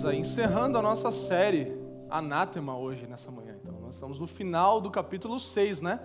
Estamos 0.00 0.14
aí 0.14 0.20
encerrando 0.20 0.78
a 0.78 0.82
nossa 0.82 1.12
série 1.12 1.70
Anátema 2.08 2.74
hoje, 2.74 3.06
nessa 3.06 3.30
manhã. 3.30 3.54
Então, 3.62 3.78
nós 3.82 3.96
estamos 3.96 4.18
no 4.18 4.26
final 4.26 4.80
do 4.80 4.90
capítulo 4.90 5.38
6, 5.38 5.82
né? 5.82 6.00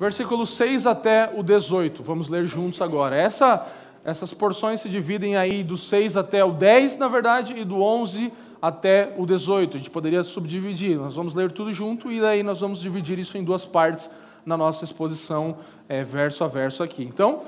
Versículo 0.00 0.46
6 0.46 0.86
até 0.86 1.30
o 1.36 1.42
18. 1.42 2.02
Vamos 2.02 2.30
ler 2.30 2.46
juntos 2.46 2.80
agora. 2.80 3.14
Essa 3.14 3.66
essas 4.02 4.32
porções 4.32 4.80
se 4.80 4.88
dividem 4.88 5.36
aí 5.36 5.62
do 5.62 5.76
6 5.76 6.16
até 6.16 6.42
o 6.42 6.52
10, 6.52 6.96
na 6.96 7.08
verdade, 7.08 7.52
e 7.58 7.62
do 7.62 7.82
11 7.82 8.32
até 8.62 9.12
o 9.18 9.26
18. 9.26 9.76
A 9.76 9.80
gente 9.80 9.90
poderia 9.90 10.24
subdividir. 10.24 10.96
Nós 10.96 11.14
vamos 11.14 11.34
ler 11.34 11.52
tudo 11.52 11.74
junto 11.74 12.10
e 12.10 12.22
daí 12.22 12.42
nós 12.42 12.60
vamos 12.60 12.80
dividir 12.80 13.18
isso 13.18 13.36
em 13.36 13.44
duas 13.44 13.66
partes 13.66 14.08
na 14.46 14.56
nossa 14.56 14.82
exposição, 14.82 15.58
é, 15.90 16.02
verso 16.02 16.42
a 16.42 16.48
verso 16.48 16.82
aqui. 16.82 17.04
Então, 17.04 17.40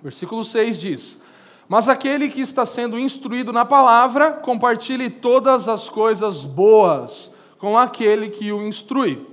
versículo 0.00 0.44
6 0.44 0.78
diz: 0.78 1.25
Mas 1.68 1.88
aquele 1.88 2.28
que 2.28 2.40
está 2.40 2.64
sendo 2.64 2.98
instruído 2.98 3.52
na 3.52 3.64
palavra, 3.64 4.30
compartilhe 4.30 5.10
todas 5.10 5.68
as 5.68 5.88
coisas 5.88 6.44
boas 6.44 7.34
com 7.58 7.76
aquele 7.76 8.28
que 8.28 8.52
o 8.52 8.66
instrui. 8.66 9.26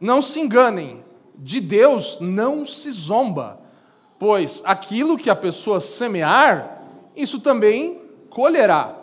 Não 0.00 0.22
se 0.22 0.40
enganem, 0.40 1.04
de 1.34 1.60
Deus 1.60 2.18
não 2.20 2.64
se 2.64 2.90
zomba 2.90 3.66
pois 4.18 4.62
aquilo 4.64 5.16
que 5.16 5.30
a 5.30 5.36
pessoa 5.36 5.80
semear, 5.80 6.82
isso 7.14 7.40
também 7.40 8.00
colherá. 8.30 8.94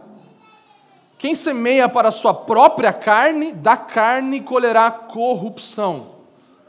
Quem 1.17 1.35
semeia 1.35 1.87
para 1.87 2.09
a 2.09 2.11
sua 2.11 2.33
própria 2.33 2.91
carne, 2.91 3.53
da 3.53 3.77
carne 3.77 4.41
colherá 4.41 4.91
corrupção. 4.91 6.13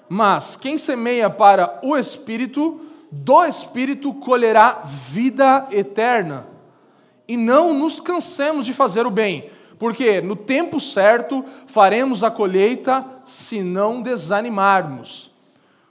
Mas 0.08 0.54
quem 0.54 0.78
semeia 0.78 1.28
para 1.28 1.80
o 1.82 1.96
espírito, 1.96 2.83
do 3.14 3.44
espírito 3.44 4.12
colherá 4.12 4.82
vida 4.84 5.68
eterna. 5.70 6.48
E 7.28 7.36
não 7.36 7.72
nos 7.72 8.00
cansemos 8.00 8.66
de 8.66 8.74
fazer 8.74 9.06
o 9.06 9.10
bem, 9.10 9.50
porque 9.78 10.20
no 10.20 10.34
tempo 10.34 10.80
certo 10.80 11.44
faremos 11.66 12.24
a 12.24 12.30
colheita 12.30 13.04
se 13.24 13.62
não 13.62 14.02
desanimarmos. 14.02 15.30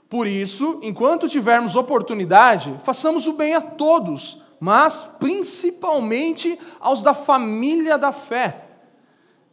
Por 0.08 0.26
isso, 0.26 0.78
enquanto 0.82 1.28
tivermos 1.28 1.74
oportunidade, 1.74 2.76
façamos 2.84 3.26
o 3.26 3.32
bem 3.32 3.54
a 3.54 3.60
todos, 3.60 4.42
mas 4.60 5.10
principalmente 5.18 6.58
aos 6.78 7.02
da 7.02 7.14
família 7.14 7.98
da 7.98 8.12
fé. 8.12 8.64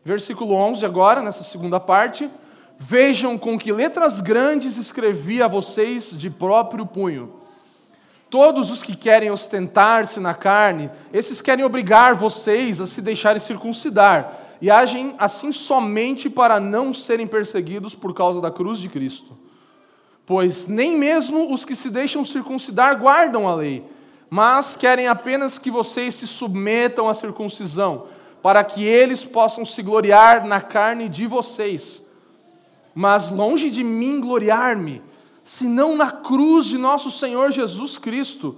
Versículo 0.03 0.53
11, 0.53 0.85
agora, 0.85 1.21
nessa 1.21 1.43
segunda 1.43 1.79
parte. 1.79 2.29
Vejam 2.77 3.37
com 3.37 3.57
que 3.57 3.71
letras 3.71 4.19
grandes 4.19 4.75
escrevi 4.77 5.41
a 5.41 5.47
vocês 5.47 6.11
de 6.11 6.29
próprio 6.29 6.85
punho. 6.85 7.40
Todos 8.31 8.71
os 8.71 8.81
que 8.81 8.95
querem 8.95 9.29
ostentar-se 9.29 10.17
na 10.21 10.33
carne, 10.33 10.89
esses 11.11 11.41
querem 11.41 11.65
obrigar 11.65 12.15
vocês 12.15 12.79
a 12.79 12.87
se 12.87 13.01
deixarem 13.01 13.41
circuncidar, 13.41 14.39
e 14.61 14.71
agem 14.71 15.13
assim 15.19 15.51
somente 15.51 16.29
para 16.29 16.57
não 16.57 16.93
serem 16.93 17.27
perseguidos 17.27 17.93
por 17.93 18.13
causa 18.13 18.39
da 18.39 18.49
cruz 18.49 18.79
de 18.79 18.87
Cristo. 18.87 19.37
Pois 20.25 20.65
nem 20.65 20.95
mesmo 20.97 21.53
os 21.53 21.65
que 21.65 21.75
se 21.75 21.89
deixam 21.89 22.23
circuncidar 22.23 22.97
guardam 22.97 23.49
a 23.49 23.53
lei, 23.53 23.83
mas 24.29 24.77
querem 24.77 25.09
apenas 25.09 25.57
que 25.57 25.69
vocês 25.69 26.15
se 26.15 26.25
submetam 26.25 27.09
à 27.09 27.13
circuncisão, 27.13 28.05
para 28.41 28.63
que 28.63 28.81
eles 28.81 29.25
possam 29.25 29.65
se 29.65 29.83
gloriar 29.83 30.47
na 30.47 30.61
carne 30.61 31.09
de 31.09 31.27
vocês. 31.27 32.09
Mas 32.95 33.29
longe 33.29 33.69
de 33.69 33.83
mim 33.83 34.21
gloriar-me, 34.21 35.01
senão 35.43 35.95
na 35.95 36.11
cruz 36.11 36.65
de 36.65 36.77
nosso 36.77 37.09
Senhor 37.11 37.51
Jesus 37.51 37.97
Cristo, 37.97 38.57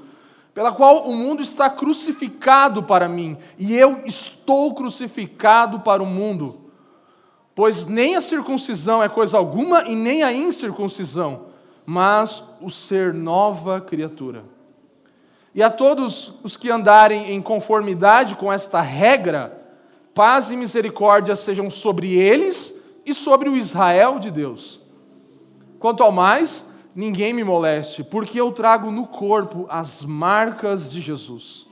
pela 0.53 0.71
qual 0.71 1.07
o 1.07 1.15
mundo 1.15 1.41
está 1.41 1.69
crucificado 1.69 2.83
para 2.83 3.09
mim, 3.09 3.37
e 3.57 3.73
eu 3.73 4.01
estou 4.05 4.73
crucificado 4.73 5.79
para 5.79 6.03
o 6.03 6.05
mundo. 6.05 6.61
Pois 7.55 7.85
nem 7.85 8.15
a 8.15 8.21
circuncisão 8.21 9.01
é 9.01 9.09
coisa 9.09 9.37
alguma, 9.37 9.83
e 9.87 9.95
nem 9.95 10.23
a 10.23 10.31
incircuncisão 10.31 11.53
mas 11.85 12.43
o 12.61 12.69
ser 12.69 13.13
nova 13.13 13.81
criatura. 13.81 14.43
E 15.53 15.61
a 15.61 15.69
todos 15.69 16.33
os 16.43 16.57
que 16.57 16.71
andarem 16.71 17.31
em 17.31 17.41
conformidade 17.41 18.35
com 18.35 18.51
esta 18.51 18.81
regra, 18.81 19.61
paz 20.13 20.49
e 20.49 20.57
misericórdia 20.57 21.35
sejam 21.35 21.69
sobre 21.69 22.13
eles 22.13 22.81
e 23.05 23.13
sobre 23.13 23.49
o 23.49 23.55
Israel 23.55 24.17
de 24.17 24.31
Deus. 24.31 24.81
Quanto 25.79 26.01
ao 26.01 26.11
mais, 26.11 26.69
ninguém 26.95 27.33
me 27.33 27.43
moleste, 27.43 28.03
porque 28.03 28.39
eu 28.39 28.51
trago 28.51 28.91
no 28.91 29.07
corpo 29.07 29.65
as 29.69 30.03
marcas 30.03 30.91
de 30.91 31.01
Jesus. 31.01 31.65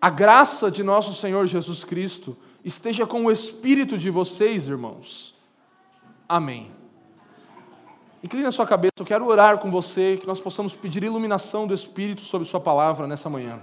A 0.00 0.10
graça 0.10 0.70
de 0.70 0.82
nosso 0.82 1.14
Senhor 1.14 1.46
Jesus 1.46 1.82
Cristo 1.82 2.36
esteja 2.64 3.06
com 3.06 3.24
o 3.24 3.30
espírito 3.30 3.96
de 3.96 4.10
vocês, 4.10 4.68
irmãos. 4.68 5.34
Amém. 6.28 6.70
Incline 8.22 8.46
a 8.46 8.52
sua 8.52 8.66
cabeça, 8.66 8.94
eu 8.98 9.04
quero 9.04 9.26
orar 9.26 9.58
com 9.58 9.70
você, 9.70 10.16
que 10.18 10.26
nós 10.26 10.40
possamos 10.40 10.72
pedir 10.72 11.04
iluminação 11.04 11.66
do 11.66 11.74
Espírito 11.74 12.22
sobre 12.22 12.48
Sua 12.48 12.58
palavra 12.58 13.06
nessa 13.06 13.28
manhã. 13.28 13.60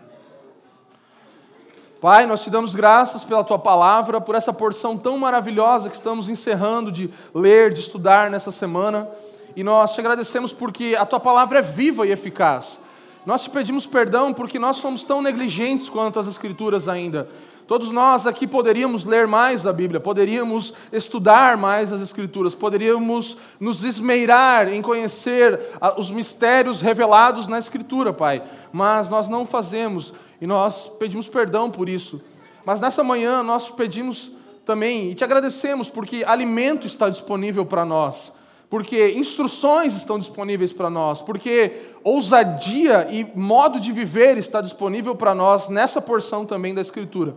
Pai, 1.99 2.27
nós 2.27 2.43
te 2.43 2.49
damos 2.51 2.75
graças 2.75 3.23
pela 3.23 3.43
Tua 3.43 3.57
palavra, 3.57 4.21
por 4.21 4.35
essa 4.35 4.53
porção 4.53 4.95
tão 4.95 5.17
maravilhosa 5.17 5.89
que 5.89 5.95
estamos 5.95 6.29
encerrando 6.29 6.91
de 6.91 7.09
ler, 7.33 7.73
de 7.73 7.79
estudar 7.79 8.29
nessa 8.29 8.51
semana. 8.51 9.09
E 9.55 9.63
nós 9.63 9.93
te 9.93 9.99
agradecemos 9.99 10.53
porque 10.53 10.95
a 10.97 11.05
Tua 11.05 11.19
palavra 11.19 11.59
é 11.59 11.61
viva 11.61 12.05
e 12.05 12.11
eficaz. 12.11 12.79
Nós 13.25 13.43
te 13.43 13.49
pedimos 13.49 13.85
perdão 13.85 14.33
porque 14.33 14.57
nós 14.57 14.77
somos 14.77 15.03
tão 15.03 15.21
negligentes 15.21 15.87
quanto 15.89 16.19
as 16.19 16.27
Escrituras 16.27 16.87
ainda. 16.87 17.27
Todos 17.67 17.91
nós 17.91 18.27
aqui 18.27 18.45
poderíamos 18.45 19.05
ler 19.05 19.27
mais 19.27 19.65
a 19.65 19.71
Bíblia, 19.71 19.99
poderíamos 19.99 20.73
estudar 20.91 21.55
mais 21.55 21.93
as 21.93 22.01
Escrituras, 22.01 22.53
poderíamos 22.53 23.37
nos 23.59 23.83
esmeirar 23.83 24.67
em 24.67 24.81
conhecer 24.81 25.57
os 25.95 26.11
mistérios 26.11 26.81
revelados 26.81 27.47
na 27.47 27.57
Escritura, 27.57 28.11
Pai. 28.11 28.43
Mas 28.73 29.07
nós 29.07 29.29
não 29.29 29.45
fazemos 29.45 30.13
e 30.41 30.47
nós 30.47 30.87
pedimos 30.99 31.27
perdão 31.27 31.71
por 31.71 31.87
isso. 31.87 32.21
Mas 32.65 32.81
nessa 32.81 33.03
manhã 33.03 33.41
nós 33.41 33.69
pedimos 33.69 34.31
também 34.65 35.11
e 35.11 35.15
te 35.15 35.23
agradecemos 35.23 35.87
porque 35.87 36.23
alimento 36.25 36.85
está 36.85 37.09
disponível 37.09 37.65
para 37.65 37.85
nós, 37.85 38.33
porque 38.71 39.11
instruções 39.17 39.97
estão 39.97 40.17
disponíveis 40.17 40.71
para 40.71 40.89
nós, 40.89 41.21
porque 41.21 41.73
ousadia 42.05 43.05
e 43.11 43.29
modo 43.35 43.81
de 43.81 43.91
viver 43.91 44.37
está 44.37 44.61
disponível 44.61 45.13
para 45.13 45.35
nós 45.35 45.67
nessa 45.67 46.01
porção 46.01 46.45
também 46.45 46.73
da 46.73 46.79
Escritura. 46.79 47.35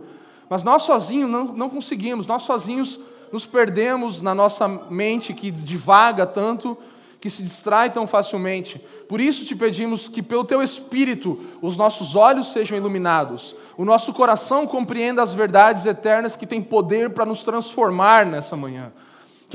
Mas 0.49 0.63
nós 0.63 0.83
sozinhos 0.83 1.29
não, 1.29 1.43
não 1.43 1.69
conseguimos, 1.69 2.25
nós 2.25 2.43
sozinhos 2.43 3.01
nos 3.33 3.45
perdemos 3.45 4.21
na 4.21 4.33
nossa 4.33 4.65
mente 4.89 5.33
que 5.33 5.51
divaga 5.51 6.25
tanto, 6.25 6.77
que 7.19 7.29
se 7.29 7.43
distrai 7.43 7.89
tão 7.89 8.07
facilmente. 8.07 8.79
Por 9.09 9.19
isso 9.19 9.43
te 9.43 9.57
pedimos 9.57 10.07
que, 10.07 10.23
pelo 10.23 10.45
teu 10.45 10.63
Espírito, 10.63 11.37
os 11.61 11.75
nossos 11.75 12.15
olhos 12.15 12.47
sejam 12.47 12.77
iluminados, 12.77 13.53
o 13.75 13.83
nosso 13.83 14.13
coração 14.13 14.65
compreenda 14.65 15.21
as 15.21 15.33
verdades 15.33 15.85
eternas 15.85 16.37
que 16.37 16.47
têm 16.47 16.61
poder 16.61 17.09
para 17.09 17.25
nos 17.25 17.41
transformar 17.41 18.25
nessa 18.25 18.55
manhã. 18.55 18.93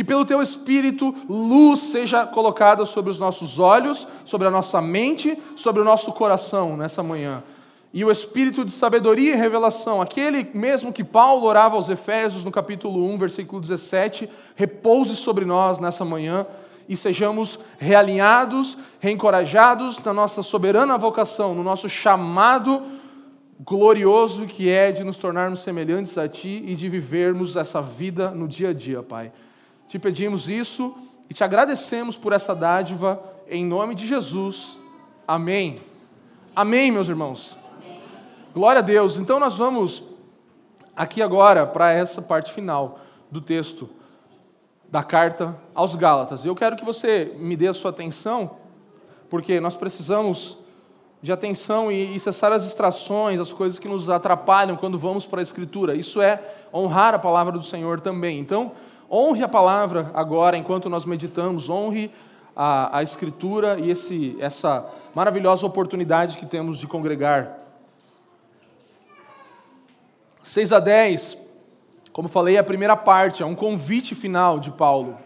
Que 0.01 0.05
pelo 0.05 0.25
teu 0.25 0.41
Espírito, 0.41 1.15
luz 1.29 1.81
seja 1.81 2.25
colocada 2.25 2.87
sobre 2.87 3.11
os 3.11 3.19
nossos 3.19 3.59
olhos, 3.59 4.09
sobre 4.25 4.49
a 4.49 4.51
nossa 4.51 4.81
mente, 4.81 5.37
sobre 5.55 5.83
o 5.83 5.85
nosso 5.85 6.11
coração 6.15 6.75
nessa 6.75 7.03
manhã 7.03 7.43
e 7.93 8.03
o 8.03 8.11
espírito 8.11 8.65
de 8.65 8.71
sabedoria 8.73 9.35
e 9.35 9.37
revelação, 9.37 10.01
aquele 10.01 10.49
mesmo 10.55 10.91
que 10.91 11.05
Paulo 11.05 11.45
orava 11.45 11.77
aos 11.77 11.91
Efésios 11.91 12.43
no 12.43 12.51
capítulo 12.51 13.05
1, 13.13 13.19
versículo 13.19 13.61
17, 13.61 14.27
repouse 14.55 15.15
sobre 15.15 15.45
nós 15.45 15.79
nessa 15.79 16.03
manhã 16.03 16.47
e 16.89 16.97
sejamos 16.97 17.59
realinhados, 17.79 18.79
reencorajados 19.01 19.99
na 19.99 20.15
nossa 20.15 20.43
soberana 20.43 20.97
vocação, 20.97 21.55
no 21.55 21.63
nosso 21.63 21.91
chamado 21.91 22.81
glorioso 23.63 24.47
que 24.47 24.71
é 24.71 24.91
de 24.93 25.05
nos 25.05 25.19
tornarmos 25.19 25.61
semelhantes 25.61 26.17
a 26.17 26.27
Ti 26.27 26.65
e 26.67 26.75
de 26.75 26.89
vivermos 26.89 27.55
essa 27.55 27.83
vida 27.83 28.31
no 28.31 28.49
dia 28.49 28.71
a 28.71 28.73
dia, 28.73 29.03
Pai. 29.03 29.31
Te 29.91 29.99
pedimos 29.99 30.49
isso 30.49 30.95
e 31.29 31.35
te 31.35 31.43
agradecemos 31.43 32.17
por 32.17 32.33
essa 32.33 32.55
dádiva, 32.55 33.21
em 33.49 33.67
nome 33.67 33.97
de 33.97 34.07
Jesus. 34.07 34.79
Amém. 35.27 35.81
Amém, 36.55 36.93
meus 36.93 37.09
irmãos. 37.09 37.57
Glória 38.55 38.79
a 38.79 38.83
Deus. 38.83 39.19
Então 39.19 39.41
nós 39.41 39.57
vamos 39.57 40.05
aqui 40.95 41.21
agora 41.21 41.67
para 41.67 41.91
essa 41.91 42.23
parte 42.23 42.53
final 42.53 43.01
do 43.33 43.41
texto 43.41 43.91
da 44.89 45.03
carta 45.03 45.59
aos 45.75 45.97
Gálatas. 45.97 46.45
Eu 46.45 46.55
quero 46.55 46.77
que 46.77 46.85
você 46.85 47.35
me 47.37 47.57
dê 47.57 47.67
a 47.67 47.75
sua 47.75 47.91
atenção, 47.91 48.59
porque 49.29 49.59
nós 49.59 49.75
precisamos 49.75 50.57
de 51.21 51.33
atenção 51.33 51.91
e, 51.91 52.19
cessar 52.21 52.53
as 52.53 52.63
distrações, 52.63 53.41
as 53.41 53.51
coisas 53.51 53.81
que 53.81 53.89
nos 53.89 54.09
atrapalham 54.09 54.77
quando 54.77 54.97
vamos 54.97 55.27
para 55.27 55.41
a 55.41 55.43
Escritura. 55.43 55.97
Isso 55.97 56.23
é 56.23 56.41
honrar 56.73 57.13
a 57.13 57.19
palavra 57.19 57.59
do 57.59 57.65
Senhor 57.65 58.01
também. 58.01 58.39
Então, 58.39 58.71
honre 59.11 59.43
a 59.43 59.49
palavra 59.49 60.11
agora, 60.15 60.57
enquanto 60.57 60.89
nós 60.89 61.05
meditamos, 61.05 61.69
honre 61.69 62.11
a, 62.55 62.99
a 62.99 63.03
Escritura 63.03 63.79
e 63.79 63.91
esse, 63.91 64.37
essa 64.39 64.87
maravilhosa 65.15 65.67
oportunidade 65.67 66.37
que 66.37 66.47
temos 66.47 66.79
de 66.79 66.87
congregar. 66.87 67.59
6 70.43 70.73
a 70.73 70.81
10, 70.81 71.39
como 72.13 72.29
falei, 72.29 72.57
é 72.57 72.59
a 72.59 72.65
primeira 72.65 72.97
parte, 72.97 73.43
é 73.43 73.47
um 73.47 73.55
convite 73.55 74.15
final 74.15 74.59
de 74.59 74.71
Paulo. 74.71 75.17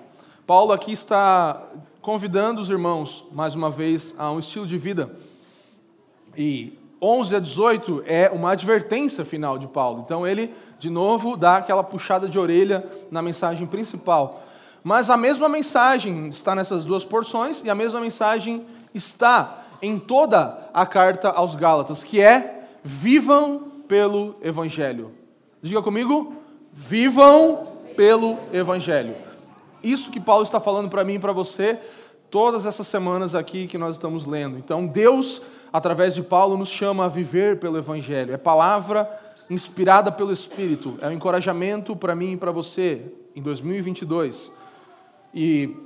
Paulo 0.46 0.72
aqui 0.72 0.92
está 0.92 1.62
convidando 2.00 2.60
os 2.60 2.68
irmãos, 2.68 3.24
mais 3.32 3.54
uma 3.54 3.70
vez, 3.70 4.14
a 4.18 4.30
um 4.30 4.38
estilo 4.38 4.66
de 4.66 4.76
vida 4.76 5.10
e 6.36 6.78
11 7.04 7.36
a 7.36 7.38
18 7.38 8.02
é 8.06 8.30
uma 8.32 8.52
advertência 8.52 9.26
final 9.26 9.58
de 9.58 9.66
Paulo. 9.66 10.02
Então 10.02 10.26
ele, 10.26 10.54
de 10.78 10.88
novo, 10.88 11.36
dá 11.36 11.58
aquela 11.58 11.84
puxada 11.84 12.26
de 12.26 12.38
orelha 12.38 12.82
na 13.10 13.20
mensagem 13.20 13.66
principal. 13.66 14.42
Mas 14.82 15.10
a 15.10 15.16
mesma 15.16 15.46
mensagem 15.46 16.26
está 16.28 16.54
nessas 16.54 16.82
duas 16.82 17.04
porções 17.04 17.62
e 17.62 17.68
a 17.68 17.74
mesma 17.74 18.00
mensagem 18.00 18.64
está 18.94 19.64
em 19.82 19.98
toda 19.98 20.70
a 20.72 20.86
carta 20.86 21.28
aos 21.28 21.54
Gálatas, 21.54 22.02
que 22.02 22.22
é: 22.22 22.68
vivam 22.82 23.70
pelo 23.86 24.36
Evangelho. 24.40 25.12
Diga 25.60 25.82
comigo: 25.82 26.32
vivam 26.72 27.66
pelo 27.94 28.38
Evangelho. 28.50 29.14
Isso 29.82 30.10
que 30.10 30.20
Paulo 30.20 30.44
está 30.44 30.58
falando 30.58 30.88
para 30.88 31.04
mim 31.04 31.14
e 31.14 31.18
para 31.18 31.32
você 31.32 31.78
todas 32.30 32.64
essas 32.64 32.86
semanas 32.86 33.34
aqui 33.34 33.66
que 33.66 33.76
nós 33.76 33.94
estamos 33.94 34.24
lendo. 34.24 34.56
Então, 34.56 34.86
Deus 34.86 35.42
através 35.74 36.14
de 36.14 36.22
Paulo, 36.22 36.56
nos 36.56 36.68
chama 36.68 37.04
a 37.04 37.08
viver 37.08 37.58
pelo 37.58 37.76
Evangelho. 37.76 38.32
É 38.32 38.36
palavra 38.36 39.10
inspirada 39.50 40.12
pelo 40.12 40.30
Espírito, 40.30 40.96
é 41.00 41.08
um 41.08 41.10
encorajamento 41.10 41.96
para 41.96 42.14
mim 42.14 42.34
e 42.34 42.36
para 42.36 42.52
você 42.52 43.02
em 43.34 43.42
2022. 43.42 44.52
E 45.34 45.76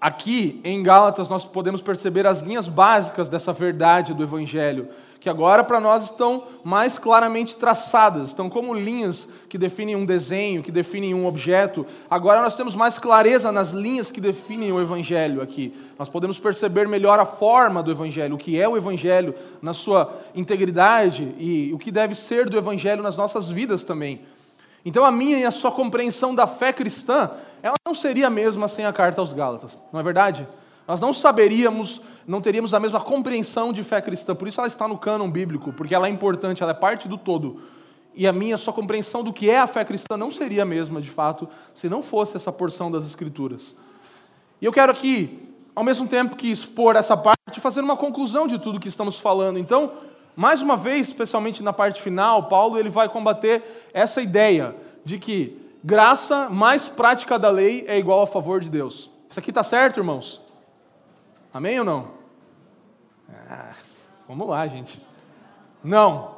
aqui 0.00 0.60
em 0.64 0.82
Gálatas 0.82 1.28
nós 1.28 1.44
podemos 1.44 1.80
perceber 1.80 2.26
as 2.26 2.40
linhas 2.40 2.66
básicas 2.66 3.28
dessa 3.28 3.52
verdade 3.52 4.12
do 4.12 4.24
Evangelho 4.24 4.88
que 5.20 5.28
agora 5.28 5.64
para 5.64 5.80
nós 5.80 6.04
estão 6.04 6.44
mais 6.62 6.98
claramente 6.98 7.56
traçadas, 7.56 8.28
estão 8.28 8.48
como 8.48 8.74
linhas 8.74 9.28
que 9.48 9.58
definem 9.58 9.96
um 9.96 10.04
desenho, 10.04 10.62
que 10.62 10.70
definem 10.70 11.14
um 11.14 11.26
objeto. 11.26 11.86
Agora 12.10 12.40
nós 12.42 12.56
temos 12.56 12.74
mais 12.74 12.98
clareza 12.98 13.50
nas 13.50 13.70
linhas 13.70 14.10
que 14.10 14.20
definem 14.20 14.72
o 14.72 14.80
Evangelho 14.80 15.40
aqui. 15.40 15.74
Nós 15.98 16.08
podemos 16.08 16.38
perceber 16.38 16.86
melhor 16.86 17.18
a 17.18 17.26
forma 17.26 17.82
do 17.82 17.90
Evangelho, 17.90 18.34
o 18.34 18.38
que 18.38 18.60
é 18.60 18.68
o 18.68 18.76
Evangelho 18.76 19.34
na 19.62 19.72
sua 19.72 20.12
integridade 20.34 21.34
e 21.38 21.72
o 21.72 21.78
que 21.78 21.90
deve 21.90 22.14
ser 22.14 22.48
do 22.48 22.58
Evangelho 22.58 23.02
nas 23.02 23.16
nossas 23.16 23.50
vidas 23.50 23.84
também. 23.84 24.20
Então 24.84 25.04
a 25.04 25.10
minha 25.10 25.38
e 25.38 25.44
a 25.44 25.50
sua 25.50 25.72
compreensão 25.72 26.34
da 26.34 26.46
fé 26.46 26.72
cristã, 26.72 27.30
ela 27.62 27.74
não 27.84 27.94
seria 27.94 28.28
a 28.28 28.30
mesma 28.30 28.68
sem 28.68 28.84
a 28.84 28.92
carta 28.92 29.20
aos 29.20 29.32
Gálatas, 29.32 29.76
não 29.92 29.98
é 29.98 30.02
verdade? 30.02 30.46
Nós 30.86 31.00
não 31.00 31.12
saberíamos, 31.12 32.00
não 32.26 32.40
teríamos 32.40 32.72
a 32.72 32.80
mesma 32.80 33.00
compreensão 33.00 33.72
de 33.72 33.82
fé 33.82 34.00
cristã. 34.00 34.34
Por 34.34 34.46
isso 34.46 34.60
ela 34.60 34.68
está 34.68 34.86
no 34.86 34.96
cânon 34.96 35.30
bíblico, 35.30 35.72
porque 35.72 35.94
ela 35.94 36.06
é 36.06 36.10
importante, 36.10 36.62
ela 36.62 36.72
é 36.72 36.74
parte 36.74 37.08
do 37.08 37.18
todo. 37.18 37.60
E 38.14 38.26
a 38.26 38.32
minha 38.32 38.56
só 38.56 38.72
compreensão 38.72 39.22
do 39.22 39.32
que 39.32 39.50
é 39.50 39.58
a 39.58 39.66
fé 39.66 39.84
cristã 39.84 40.16
não 40.16 40.30
seria 40.30 40.62
a 40.62 40.66
mesma, 40.66 41.02
de 41.02 41.10
fato, 41.10 41.48
se 41.74 41.88
não 41.88 42.02
fosse 42.02 42.36
essa 42.36 42.50
porção 42.50 42.90
das 42.90 43.04
Escrituras. 43.04 43.76
E 44.60 44.64
eu 44.64 44.72
quero 44.72 44.90
aqui, 44.90 45.52
ao 45.74 45.84
mesmo 45.84 46.08
tempo 46.08 46.34
que 46.36 46.50
expor 46.50 46.96
essa 46.96 47.16
parte, 47.16 47.60
fazer 47.60 47.80
uma 47.80 47.96
conclusão 47.96 48.46
de 48.46 48.58
tudo 48.58 48.80
que 48.80 48.88
estamos 48.88 49.18
falando. 49.18 49.58
Então, 49.58 49.92
mais 50.34 50.62
uma 50.62 50.76
vez, 50.76 51.08
especialmente 51.08 51.62
na 51.62 51.72
parte 51.72 52.00
final, 52.00 52.44
Paulo 52.44 52.78
ele 52.78 52.88
vai 52.88 53.08
combater 53.08 53.90
essa 53.92 54.22
ideia 54.22 54.74
de 55.04 55.18
que 55.18 55.58
graça 55.84 56.48
mais 56.48 56.88
prática 56.88 57.38
da 57.38 57.50
lei 57.50 57.84
é 57.86 57.98
igual 57.98 58.22
a 58.22 58.26
favor 58.26 58.60
de 58.60 58.70
Deus. 58.70 59.10
Isso 59.28 59.38
aqui 59.38 59.50
está 59.50 59.62
certo, 59.62 59.98
irmãos? 59.98 60.45
Amém 61.56 61.78
ou 61.78 61.86
não? 61.86 62.08
Ah, 63.48 63.72
vamos 64.28 64.46
lá, 64.46 64.66
gente. 64.66 65.00
Não. 65.82 66.36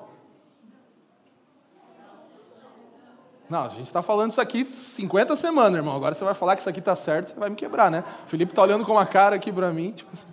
Não, 3.51 3.65
a 3.65 3.69
gente 3.69 3.87
está 3.87 4.01
falando 4.01 4.31
isso 4.31 4.41
aqui 4.41 4.65
50 4.65 5.35
semanas, 5.35 5.75
irmão. 5.75 5.97
Agora 5.97 6.15
você 6.15 6.23
vai 6.23 6.35
falar 6.35 6.55
que 6.55 6.61
isso 6.61 6.69
aqui 6.69 6.79
está 6.79 6.95
certo, 6.95 7.31
você 7.31 7.35
vai 7.35 7.51
me 7.51 7.57
quebrar, 7.57 7.91
né? 7.91 8.05
O 8.27 8.29
Felipe 8.29 8.53
está 8.53 8.63
olhando 8.63 8.85
com 8.85 8.93
uma 8.93 9.07
cara 9.07 9.35
aqui 9.35 9.51
para 9.51 9.73
mim. 9.73 9.91
Tipo 9.91 10.09
assim. 10.13 10.29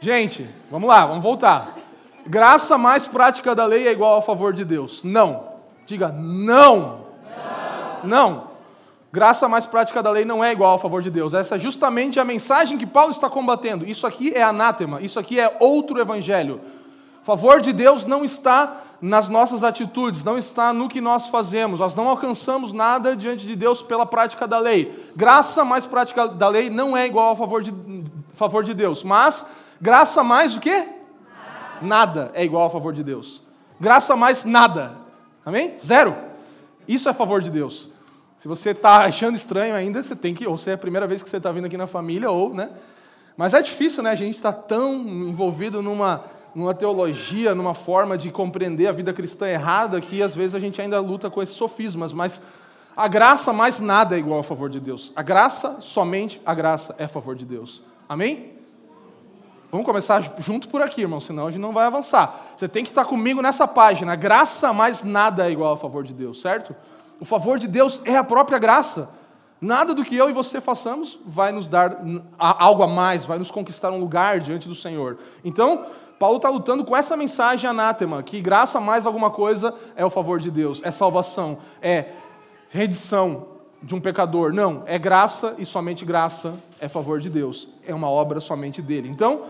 Gente, 0.00 0.52
vamos 0.68 0.88
lá, 0.88 1.06
vamos 1.06 1.22
voltar. 1.22 1.76
Graça 2.26 2.76
mais 2.76 3.06
prática 3.06 3.54
da 3.54 3.66
lei 3.66 3.86
é 3.86 3.92
igual 3.92 4.18
a 4.18 4.22
favor 4.22 4.52
de 4.52 4.64
Deus. 4.64 5.04
Não. 5.04 5.52
Diga 5.86 6.08
não. 6.08 7.06
Não. 8.02 8.08
não. 8.08 8.55
Graça 9.16 9.48
mais 9.48 9.64
prática 9.64 10.02
da 10.02 10.10
lei 10.10 10.26
não 10.26 10.44
é 10.44 10.52
igual 10.52 10.72
ao 10.72 10.78
favor 10.78 11.00
de 11.00 11.10
Deus. 11.10 11.32
Essa 11.32 11.54
é 11.54 11.58
justamente 11.58 12.20
a 12.20 12.24
mensagem 12.24 12.76
que 12.76 12.84
Paulo 12.84 13.10
está 13.10 13.30
combatendo. 13.30 13.88
Isso 13.88 14.06
aqui 14.06 14.30
é 14.34 14.42
anátema, 14.42 15.00
isso 15.00 15.18
aqui 15.18 15.40
é 15.40 15.56
outro 15.58 15.98
evangelho. 15.98 16.60
Favor 17.22 17.58
de 17.62 17.72
Deus 17.72 18.04
não 18.04 18.26
está 18.26 18.82
nas 19.00 19.30
nossas 19.30 19.64
atitudes, 19.64 20.22
não 20.22 20.36
está 20.36 20.70
no 20.70 20.86
que 20.86 21.00
nós 21.00 21.28
fazemos. 21.28 21.80
Nós 21.80 21.94
não 21.94 22.10
alcançamos 22.10 22.74
nada 22.74 23.16
diante 23.16 23.46
de 23.46 23.56
Deus 23.56 23.80
pela 23.80 24.04
prática 24.04 24.46
da 24.46 24.58
lei. 24.58 25.10
Graça 25.16 25.64
mais 25.64 25.86
prática 25.86 26.28
da 26.28 26.48
lei 26.48 26.68
não 26.68 26.94
é 26.94 27.06
igual 27.06 27.30
ao 27.30 27.36
favor 27.36 27.62
de, 27.62 27.72
favor 28.34 28.62
de 28.62 28.74
Deus. 28.74 29.02
Mas 29.02 29.46
graça 29.80 30.22
mais 30.22 30.54
o 30.56 30.60
quê? 30.60 30.88
Nada 31.80 32.30
é 32.34 32.44
igual 32.44 32.64
ao 32.64 32.70
favor 32.70 32.92
de 32.92 33.02
Deus. 33.02 33.40
Graça 33.80 34.14
mais 34.14 34.44
nada. 34.44 34.94
Amém? 35.42 35.74
Zero. 35.82 36.14
Isso 36.86 37.08
é 37.08 37.14
favor 37.14 37.40
de 37.40 37.48
Deus. 37.48 37.95
Se 38.36 38.46
você 38.46 38.70
está 38.70 38.98
achando 38.98 39.34
estranho 39.34 39.74
ainda, 39.74 40.02
você 40.02 40.14
tem 40.14 40.34
que, 40.34 40.46
ou 40.46 40.58
se 40.58 40.70
é 40.70 40.74
a 40.74 40.78
primeira 40.78 41.06
vez 41.06 41.22
que 41.22 41.30
você 41.30 41.38
está 41.38 41.50
vindo 41.50 41.64
aqui 41.64 41.76
na 41.76 41.86
família, 41.86 42.30
ou, 42.30 42.52
né? 42.52 42.70
Mas 43.36 43.54
é 43.54 43.62
difícil, 43.62 44.02
né? 44.02 44.10
A 44.10 44.14
gente 44.14 44.34
está 44.34 44.52
tão 44.52 44.94
envolvido 44.94 45.82
numa, 45.82 46.24
numa 46.54 46.74
teologia, 46.74 47.54
numa 47.54 47.74
forma 47.74 48.16
de 48.16 48.30
compreender 48.30 48.86
a 48.86 48.92
vida 48.92 49.12
cristã 49.12 49.46
errada, 49.46 50.00
que 50.00 50.22
às 50.22 50.34
vezes 50.34 50.54
a 50.54 50.60
gente 50.60 50.80
ainda 50.80 51.00
luta 51.00 51.30
com 51.30 51.42
esses 51.42 51.54
sofismas. 51.54 52.12
Mas 52.12 52.40
a 52.96 53.08
graça 53.08 53.52
mais 53.52 53.80
nada 53.80 54.16
é 54.16 54.18
igual 54.18 54.40
a 54.40 54.42
favor 54.42 54.70
de 54.70 54.80
Deus. 54.80 55.12
A 55.14 55.22
graça, 55.22 55.80
somente 55.80 56.40
a 56.46 56.54
graça 56.54 56.94
é 56.98 57.04
a 57.04 57.08
favor 57.08 57.34
de 57.34 57.44
Deus. 57.44 57.82
Amém? 58.08 58.54
Vamos 59.70 59.84
começar 59.84 60.22
junto 60.38 60.68
por 60.68 60.80
aqui, 60.80 61.02
irmão, 61.02 61.20
senão 61.20 61.46
a 61.46 61.50
gente 61.50 61.60
não 61.60 61.72
vai 61.72 61.84
avançar. 61.84 62.54
Você 62.56 62.68
tem 62.68 62.84
que 62.84 62.90
estar 62.90 63.04
comigo 63.04 63.42
nessa 63.42 63.68
página. 63.68 64.14
Graça 64.14 64.72
mais 64.72 65.04
nada 65.04 65.46
é 65.46 65.50
igual 65.50 65.74
a 65.74 65.76
favor 65.76 66.04
de 66.04 66.14
Deus, 66.14 66.40
certo? 66.40 66.74
O 67.20 67.24
favor 67.24 67.58
de 67.58 67.66
Deus 67.68 68.00
é 68.04 68.16
a 68.16 68.24
própria 68.24 68.58
graça. 68.58 69.08
Nada 69.60 69.94
do 69.94 70.04
que 70.04 70.14
eu 70.14 70.28
e 70.28 70.32
você 70.32 70.60
façamos 70.60 71.18
vai 71.24 71.50
nos 71.50 71.66
dar 71.66 71.98
algo 72.38 72.82
a 72.82 72.86
mais, 72.86 73.24
vai 73.24 73.38
nos 73.38 73.50
conquistar 73.50 73.90
um 73.90 73.98
lugar 73.98 74.38
diante 74.38 74.68
do 74.68 74.74
Senhor. 74.74 75.18
Então, 75.42 75.86
Paulo 76.18 76.36
está 76.36 76.48
lutando 76.48 76.84
com 76.84 76.96
essa 76.96 77.16
mensagem 77.16 77.68
anátema, 77.68 78.22
que 78.22 78.40
graça 78.40 78.80
mais 78.80 79.06
alguma 79.06 79.30
coisa 79.30 79.74
é 79.94 80.04
o 80.04 80.10
favor 80.10 80.40
de 80.40 80.50
Deus, 80.50 80.82
é 80.84 80.90
salvação, 80.90 81.58
é 81.80 82.06
redição 82.68 83.46
de 83.82 83.94
um 83.94 84.00
pecador. 84.00 84.52
Não, 84.52 84.82
é 84.86 84.98
graça 84.98 85.54
e 85.58 85.64
somente 85.64 86.04
graça 86.04 86.54
é 86.78 86.88
favor 86.88 87.18
de 87.18 87.30
Deus, 87.30 87.68
é 87.86 87.94
uma 87.94 88.10
obra 88.10 88.40
somente 88.40 88.82
dele. 88.82 89.08
Então, 89.08 89.44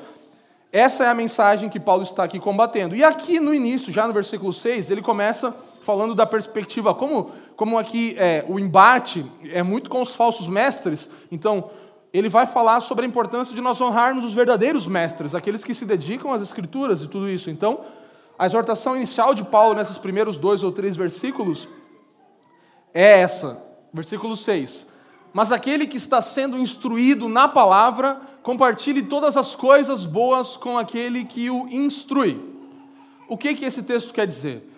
essa 0.72 1.04
é 1.04 1.08
a 1.08 1.14
mensagem 1.14 1.68
que 1.68 1.80
Paulo 1.80 2.02
está 2.02 2.24
aqui 2.24 2.38
combatendo. 2.38 2.94
E 2.94 3.02
aqui 3.02 3.40
no 3.40 3.54
início, 3.54 3.92
já 3.92 4.06
no 4.06 4.12
versículo 4.12 4.52
6, 4.52 4.90
ele 4.90 5.02
começa 5.02 5.54
falando 5.80 6.14
da 6.14 6.26
perspectiva, 6.26 6.92
como, 6.92 7.30
como 7.56 7.78
aqui 7.78 8.14
é, 8.18 8.44
o 8.46 8.60
embate 8.60 9.24
é 9.44 9.62
muito 9.62 9.88
com 9.88 10.02
os 10.02 10.14
falsos 10.14 10.46
mestres, 10.46 11.08
então 11.32 11.70
ele 12.12 12.28
vai 12.28 12.46
falar 12.46 12.80
sobre 12.80 13.04
a 13.04 13.08
importância 13.08 13.54
de 13.54 13.60
nós 13.60 13.80
honrarmos 13.80 14.24
os 14.24 14.34
verdadeiros 14.34 14.86
mestres, 14.86 15.34
aqueles 15.34 15.64
que 15.64 15.74
se 15.74 15.84
dedicam 15.84 16.32
às 16.32 16.42
escrituras 16.42 17.02
e 17.02 17.08
tudo 17.08 17.28
isso. 17.28 17.50
Então, 17.50 17.80
a 18.38 18.46
exortação 18.46 18.94
inicial 18.94 19.34
de 19.34 19.42
Paulo 19.42 19.74
nesses 19.74 19.98
primeiros 19.98 20.36
dois 20.36 20.62
ou 20.62 20.70
três 20.70 20.96
versículos 20.96 21.66
é 22.92 23.20
essa, 23.20 23.62
versículo 23.92 24.36
6. 24.36 24.88
Mas 25.32 25.52
aquele 25.52 25.86
que 25.86 25.96
está 25.96 26.22
sendo 26.22 26.58
instruído 26.58 27.28
na 27.28 27.46
palavra, 27.46 28.20
compartilhe 28.42 29.02
todas 29.02 29.36
as 29.36 29.54
coisas 29.54 30.06
boas 30.06 30.56
com 30.56 30.78
aquele 30.78 31.24
que 31.24 31.50
o 31.50 31.68
instrui. 31.68 32.40
O 33.28 33.36
que, 33.36 33.54
que 33.54 33.64
esse 33.64 33.82
texto 33.82 34.14
quer 34.14 34.26
dizer? 34.26 34.75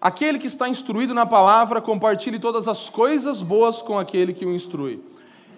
Aquele 0.00 0.38
que 0.38 0.46
está 0.46 0.68
instruído 0.68 1.12
na 1.12 1.26
palavra, 1.26 1.80
compartilhe 1.80 2.38
todas 2.38 2.68
as 2.68 2.88
coisas 2.88 3.42
boas 3.42 3.82
com 3.82 3.98
aquele 3.98 4.32
que 4.32 4.46
o 4.46 4.54
instrui. 4.54 5.02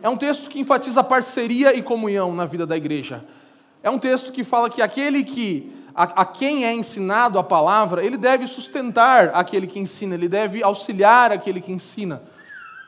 É 0.02 0.08
um 0.08 0.16
texto 0.16 0.48
que 0.48 0.58
enfatiza 0.58 1.04
parceria 1.04 1.76
e 1.76 1.82
comunhão 1.82 2.34
na 2.34 2.46
vida 2.46 2.66
da 2.66 2.76
igreja. 2.76 3.24
É 3.82 3.90
um 3.90 3.98
texto 3.98 4.32
que 4.32 4.42
fala 4.42 4.70
que 4.70 4.80
aquele 4.80 5.22
que 5.22 5.70
a, 5.94 6.22
a, 6.22 6.24
quem 6.24 6.64
é 6.64 6.74
ensinado 6.74 7.38
a 7.38 7.42
palavra, 7.42 8.04
ele 8.04 8.16
deve 8.16 8.46
sustentar 8.46 9.30
aquele 9.34 9.66
que 9.66 9.78
ensina, 9.78 10.14
ele 10.14 10.28
deve 10.28 10.62
auxiliar 10.62 11.32
aquele 11.32 11.60
que 11.60 11.72
ensina. 11.72 12.22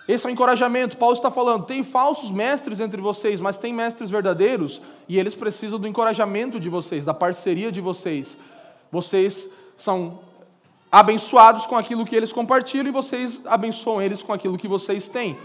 Esse 0.08 0.26
é 0.26 0.30
o 0.30 0.32
encorajamento. 0.32 0.96
Paulo 0.96 1.14
está 1.14 1.30
falando: 1.30 1.66
tem 1.66 1.82
falsos 1.82 2.30
mestres 2.30 2.80
entre 2.80 3.00
vocês, 3.00 3.40
mas 3.40 3.58
tem 3.58 3.72
mestres 3.72 4.08
verdadeiros 4.08 4.80
e 5.08 5.18
eles 5.18 5.34
precisam 5.34 5.78
do 5.78 5.86
encorajamento 5.86 6.58
de 6.58 6.70
vocês, 6.70 7.04
da 7.04 7.12
parceria 7.12 7.70
de 7.70 7.80
vocês. 7.80 8.36
Vocês 8.90 9.50
são 9.76 10.18
abençoados 10.92 11.64
com 11.64 11.74
aquilo 11.74 12.04
que 12.04 12.14
eles 12.14 12.30
compartilham 12.30 12.88
e 12.88 12.92
vocês 12.92 13.40
abençoam 13.46 14.02
eles 14.02 14.22
com 14.22 14.30
aquilo 14.30 14.58
que 14.58 14.68
vocês 14.68 15.08
têm. 15.08 15.38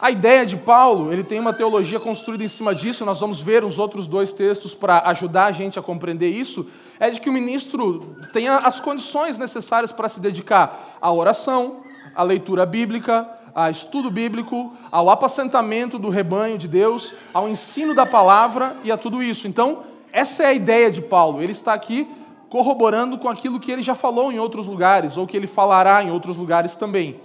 A 0.00 0.10
ideia 0.10 0.46
de 0.46 0.56
Paulo, 0.56 1.12
ele 1.12 1.24
tem 1.24 1.40
uma 1.40 1.52
teologia 1.54 1.98
construída 1.98 2.44
em 2.44 2.48
cima 2.48 2.74
disso, 2.74 3.04
nós 3.04 3.18
vamos 3.18 3.40
ver 3.40 3.64
os 3.64 3.78
outros 3.78 4.06
dois 4.06 4.32
textos 4.32 4.72
para 4.72 5.00
ajudar 5.06 5.46
a 5.46 5.52
gente 5.52 5.78
a 5.78 5.82
compreender 5.82 6.28
isso, 6.28 6.68
é 7.00 7.10
de 7.10 7.18
que 7.18 7.30
o 7.30 7.32
ministro 7.32 8.14
tenha 8.32 8.58
as 8.58 8.78
condições 8.78 9.36
necessárias 9.36 9.90
para 9.90 10.08
se 10.08 10.20
dedicar 10.20 10.96
à 11.00 11.10
oração, 11.10 11.78
à 12.14 12.22
leitura 12.22 12.64
bíblica, 12.64 13.28
a 13.54 13.70
estudo 13.70 14.10
bíblico, 14.10 14.70
ao 14.92 15.08
apacentamento 15.08 15.98
do 15.98 16.10
rebanho 16.10 16.58
de 16.58 16.68
Deus, 16.68 17.14
ao 17.32 17.48
ensino 17.48 17.94
da 17.94 18.04
palavra 18.04 18.76
e 18.84 18.92
a 18.92 18.98
tudo 18.98 19.22
isso. 19.22 19.48
Então, 19.48 19.82
essa 20.12 20.42
é 20.42 20.46
a 20.46 20.54
ideia 20.54 20.90
de 20.90 21.00
Paulo. 21.00 21.42
Ele 21.42 21.52
está 21.52 21.72
aqui 21.72 22.06
corroborando 22.48 23.18
com 23.18 23.28
aquilo 23.28 23.60
que 23.60 23.72
ele 23.72 23.82
já 23.82 23.94
falou 23.94 24.32
em 24.32 24.38
outros 24.38 24.66
lugares, 24.66 25.16
ou 25.16 25.26
que 25.26 25.36
ele 25.36 25.46
falará 25.46 26.02
em 26.02 26.10
outros 26.10 26.36
lugares 26.36 26.76
também. 26.76 27.20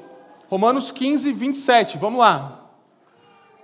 Romanos 0.49 0.91
15, 0.91 1.31
27, 1.31 1.97
vamos 1.97 2.19
lá. 2.19 2.59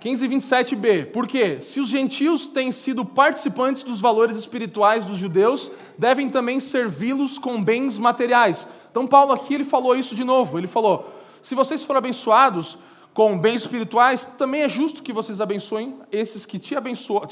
15, 0.00 0.28
27b. 0.28 1.06
Por 1.06 1.26
quê? 1.26 1.60
Se 1.60 1.80
os 1.80 1.88
gentios 1.88 2.46
têm 2.46 2.70
sido 2.70 3.04
participantes 3.04 3.82
dos 3.82 4.00
valores 4.00 4.36
espirituais 4.36 5.04
dos 5.04 5.16
judeus, 5.16 5.70
devem 5.98 6.30
também 6.30 6.60
servi-los 6.60 7.36
com 7.36 7.62
bens 7.62 7.98
materiais. 7.98 8.68
Então, 8.90 9.06
Paulo 9.06 9.32
aqui 9.32 9.54
ele 9.54 9.64
falou 9.64 9.96
isso 9.96 10.14
de 10.14 10.22
novo. 10.22 10.56
Ele 10.56 10.68
falou: 10.68 11.12
se 11.42 11.54
vocês 11.56 11.82
forem 11.82 11.98
abençoados 11.98 12.78
com 13.12 13.36
bens 13.36 13.62
espirituais, 13.62 14.24
também 14.38 14.62
é 14.62 14.68
justo 14.68 15.02
que 15.02 15.12
vocês 15.12 15.40
abençoem 15.40 15.96
esses 16.12 16.46
que 16.46 16.60
te 16.60 16.76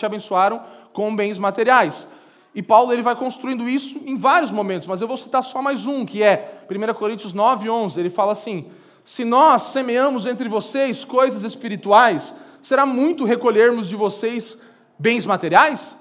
abençoaram 0.04 0.60
com 0.92 1.14
bens 1.14 1.38
materiais. 1.38 2.08
E 2.56 2.62
Paulo 2.62 2.90
ele 2.90 3.02
vai 3.02 3.14
construindo 3.14 3.68
isso 3.68 4.00
em 4.06 4.16
vários 4.16 4.50
momentos, 4.50 4.88
mas 4.88 5.02
eu 5.02 5.06
vou 5.06 5.18
citar 5.18 5.44
só 5.44 5.60
mais 5.60 5.84
um, 5.84 6.06
que 6.06 6.22
é 6.22 6.62
1 6.70 6.94
Coríntios 6.94 7.34
9, 7.34 7.68
11. 7.68 8.00
Ele 8.00 8.08
fala 8.08 8.32
assim: 8.32 8.64
Se 9.04 9.26
nós 9.26 9.60
semeamos 9.60 10.24
entre 10.24 10.48
vocês 10.48 11.04
coisas 11.04 11.42
espirituais, 11.42 12.34
será 12.62 12.86
muito 12.86 13.26
recolhermos 13.26 13.86
de 13.86 13.94
vocês 13.94 14.56
bens 14.98 15.26
materiais? 15.26 15.94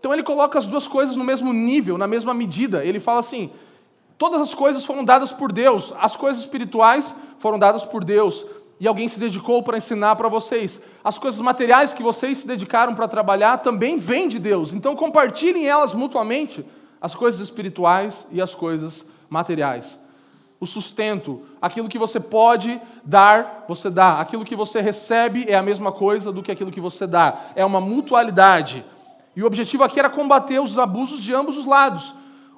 Então 0.00 0.10
ele 0.10 0.22
coloca 0.22 0.58
as 0.58 0.66
duas 0.66 0.86
coisas 0.86 1.16
no 1.16 1.24
mesmo 1.24 1.52
nível, 1.52 1.98
na 1.98 2.06
mesma 2.06 2.32
medida. 2.32 2.82
Ele 2.82 2.98
fala 2.98 3.20
assim: 3.20 3.50
Todas 4.16 4.40
as 4.40 4.54
coisas 4.54 4.86
foram 4.86 5.04
dadas 5.04 5.32
por 5.32 5.52
Deus, 5.52 5.92
as 6.00 6.16
coisas 6.16 6.40
espirituais 6.40 7.14
foram 7.38 7.58
dadas 7.58 7.84
por 7.84 8.02
Deus, 8.02 8.46
e 8.80 8.88
alguém 8.88 9.08
se 9.08 9.20
dedicou 9.20 9.62
para 9.62 9.78
ensinar 9.78 10.16
para 10.16 10.28
vocês. 10.28 10.80
As 11.02 11.18
coisas 11.18 11.40
materiais 11.40 11.92
que 11.92 12.02
vocês 12.02 12.38
se 12.38 12.46
dedicaram 12.46 12.94
para 12.94 13.08
trabalhar 13.08 13.58
também 13.58 13.96
vêm 13.96 14.28
de 14.28 14.38
Deus, 14.38 14.72
então 14.72 14.96
compartilhem 14.96 15.66
elas 15.66 15.94
mutuamente, 15.94 16.64
as 17.00 17.14
coisas 17.14 17.40
espirituais 17.40 18.26
e 18.30 18.40
as 18.40 18.54
coisas 18.54 19.04
materiais. 19.28 20.00
O 20.58 20.66
sustento, 20.66 21.42
aquilo 21.60 21.88
que 21.88 21.98
você 21.98 22.18
pode 22.18 22.80
dar, 23.04 23.64
você 23.68 23.90
dá. 23.90 24.20
Aquilo 24.20 24.44
que 24.44 24.56
você 24.56 24.80
recebe 24.80 25.44
é 25.48 25.54
a 25.54 25.62
mesma 25.62 25.92
coisa 25.92 26.32
do 26.32 26.42
que 26.42 26.50
aquilo 26.50 26.70
que 26.70 26.80
você 26.80 27.06
dá. 27.06 27.38
É 27.54 27.64
uma 27.64 27.80
mutualidade. 27.80 28.84
E 29.36 29.42
o 29.42 29.46
objetivo 29.46 29.84
aqui 29.84 29.98
era 29.98 30.08
combater 30.08 30.60
os 30.60 30.78
abusos 30.78 31.20
de 31.20 31.34
ambos 31.34 31.56
os 31.56 31.66
lados 31.66 32.14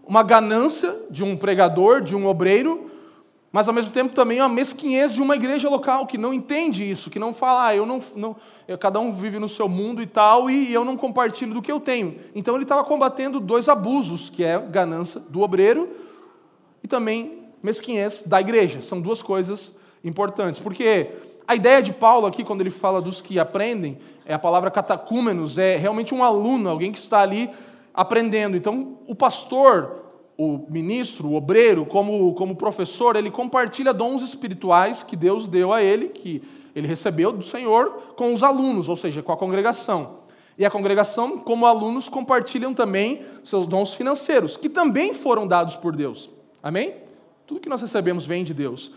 uma 0.06 0.22
ganância 0.22 0.94
de 1.10 1.24
um 1.24 1.36
pregador, 1.36 2.00
de 2.00 2.14
um 2.14 2.26
obreiro, 2.26 2.88
mas 3.56 3.68
ao 3.68 3.72
mesmo 3.72 3.90
tempo 3.90 4.14
também 4.14 4.38
uma 4.38 4.50
mesquinhez 4.50 5.14
de 5.14 5.22
uma 5.22 5.34
igreja 5.34 5.66
local 5.70 6.06
que 6.06 6.18
não 6.18 6.34
entende 6.34 6.84
isso, 6.90 7.08
que 7.08 7.18
não 7.18 7.32
fala, 7.32 7.68
ah, 7.68 7.74
eu 7.74 7.86
não, 7.86 8.00
não 8.14 8.36
eu, 8.68 8.76
cada 8.76 9.00
um 9.00 9.10
vive 9.10 9.38
no 9.38 9.48
seu 9.48 9.66
mundo 9.66 10.02
e 10.02 10.06
tal, 10.06 10.50
e, 10.50 10.68
e 10.68 10.74
eu 10.74 10.84
não 10.84 10.94
compartilho 10.94 11.54
do 11.54 11.62
que 11.62 11.72
eu 11.72 11.80
tenho. 11.80 12.16
Então 12.34 12.54
ele 12.54 12.64
estava 12.64 12.84
combatendo 12.84 13.40
dois 13.40 13.66
abusos, 13.66 14.28
que 14.28 14.44
é 14.44 14.58
ganância 14.58 15.20
do 15.20 15.40
obreiro 15.40 15.88
e 16.84 16.86
também 16.86 17.44
mesquinhez 17.62 18.24
da 18.26 18.42
igreja. 18.42 18.82
São 18.82 19.00
duas 19.00 19.22
coisas 19.22 19.74
importantes, 20.04 20.60
porque 20.60 21.12
a 21.48 21.54
ideia 21.54 21.82
de 21.82 21.94
Paulo 21.94 22.26
aqui, 22.26 22.44
quando 22.44 22.60
ele 22.60 22.68
fala 22.68 23.00
dos 23.00 23.22
que 23.22 23.38
aprendem, 23.38 23.96
é 24.26 24.34
a 24.34 24.38
palavra 24.38 24.70
catacúmenos, 24.70 25.56
é 25.56 25.78
realmente 25.78 26.14
um 26.14 26.22
aluno, 26.22 26.68
alguém 26.68 26.92
que 26.92 26.98
está 26.98 27.22
ali 27.22 27.48
aprendendo. 27.94 28.54
Então, 28.54 28.98
o 29.06 29.14
pastor, 29.14 30.05
o 30.38 30.66
ministro, 30.68 31.28
o 31.28 31.34
obreiro, 31.34 31.86
como, 31.86 32.34
como 32.34 32.54
professor, 32.54 33.16
ele 33.16 33.30
compartilha 33.30 33.92
dons 33.92 34.22
espirituais 34.22 35.02
que 35.02 35.16
Deus 35.16 35.46
deu 35.46 35.72
a 35.72 35.82
ele, 35.82 36.08
que 36.08 36.42
ele 36.74 36.86
recebeu 36.86 37.32
do 37.32 37.42
Senhor, 37.42 38.14
com 38.16 38.34
os 38.34 38.42
alunos, 38.42 38.88
ou 38.88 38.96
seja, 38.96 39.22
com 39.22 39.32
a 39.32 39.36
congregação. 39.36 40.18
E 40.58 40.64
a 40.64 40.70
congregação, 40.70 41.38
como 41.38 41.66
alunos, 41.66 42.08
compartilham 42.08 42.74
também 42.74 43.22
seus 43.42 43.66
dons 43.66 43.94
financeiros, 43.94 44.56
que 44.56 44.68
também 44.68 45.14
foram 45.14 45.46
dados 45.46 45.74
por 45.74 45.96
Deus. 45.96 46.28
Amém? 46.62 46.94
Tudo 47.46 47.60
que 47.60 47.68
nós 47.68 47.80
recebemos 47.80 48.26
vem 48.26 48.44
de 48.44 48.52
Deus. 48.52 48.90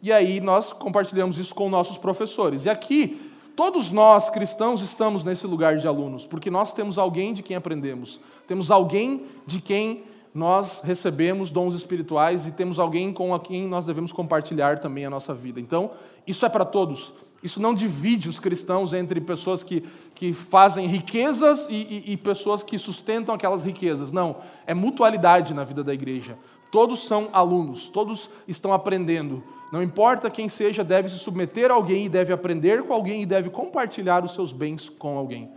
E 0.00 0.12
aí 0.12 0.40
nós 0.40 0.72
compartilhamos 0.72 1.38
isso 1.38 1.54
com 1.54 1.68
nossos 1.68 1.98
professores. 1.98 2.64
E 2.64 2.70
aqui, 2.70 3.20
todos 3.54 3.90
nós 3.90 4.30
cristãos 4.30 4.80
estamos 4.82 5.24
nesse 5.24 5.46
lugar 5.46 5.76
de 5.76 5.86
alunos, 5.86 6.26
porque 6.26 6.50
nós 6.50 6.72
temos 6.72 6.98
alguém 6.98 7.34
de 7.34 7.42
quem 7.42 7.56
aprendemos. 7.56 8.20
Temos 8.46 8.70
alguém 8.70 9.24
de 9.46 9.60
quem 9.60 10.04
nós 10.36 10.82
recebemos 10.84 11.50
dons 11.50 11.74
espirituais 11.74 12.46
e 12.46 12.52
temos 12.52 12.78
alguém 12.78 13.10
com 13.10 13.36
quem 13.38 13.66
nós 13.66 13.86
devemos 13.86 14.12
compartilhar 14.12 14.78
também 14.78 15.06
a 15.06 15.10
nossa 15.10 15.32
vida. 15.34 15.58
Então, 15.58 15.90
isso 16.26 16.44
é 16.44 16.48
para 16.50 16.66
todos. 16.66 17.10
Isso 17.42 17.60
não 17.60 17.72
divide 17.72 18.28
os 18.28 18.38
cristãos 18.38 18.92
entre 18.92 19.18
pessoas 19.18 19.62
que, 19.62 19.82
que 20.14 20.34
fazem 20.34 20.86
riquezas 20.86 21.66
e, 21.70 22.04
e, 22.06 22.12
e 22.12 22.16
pessoas 22.18 22.62
que 22.62 22.76
sustentam 22.76 23.34
aquelas 23.34 23.64
riquezas. 23.64 24.12
Não. 24.12 24.36
É 24.66 24.74
mutualidade 24.74 25.54
na 25.54 25.64
vida 25.64 25.82
da 25.82 25.94
igreja. 25.94 26.36
Todos 26.70 27.06
são 27.06 27.30
alunos, 27.32 27.88
todos 27.88 28.28
estão 28.46 28.74
aprendendo. 28.74 29.42
Não 29.72 29.82
importa 29.82 30.28
quem 30.28 30.50
seja, 30.50 30.84
deve 30.84 31.08
se 31.08 31.18
submeter 31.18 31.70
a 31.70 31.74
alguém 31.74 32.04
e 32.04 32.08
deve 32.10 32.30
aprender 32.30 32.82
com 32.82 32.92
alguém 32.92 33.22
e 33.22 33.26
deve 33.26 33.48
compartilhar 33.48 34.22
os 34.22 34.34
seus 34.34 34.52
bens 34.52 34.90
com 34.90 35.16
alguém. 35.16 35.50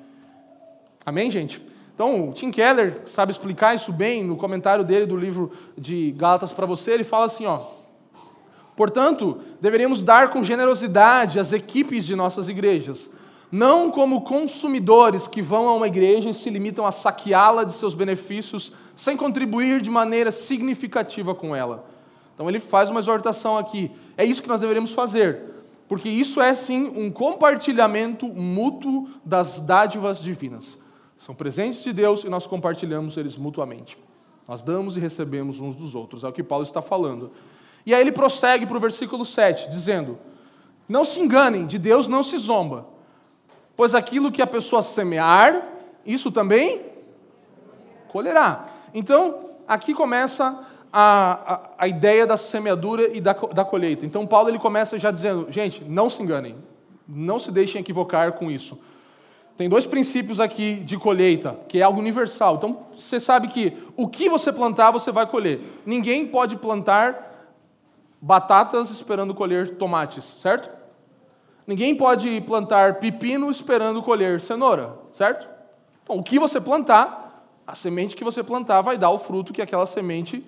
Amém, 1.05 1.29
gente? 1.29 1.61
Então, 1.99 2.29
o 2.29 2.31
Tim 2.31 2.49
Keller 2.49 3.01
sabe 3.05 3.33
explicar 3.33 3.75
isso 3.75 3.91
bem 3.91 4.23
no 4.23 4.37
comentário 4.37 4.85
dele 4.85 5.05
do 5.05 5.17
livro 5.17 5.51
de 5.77 6.11
Gálatas 6.11 6.49
para 6.49 6.65
você. 6.65 6.91
Ele 6.91 7.03
fala 7.03 7.25
assim: 7.25 7.45
ó, 7.45 7.59
portanto, 8.73 9.39
deveríamos 9.59 10.01
dar 10.01 10.29
com 10.29 10.41
generosidade 10.41 11.41
às 11.41 11.51
equipes 11.51 12.05
de 12.05 12.15
nossas 12.15 12.47
igrejas, 12.47 13.09
não 13.51 13.91
como 13.91 14.21
consumidores 14.21 15.27
que 15.27 15.41
vão 15.41 15.67
a 15.67 15.73
uma 15.73 15.87
igreja 15.87 16.29
e 16.29 16.33
se 16.33 16.49
limitam 16.49 16.85
a 16.85 16.91
saqueá-la 16.93 17.65
de 17.65 17.73
seus 17.73 17.93
benefícios 17.93 18.71
sem 18.95 19.17
contribuir 19.17 19.81
de 19.81 19.89
maneira 19.89 20.31
significativa 20.31 21.35
com 21.35 21.53
ela. 21.53 21.85
Então, 22.33 22.47
ele 22.47 22.61
faz 22.61 22.89
uma 22.89 23.01
exortação 23.01 23.57
aqui. 23.57 23.91
É 24.15 24.23
isso 24.23 24.41
que 24.41 24.47
nós 24.47 24.61
deveríamos 24.61 24.93
fazer, 24.93 25.41
porque 25.89 26.07
isso 26.07 26.39
é 26.39 26.55
sim 26.55 26.93
um 26.95 27.11
compartilhamento 27.11 28.25
mútuo 28.29 29.09
das 29.25 29.59
dádivas 29.59 30.23
divinas. 30.23 30.79
São 31.19 31.35
presentes 31.35 31.83
de 31.83 31.91
Deus 31.91 32.23
e 32.23 32.29
nós 32.29 32.47
compartilhamos 32.47 33.17
eles 33.17 33.35
mutuamente. 33.35 33.99
Nós 34.47 34.63
damos 34.63 34.95
e 34.95 35.01
recebemos 35.01 35.59
uns 35.59 35.75
dos 35.75 35.93
outros, 35.93 36.23
é 36.23 36.27
o 36.29 36.31
que 36.31 36.41
Paulo 36.41 36.63
está 36.63 36.81
falando. 36.81 37.31
E 37.85 37.93
aí 37.93 37.99
ele 37.99 38.13
prossegue 38.13 38.65
para 38.65 38.77
o 38.77 38.79
versículo 38.79 39.25
7, 39.25 39.69
dizendo: 39.69 40.17
Não 40.87 41.03
se 41.03 41.19
enganem, 41.19 41.67
de 41.67 41.77
Deus 41.77 42.07
não 42.07 42.23
se 42.23 42.37
zomba, 42.37 42.87
pois 43.75 43.93
aquilo 43.93 44.31
que 44.31 44.41
a 44.41 44.47
pessoa 44.47 44.81
semear, 44.81 45.67
isso 46.05 46.31
também 46.31 46.85
colherá. 48.07 48.69
Então, 48.93 49.51
aqui 49.67 49.93
começa 49.93 50.65
a, 50.91 51.53
a, 51.53 51.69
a 51.79 51.87
ideia 51.87 52.25
da 52.25 52.37
semeadura 52.37 53.15
e 53.15 53.19
da, 53.19 53.33
da 53.33 53.65
colheita. 53.65 54.05
Então, 54.05 54.25
Paulo 54.25 54.49
ele 54.49 54.57
começa 54.57 54.97
já 54.97 55.11
dizendo: 55.11 55.51
gente, 55.51 55.83
não 55.83 56.09
se 56.09 56.23
enganem, 56.23 56.55
não 57.05 57.39
se 57.39 57.51
deixem 57.51 57.81
equivocar 57.81 58.31
com 58.33 58.49
isso. 58.49 58.79
Tem 59.59 59.67
dois 59.67 59.85
princípios 59.85 60.39
aqui 60.39 60.75
de 60.75 60.97
colheita, 60.97 61.59
que 61.67 61.79
é 61.79 61.81
algo 61.81 61.99
universal. 61.99 62.55
Então, 62.55 62.85
você 62.97 63.19
sabe 63.19 63.49
que 63.49 63.73
o 63.97 64.07
que 64.07 64.29
você 64.29 64.53
plantar, 64.53 64.89
você 64.89 65.11
vai 65.11 65.27
colher. 65.27 65.59
Ninguém 65.85 66.25
pode 66.25 66.55
plantar 66.55 67.51
batatas 68.21 68.89
esperando 68.89 69.35
colher 69.35 69.75
tomates, 69.75 70.23
certo? 70.23 70.69
Ninguém 71.67 71.93
pode 71.93 72.39
plantar 72.39 73.01
pepino 73.01 73.51
esperando 73.51 74.01
colher 74.01 74.39
cenoura, 74.39 74.97
certo? 75.11 75.45
Então, 76.03 76.15
o 76.15 76.23
que 76.23 76.39
você 76.39 76.61
plantar, 76.61 77.43
a 77.67 77.75
semente 77.75 78.15
que 78.15 78.23
você 78.23 78.41
plantar 78.41 78.81
vai 78.81 78.97
dar 78.97 79.09
o 79.09 79.19
fruto 79.19 79.51
que 79.51 79.61
aquela 79.61 79.85
semente, 79.85 80.41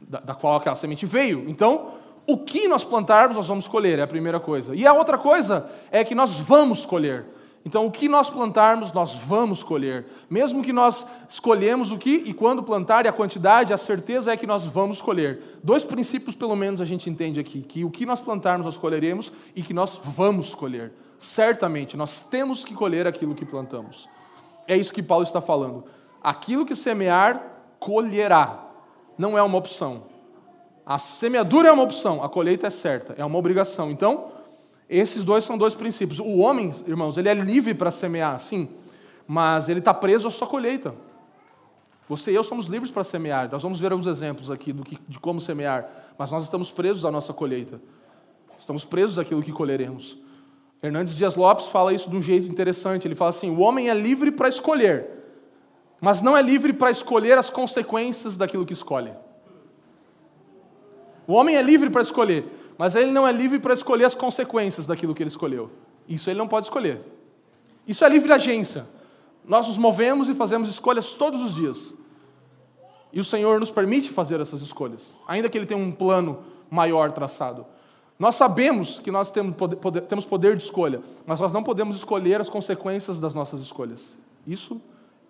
da, 0.00 0.20
da 0.20 0.34
qual 0.34 0.56
aquela 0.56 0.74
semente 0.74 1.04
veio. 1.04 1.50
Então, 1.50 1.96
o 2.26 2.38
que 2.38 2.66
nós 2.66 2.82
plantarmos, 2.82 3.36
nós 3.36 3.48
vamos 3.48 3.68
colher, 3.68 3.98
é 3.98 4.02
a 4.02 4.08
primeira 4.08 4.40
coisa. 4.40 4.74
E 4.74 4.86
a 4.86 4.94
outra 4.94 5.18
coisa 5.18 5.70
é 5.90 6.02
que 6.02 6.14
nós 6.14 6.36
vamos 6.36 6.86
colher. 6.86 7.26
Então, 7.64 7.86
o 7.86 7.90
que 7.90 8.08
nós 8.08 8.28
plantarmos, 8.28 8.92
nós 8.92 9.14
vamos 9.14 9.62
colher. 9.62 10.06
Mesmo 10.28 10.62
que 10.62 10.72
nós 10.72 11.06
escolhemos 11.28 11.92
o 11.92 11.98
que 11.98 12.22
e 12.26 12.34
quando 12.34 12.62
plantar, 12.62 13.04
e 13.04 13.08
a 13.08 13.12
quantidade, 13.12 13.72
a 13.72 13.78
certeza 13.78 14.32
é 14.32 14.36
que 14.36 14.46
nós 14.46 14.66
vamos 14.66 15.00
colher. 15.00 15.60
Dois 15.62 15.84
princípios, 15.84 16.34
pelo 16.34 16.56
menos, 16.56 16.80
a 16.80 16.84
gente 16.84 17.08
entende 17.08 17.38
aqui: 17.38 17.62
que 17.62 17.84
o 17.84 17.90
que 17.90 18.04
nós 18.04 18.20
plantarmos, 18.20 18.66
nós 18.66 18.76
colheremos 18.76 19.30
e 19.54 19.62
que 19.62 19.72
nós 19.72 20.00
vamos 20.02 20.54
colher. 20.54 20.92
Certamente, 21.18 21.96
nós 21.96 22.24
temos 22.24 22.64
que 22.64 22.74
colher 22.74 23.06
aquilo 23.06 23.34
que 23.34 23.44
plantamos. 23.44 24.08
É 24.66 24.76
isso 24.76 24.92
que 24.92 25.02
Paulo 25.02 25.24
está 25.24 25.40
falando. 25.40 25.84
Aquilo 26.20 26.66
que 26.66 26.74
semear, 26.74 27.40
colherá. 27.78 28.66
Não 29.16 29.38
é 29.38 29.42
uma 29.42 29.58
opção. 29.58 30.04
A 30.84 30.98
semeadura 30.98 31.68
é 31.68 31.72
uma 31.72 31.84
opção, 31.84 32.24
a 32.24 32.28
colheita 32.28 32.66
é 32.66 32.70
certa, 32.70 33.14
é 33.16 33.24
uma 33.24 33.38
obrigação. 33.38 33.90
Então, 33.90 34.32
esses 34.98 35.24
dois 35.24 35.44
são 35.44 35.56
dois 35.56 35.74
princípios. 35.74 36.18
O 36.18 36.38
homem, 36.38 36.72
irmãos, 36.86 37.16
ele 37.16 37.28
é 37.28 37.34
livre 37.34 37.72
para 37.72 37.90
semear, 37.90 38.38
sim, 38.38 38.68
mas 39.26 39.68
ele 39.68 39.78
está 39.78 39.94
preso 39.94 40.28
à 40.28 40.30
sua 40.30 40.46
colheita. 40.46 40.94
Você 42.08 42.30
e 42.30 42.34
eu 42.34 42.44
somos 42.44 42.66
livres 42.66 42.90
para 42.90 43.02
semear. 43.02 43.48
Nós 43.50 43.62
vamos 43.62 43.80
ver 43.80 43.90
alguns 43.90 44.06
exemplos 44.06 44.50
aqui 44.50 44.72
do 44.72 44.82
que, 44.82 44.98
de 45.08 45.18
como 45.18 45.40
semear, 45.40 45.88
mas 46.18 46.30
nós 46.30 46.42
estamos 46.42 46.70
presos 46.70 47.04
à 47.06 47.10
nossa 47.10 47.32
colheita. 47.32 47.80
Estamos 48.58 48.84
presos 48.84 49.18
àquilo 49.18 49.42
que 49.42 49.50
colheremos. 49.50 50.18
Hernandes 50.82 51.16
Dias 51.16 51.36
Lopes 51.36 51.66
fala 51.66 51.94
isso 51.94 52.10
de 52.10 52.16
um 52.16 52.20
jeito 52.20 52.46
interessante. 52.46 53.08
Ele 53.08 53.14
fala 53.14 53.30
assim: 53.30 53.50
o 53.50 53.60
homem 53.60 53.88
é 53.88 53.94
livre 53.94 54.30
para 54.30 54.48
escolher, 54.48 55.08
mas 56.00 56.20
não 56.20 56.36
é 56.36 56.42
livre 56.42 56.72
para 56.72 56.90
escolher 56.90 57.38
as 57.38 57.48
consequências 57.48 58.36
daquilo 58.36 58.66
que 58.66 58.72
escolhe. 58.72 59.12
O 61.26 61.32
homem 61.32 61.56
é 61.56 61.62
livre 61.62 61.88
para 61.88 62.02
escolher, 62.02 62.44
mas 62.78 62.94
ele 62.94 63.10
não 63.10 63.26
é 63.26 63.32
livre 63.32 63.58
para 63.58 63.74
escolher 63.74 64.04
as 64.04 64.14
consequências 64.14 64.86
daquilo 64.86 65.14
que 65.14 65.22
ele 65.22 65.28
escolheu. 65.28 65.70
Isso 66.08 66.28
ele 66.30 66.38
não 66.38 66.48
pode 66.48 66.66
escolher. 66.66 67.00
Isso 67.86 68.04
é 68.04 68.08
livre 68.08 68.32
agência. 68.32 68.86
Nós 69.44 69.66
nos 69.66 69.76
movemos 69.76 70.28
e 70.28 70.34
fazemos 70.34 70.68
escolhas 70.70 71.14
todos 71.14 71.40
os 71.40 71.54
dias. 71.54 71.94
E 73.12 73.20
o 73.20 73.24
Senhor 73.24 73.60
nos 73.60 73.70
permite 73.70 74.10
fazer 74.10 74.40
essas 74.40 74.62
escolhas, 74.62 75.18
ainda 75.26 75.48
que 75.48 75.58
Ele 75.58 75.66
tenha 75.66 75.78
um 75.78 75.92
plano 75.92 76.44
maior 76.70 77.12
traçado. 77.12 77.66
Nós 78.18 78.36
sabemos 78.36 78.98
que 78.98 79.10
nós 79.10 79.30
temos 79.30 79.56
poder, 79.56 80.00
temos 80.02 80.24
poder 80.24 80.56
de 80.56 80.62
escolha, 80.62 81.02
mas 81.26 81.40
nós 81.40 81.52
não 81.52 81.62
podemos 81.62 81.96
escolher 81.96 82.40
as 82.40 82.48
consequências 82.48 83.18
das 83.18 83.34
nossas 83.34 83.60
escolhas. 83.60 84.16
Isso 84.46 84.80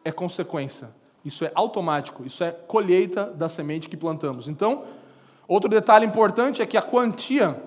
é 0.05 0.13
consequência, 0.13 0.91
isso 1.25 1.45
é 1.45 1.51
automático, 1.55 2.25
isso 2.25 2.45
é 2.45 2.53
colheita 2.53 3.25
da 3.25 3.49
semente 3.49 3.89
que 3.89 3.97
plantamos. 3.97 4.47
Então, 4.47 4.85
Outro 5.47 5.69
detalhe 5.69 6.07
importante 6.07 6.63
é 6.63 6.67
que 6.67 6.77
a 6.77 6.83
quantia 6.83 7.61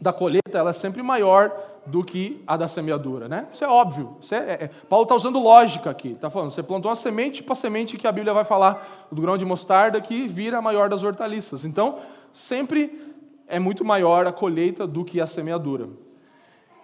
da 0.00 0.12
colheita 0.12 0.56
ela 0.56 0.70
é 0.70 0.72
sempre 0.72 1.02
maior 1.02 1.52
do 1.88 2.04
que 2.04 2.42
a 2.46 2.56
da 2.56 2.68
semeadura, 2.68 3.28
né? 3.28 3.46
Isso 3.50 3.64
é 3.64 3.68
óbvio. 3.68 4.16
Isso 4.20 4.34
é, 4.34 4.38
é, 4.38 4.70
Paulo 4.88 5.04
está 5.04 5.14
usando 5.14 5.38
lógica 5.38 5.90
aqui. 5.90 6.12
Está 6.12 6.28
falando, 6.28 6.52
você 6.52 6.62
plantou 6.62 6.90
uma 6.90 6.96
semente, 6.96 7.36
tipo 7.36 7.52
a 7.52 7.56
semente 7.56 7.96
que 7.96 8.06
a 8.06 8.12
Bíblia 8.12 8.34
vai 8.34 8.44
falar 8.44 9.08
do 9.10 9.20
grão 9.22 9.38
de 9.38 9.44
mostarda 9.44 10.00
que 10.00 10.28
vira 10.28 10.58
a 10.58 10.62
maior 10.62 10.88
das 10.88 11.02
hortaliças. 11.02 11.64
Então, 11.64 11.96
sempre 12.32 13.14
é 13.46 13.58
muito 13.58 13.84
maior 13.84 14.26
a 14.26 14.32
colheita 14.32 14.86
do 14.86 15.04
que 15.04 15.20
a 15.20 15.26
semeadura. 15.26 15.88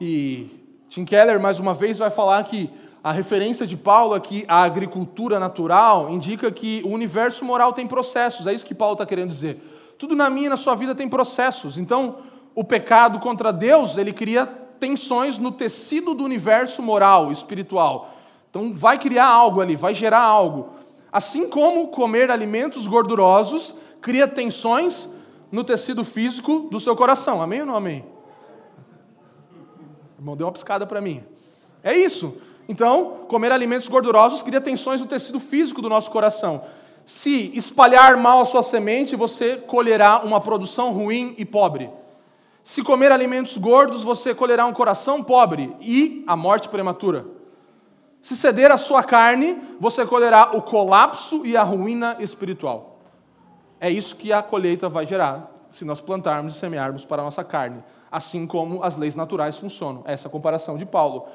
E 0.01 0.49
Tim 0.89 1.05
Keller 1.05 1.39
mais 1.39 1.59
uma 1.59 1.75
vez 1.75 1.99
vai 1.99 2.11
falar 2.11 2.43
que 2.45 2.71
a 3.03 3.13
referência 3.13 3.67
de 3.67 3.77
Paulo 3.77 4.15
aqui 4.15 4.47
à 4.49 4.63
agricultura 4.63 5.39
natural 5.39 6.09
indica 6.09 6.51
que 6.51 6.81
o 6.83 6.89
universo 6.89 7.45
moral 7.45 7.75
tem 7.75 7.87
processos. 7.87 8.47
É 8.47 8.55
isso 8.55 8.65
que 8.65 8.75
Paulo 8.75 8.95
está 8.95 9.05
querendo 9.05 9.29
dizer. 9.29 9.61
Tudo 9.99 10.15
na 10.17 10.29
minha 10.31 10.47
e 10.47 10.51
na 10.51 10.57
sua 10.57 10.75
vida 10.75 10.95
tem 10.95 11.09
processos. 11.09 11.79
Então, 11.79 12.19
o 12.55 12.65
pecado 12.65 13.19
contra 13.21 13.53
Deus, 13.53 13.97
ele 13.97 14.13
cria 14.13 14.47
tensões 14.79 15.39
no 15.39 15.51
tecido 15.51 16.15
do 16.15 16.25
universo 16.25 16.83
moral, 16.83 17.33
espiritual. 17.33 18.11
Então, 18.51 18.73
vai 18.75 18.99
criar 18.99 19.27
algo 19.27 19.61
ali, 19.61 19.77
vai 19.77 19.95
gerar 19.95 20.23
algo. 20.23 20.71
Assim 21.11 21.49
como 21.49 21.89
comer 21.89 22.31
alimentos 22.31 22.87
gordurosos 22.87 23.75
cria 24.01 24.27
tensões 24.27 25.09
no 25.51 25.63
tecido 25.63 26.05
físico 26.05 26.69
do 26.71 26.81
seu 26.81 26.97
coração. 26.97 27.41
Amém 27.41 27.61
ou 27.61 27.67
não 27.67 27.77
amém? 27.77 28.05
Irmão 30.19 30.37
deu 30.37 30.47
uma 30.47 30.53
piscada 30.53 30.87
para 30.87 31.01
mim. 31.01 31.23
É 31.83 31.97
isso. 31.97 32.41
Então, 32.69 33.27
comer 33.29 33.53
alimentos 33.53 33.89
gordurosos 33.89 34.43
cria 34.43 34.61
tensões 34.61 35.01
no 35.01 35.07
tecido 35.07 35.39
físico 35.39 35.83
do 35.83 35.89
nosso 35.89 36.11
coração. 36.11 36.65
Se 37.07 37.53
espalhar 37.55 38.17
mal 38.17 38.41
a 38.41 38.45
sua 38.45 38.63
semente, 38.63 39.15
você 39.15 39.57
colherá 39.57 40.23
uma 40.25 40.41
produção 40.41 40.93
ruim 40.93 41.35
e 41.37 41.45
pobre. 41.45 41.91
Se 42.63 42.83
comer 42.83 43.13
alimentos 43.13 43.59
gordos, 43.59 44.03
você 44.03 44.35
colherá 44.35 44.65
um 44.65 44.73
coração 44.73 45.23
pobre 45.23 45.77
e 45.81 46.25
a 46.27 46.35
morte 46.35 46.69
prematura. 46.69 47.27
Se 48.23 48.35
ceder 48.35 48.73
à 48.73 48.79
sua 48.79 49.03
carne, 49.03 49.61
você 49.79 50.07
colherá 50.07 50.57
o 50.57 50.63
colapso 50.63 51.45
e 51.45 51.59
a 51.59 51.63
ruína 51.63 52.17
espiritual. 52.21 53.01
É 53.79 53.91
isso 53.91 54.17
que 54.17 54.33
a 54.33 54.43
colheita 54.43 54.89
vai 54.89 55.07
gerar, 55.07 55.53
se 55.71 55.85
nós 55.85 56.01
plantarmos 56.01 56.57
e 56.57 56.59
semearmos 56.59 57.05
para 57.05 57.21
a 57.21 57.25
nossa 57.27 57.45
carne, 57.45 57.85
assim 58.11 58.47
como 58.47 58.83
as 58.83 58.97
leis 58.97 59.15
naturais 59.15 59.59
funcionam. 59.59 60.03
Essa 60.07 60.27
é 60.27 60.29
a 60.29 60.33
comparação 60.33 60.79
de 60.79 60.87
Paulo. 60.87 61.27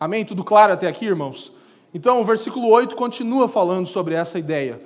Amém? 0.00 0.24
Tudo 0.24 0.42
claro 0.42 0.72
até 0.72 0.88
aqui, 0.88 1.04
irmãos? 1.04 1.52
Então, 1.94 2.20
o 2.20 2.24
versículo 2.24 2.68
8 2.70 2.96
continua 2.96 3.48
falando 3.48 3.86
sobre 3.86 4.16
essa 4.16 4.36
ideia. 4.36 4.80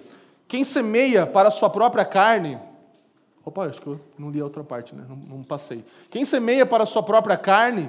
Quem 0.51 0.65
semeia 0.65 1.29
para 1.29 1.47
a 1.47 1.51
sua 1.53 1.71
própria 1.71 2.05
carne. 2.05 2.59
Opa, 3.45 3.67
acho 3.67 3.81
que 3.81 3.87
eu 3.87 4.01
não 4.19 4.31
li 4.31 4.41
a 4.41 4.45
outra 4.45 4.65
parte, 4.65 4.93
né? 4.97 5.05
não, 5.09 5.15
não 5.15 5.45
passei. 5.45 5.85
Quem 6.11 6.25
semeia 6.25 6.67
para 6.67 6.83
a 6.83 6.87
sua 6.87 7.05
própria 7.05 7.37
carne, 7.37 7.89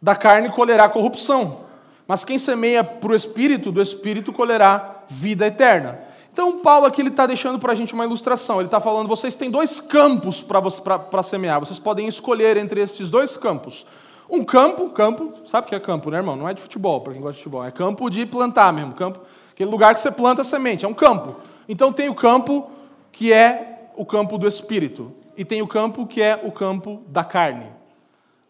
da 0.00 0.16
carne 0.16 0.48
colherá 0.48 0.88
corrupção. 0.88 1.66
Mas 2.06 2.24
quem 2.24 2.38
semeia 2.38 2.82
para 2.82 3.12
o 3.12 3.14
espírito, 3.14 3.70
do 3.70 3.82
espírito 3.82 4.32
colherá 4.32 5.02
vida 5.08 5.46
eterna. 5.46 5.98
Então, 6.32 6.60
Paulo 6.60 6.86
aqui 6.86 7.02
está 7.02 7.26
deixando 7.26 7.58
para 7.58 7.72
a 7.72 7.76
gente 7.76 7.92
uma 7.92 8.06
ilustração. 8.06 8.60
Ele 8.60 8.68
está 8.68 8.80
falando: 8.80 9.06
vocês 9.06 9.36
têm 9.36 9.50
dois 9.50 9.78
campos 9.78 10.40
para 10.40 11.22
semear. 11.22 11.60
Vocês 11.60 11.78
podem 11.78 12.08
escolher 12.08 12.56
entre 12.56 12.80
esses 12.80 13.10
dois 13.10 13.36
campos. 13.36 13.84
Um 14.30 14.42
campo, 14.42 14.88
campo, 14.88 15.34
sabe 15.44 15.66
o 15.66 15.68
que 15.68 15.74
é 15.74 15.80
campo, 15.80 16.10
né, 16.10 16.16
irmão? 16.16 16.34
Não 16.34 16.48
é 16.48 16.54
de 16.54 16.62
futebol, 16.62 17.02
para 17.02 17.12
quem 17.12 17.20
gosta 17.20 17.34
de 17.34 17.40
futebol. 17.40 17.62
É 17.62 17.70
campo 17.70 18.08
de 18.08 18.24
plantar 18.24 18.72
mesmo. 18.72 18.94
Campo, 18.94 19.20
aquele 19.52 19.70
lugar 19.70 19.92
que 19.92 20.00
você 20.00 20.10
planta 20.10 20.40
a 20.40 20.44
semente. 20.46 20.86
É 20.86 20.88
um 20.88 20.94
campo. 20.94 21.36
Então 21.68 21.92
tem 21.92 22.08
o 22.08 22.14
campo 22.14 22.70
que 23.12 23.32
é 23.32 23.90
o 23.96 24.06
campo 24.06 24.38
do 24.38 24.46
espírito, 24.46 25.12
e 25.36 25.44
tem 25.44 25.62
o 25.62 25.66
campo 25.68 26.06
que 26.06 26.22
é 26.22 26.40
o 26.42 26.50
campo 26.50 27.02
da 27.06 27.22
carne, 27.22 27.66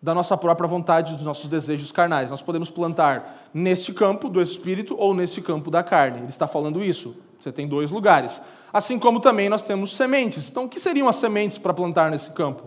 da 0.00 0.14
nossa 0.14 0.36
própria 0.36 0.68
vontade, 0.68 1.14
dos 1.14 1.24
nossos 1.24 1.48
desejos 1.48 1.92
carnais. 1.92 2.30
Nós 2.30 2.40
podemos 2.40 2.70
plantar 2.70 3.50
neste 3.52 3.92
campo 3.92 4.28
do 4.28 4.40
espírito 4.40 4.96
ou 4.98 5.14
neste 5.14 5.42
campo 5.42 5.70
da 5.70 5.82
carne. 5.82 6.20
Ele 6.20 6.28
está 6.28 6.46
falando 6.46 6.82
isso. 6.82 7.16
Você 7.38 7.52
tem 7.52 7.68
dois 7.68 7.90
lugares. 7.90 8.40
Assim 8.72 8.98
como 8.98 9.20
também 9.20 9.48
nós 9.48 9.62
temos 9.62 9.94
sementes. 9.94 10.48
Então, 10.50 10.64
o 10.64 10.68
que 10.68 10.80
seriam 10.80 11.08
as 11.08 11.16
sementes 11.16 11.58
para 11.58 11.74
plantar 11.74 12.10
nesse 12.10 12.30
campo? 12.30 12.64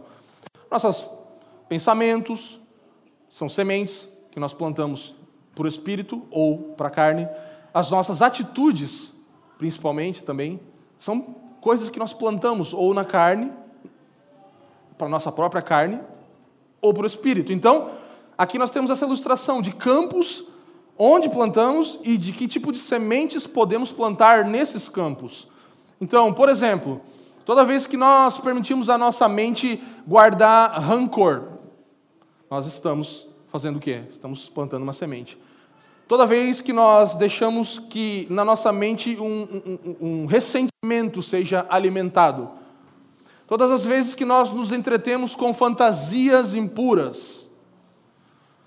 Nossos 0.70 1.10
pensamentos 1.68 2.60
são 3.30 3.50
sementes 3.50 4.08
que 4.30 4.40
nós 4.40 4.54
plantamos 4.54 5.16
para 5.56 5.66
o 5.66 5.68
espírito 5.68 6.26
ou 6.30 6.58
para 6.78 6.88
a 6.88 6.92
carne. 6.92 7.28
As 7.74 7.90
nossas 7.90 8.22
atitudes 8.22 9.14
principalmente 9.62 10.24
também, 10.24 10.60
são 10.97 11.21
coisas 11.62 11.88
que 11.88 12.00
nós 12.00 12.12
plantamos 12.12 12.74
ou 12.74 12.95
na 12.95 13.06
carne, 13.06 13.52
para 14.97 15.06
a 15.06 15.10
nossa 15.10 15.32
própria 15.32 15.62
carne, 15.62 16.00
ou 16.82 16.91
para 16.91 17.04
o 17.04 17.06
espírito. 17.06 17.54
Então, 17.54 17.91
aqui 18.36 18.58
nós 18.58 18.71
temos 18.71 18.89
essa 18.89 19.06
ilustração 19.06 19.62
de 19.62 19.71
campos 19.71 20.43
onde 20.97 21.30
plantamos 21.30 22.00
e 22.04 22.17
de 22.17 22.32
que 22.34 22.47
tipo 22.47 22.71
de 22.71 22.80
sementes 22.80 23.45
podemos 23.45 23.91
plantar 23.91 24.45
nesses 24.45 24.89
campos. 24.89 25.47
Então, 26.02 26.34
por 26.34 26.50
exemplo, 26.50 27.00
toda 27.45 27.63
vez 27.63 27.86
que 27.86 27.95
nós 27.95 28.39
permitimos 28.39 28.89
a 28.89 28.97
nossa 28.97 29.30
mente 29.30 29.80
guardar 30.08 30.71
rancor, 30.82 31.43
nós 32.50 32.65
estamos 32.65 33.28
fazendo 33.50 33.76
o 33.76 33.80
quê? 33.80 34.06
Estamos 34.10 34.50
plantando 34.50 34.82
uma 34.82 34.93
semente. 34.93 35.38
Toda 36.12 36.26
vez 36.26 36.60
que 36.60 36.74
nós 36.74 37.15
deixamos 37.15 37.80
que 37.80 38.28
na 38.30 38.43
nossa 38.43 38.69
mente 38.69 39.17
um, 39.17 39.47
um, 39.65 39.95
um, 40.02 40.26
ressentimento 40.26 41.24
seja 41.24 41.65
alimentado, 41.69 42.52
todas 43.47 43.71
as 43.71 43.86
vezes 43.86 44.13
que 44.13 44.26
nós 44.26 44.50
nos 44.50 44.74
entretemos 44.74 45.38
com 45.38 45.54
fantasias 45.54 46.54
impuras, 46.54 47.47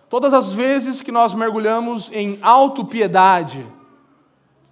todas 0.08 0.32
as 0.32 0.54
vezes 0.54 1.02
que 1.02 1.12
nós 1.12 1.34
mergulhamos 1.34 2.10
em 2.14 2.38
autopiedade, 2.40 3.70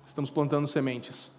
estamos 0.07 0.31
plantando 0.31 0.67
sementes 0.67 1.31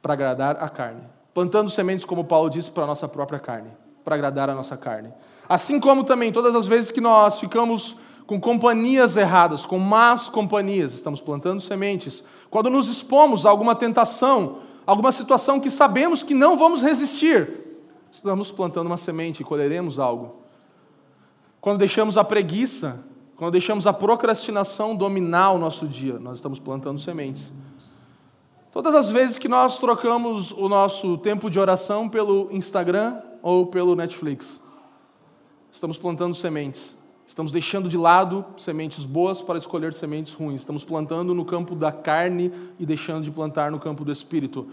para 0.00 0.14
agradar 0.14 0.56
a 0.56 0.70
carne. 0.70 1.02
Plantando 1.34 1.68
sementes, 1.68 2.06
como 2.06 2.24
Paulo 2.24 2.48
disse, 2.48 2.70
para 2.70 2.84
a 2.84 2.86
nossa 2.86 3.06
própria 3.06 3.38
carne, 3.38 3.68
para 4.02 4.14
agradar 4.14 4.48
a 4.48 4.54
nossa 4.54 4.74
carne. 4.74 5.12
Assim 5.46 5.78
como 5.78 6.02
também 6.02 6.32
todas 6.32 6.54
as 6.54 6.66
vezes 6.66 6.90
que 6.90 7.02
nós 7.02 7.38
ficamos 7.38 7.98
com 8.26 8.40
companhias 8.40 9.16
erradas, 9.16 9.66
com 9.66 9.78
más 9.78 10.28
companhias, 10.28 10.94
estamos 10.94 11.20
plantando 11.20 11.60
sementes. 11.60 12.24
Quando 12.50 12.70
nos 12.70 12.88
expomos 12.88 13.44
a 13.44 13.50
alguma 13.50 13.74
tentação, 13.74 14.58
alguma 14.86 15.12
situação 15.12 15.60
que 15.60 15.70
sabemos 15.70 16.22
que 16.22 16.34
não 16.34 16.56
vamos 16.56 16.82
resistir, 16.82 17.60
estamos 18.10 18.50
plantando 18.50 18.86
uma 18.86 18.96
semente 18.96 19.42
e 19.42 19.44
colheremos 19.44 19.98
algo. 19.98 20.36
Quando 21.60 21.78
deixamos 21.78 22.16
a 22.16 22.24
preguiça, 22.24 23.04
quando 23.36 23.52
deixamos 23.52 23.86
a 23.86 23.92
procrastinação 23.92 24.94
dominar 24.94 25.52
o 25.52 25.58
nosso 25.58 25.86
dia, 25.86 26.18
nós 26.18 26.38
estamos 26.38 26.58
plantando 26.58 27.00
sementes. 27.00 27.50
Todas 28.72 28.94
as 28.94 29.10
vezes 29.10 29.38
que 29.38 29.48
nós 29.48 29.78
trocamos 29.78 30.50
o 30.50 30.68
nosso 30.68 31.18
tempo 31.18 31.50
de 31.50 31.60
oração 31.60 32.08
pelo 32.08 32.48
Instagram 32.50 33.20
ou 33.42 33.66
pelo 33.66 33.94
Netflix, 33.94 34.60
estamos 35.70 35.98
plantando 35.98 36.34
sementes. 36.34 37.03
Estamos 37.26 37.50
deixando 37.50 37.88
de 37.88 37.96
lado 37.96 38.44
sementes 38.56 39.04
boas 39.04 39.40
para 39.40 39.58
escolher 39.58 39.92
sementes 39.94 40.32
ruins. 40.32 40.60
Estamos 40.60 40.84
plantando 40.84 41.34
no 41.34 41.44
campo 41.44 41.74
da 41.74 41.90
carne 41.90 42.52
e 42.78 42.84
deixando 42.84 43.24
de 43.24 43.30
plantar 43.30 43.70
no 43.70 43.80
campo 43.80 44.04
do 44.04 44.12
espírito. 44.12 44.68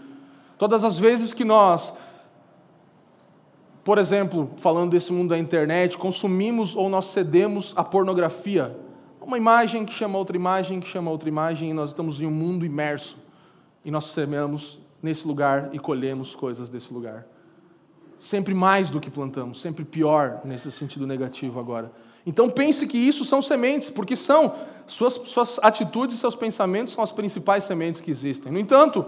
Todas 0.58 0.84
as 0.84 0.98
vezes 0.98 1.32
que 1.32 1.44
nós, 1.44 1.96
por 3.82 3.98
exemplo, 3.98 4.50
falando 4.58 4.90
desse 4.90 5.12
mundo 5.12 5.30
da 5.30 5.38
internet, 5.38 5.96
consumimos 5.96 6.76
ou 6.76 6.88
nós 6.88 7.06
cedemos 7.06 7.72
à 7.76 7.82
pornografia, 7.82 8.76
uma 9.20 9.36
imagem 9.36 9.84
que 9.84 9.92
chama 9.92 10.18
outra 10.18 10.36
imagem, 10.36 10.80
que 10.80 10.86
chama 10.86 11.10
outra 11.10 11.28
imagem, 11.28 11.70
e 11.70 11.72
nós 11.72 11.90
estamos 11.90 12.20
em 12.20 12.26
um 12.26 12.30
mundo 12.30 12.66
imerso. 12.66 13.16
E 13.84 13.90
nós 13.90 14.06
semeamos 14.06 14.78
nesse 15.02 15.26
lugar 15.26 15.70
e 15.72 15.78
colhemos 15.78 16.34
coisas 16.34 16.68
desse 16.68 16.92
lugar. 16.92 17.26
Sempre 18.18 18.54
mais 18.54 18.90
do 18.90 19.00
que 19.00 19.10
plantamos, 19.10 19.60
sempre 19.60 19.84
pior 19.84 20.42
nesse 20.44 20.70
sentido 20.70 21.06
negativo 21.06 21.58
agora. 21.58 21.90
Então 22.26 22.48
pense 22.48 22.86
que 22.86 22.96
isso 22.96 23.24
são 23.24 23.42
sementes, 23.42 23.90
porque 23.90 24.14
são 24.14 24.54
suas, 24.86 25.14
suas 25.26 25.58
atitudes 25.62 26.16
e 26.16 26.18
seus 26.18 26.34
pensamentos 26.34 26.94
são 26.94 27.02
as 27.02 27.12
principais 27.12 27.64
sementes 27.64 28.00
que 28.00 28.10
existem. 28.10 28.52
No 28.52 28.58
entanto, 28.58 29.04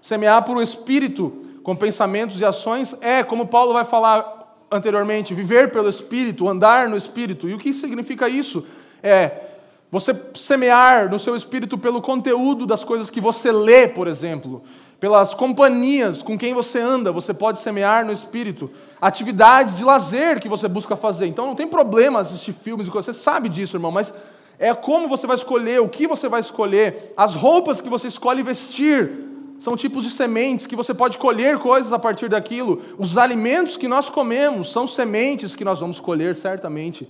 semear 0.00 0.44
por 0.44 0.56
um 0.56 0.62
espírito 0.62 1.32
com 1.62 1.74
pensamentos 1.74 2.40
e 2.40 2.44
ações 2.44 2.94
é, 3.00 3.22
como 3.22 3.46
Paulo 3.46 3.72
vai 3.72 3.84
falar 3.84 4.66
anteriormente, 4.70 5.34
viver 5.34 5.70
pelo 5.70 5.88
espírito, 5.88 6.48
andar 6.48 6.88
no 6.88 6.96
espírito. 6.96 7.48
E 7.48 7.54
o 7.54 7.58
que 7.58 7.72
significa 7.72 8.28
isso? 8.28 8.66
É 9.02 9.50
você 9.90 10.14
semear 10.34 11.08
no 11.08 11.18
seu 11.18 11.36
espírito 11.36 11.78
pelo 11.78 12.02
conteúdo 12.02 12.66
das 12.66 12.82
coisas 12.82 13.10
que 13.10 13.20
você 13.20 13.52
lê, 13.52 13.86
por 13.86 14.08
exemplo 14.08 14.62
pelas 15.04 15.34
companhias 15.34 16.22
com 16.22 16.38
quem 16.38 16.54
você 16.54 16.80
anda, 16.80 17.12
você 17.12 17.34
pode 17.34 17.58
semear 17.58 18.06
no 18.06 18.10
espírito, 18.10 18.70
atividades 18.98 19.76
de 19.76 19.84
lazer 19.84 20.40
que 20.40 20.48
você 20.48 20.66
busca 20.66 20.96
fazer. 20.96 21.26
Então 21.26 21.44
não 21.44 21.54
tem 21.54 21.66
problema 21.66 22.20
assistir 22.20 22.54
filmes 22.54 22.88
e 22.88 22.90
coisas, 22.90 23.14
você 23.14 23.22
sabe 23.22 23.50
disso, 23.50 23.76
irmão, 23.76 23.92
mas 23.92 24.14
é 24.58 24.72
como 24.72 25.06
você 25.06 25.26
vai 25.26 25.36
escolher, 25.36 25.78
o 25.82 25.90
que 25.90 26.06
você 26.06 26.26
vai 26.26 26.40
escolher, 26.40 27.12
as 27.18 27.34
roupas 27.34 27.82
que 27.82 27.90
você 27.90 28.08
escolhe 28.08 28.42
vestir. 28.42 29.12
São 29.58 29.76
tipos 29.76 30.04
de 30.06 30.10
sementes 30.10 30.66
que 30.66 30.74
você 30.74 30.94
pode 30.94 31.18
colher 31.18 31.58
coisas 31.58 31.92
a 31.92 31.98
partir 31.98 32.30
daquilo. 32.30 32.80
Os 32.96 33.18
alimentos 33.18 33.76
que 33.76 33.86
nós 33.86 34.08
comemos 34.08 34.72
são 34.72 34.86
sementes 34.86 35.54
que 35.54 35.66
nós 35.66 35.80
vamos 35.80 36.00
colher 36.00 36.34
certamente 36.34 37.06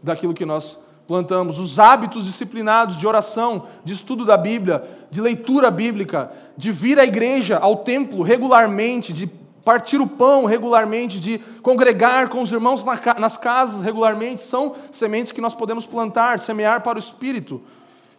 daquilo 0.00 0.32
que 0.32 0.46
nós 0.46 0.78
plantamos, 1.06 1.58
os 1.58 1.78
hábitos 1.78 2.24
disciplinados 2.24 2.96
de 2.96 3.06
oração, 3.06 3.66
de 3.84 3.92
estudo 3.92 4.24
da 4.24 4.36
Bíblia, 4.36 4.84
de 5.10 5.20
leitura 5.20 5.70
bíblica, 5.70 6.32
de 6.56 6.72
vir 6.72 6.98
à 6.98 7.04
igreja, 7.04 7.58
ao 7.58 7.76
templo 7.76 8.22
regularmente, 8.22 9.12
de 9.12 9.26
partir 9.64 10.00
o 10.00 10.06
pão 10.06 10.44
regularmente, 10.44 11.18
de 11.18 11.38
congregar 11.60 12.28
com 12.28 12.40
os 12.40 12.52
irmãos 12.52 12.84
nas 13.18 13.36
casas 13.36 13.82
regularmente, 13.82 14.40
são 14.40 14.74
sementes 14.92 15.32
que 15.32 15.40
nós 15.40 15.54
podemos 15.54 15.84
plantar, 15.84 16.38
semear 16.38 16.82
para 16.82 16.96
o 16.96 17.00
Espírito, 17.00 17.60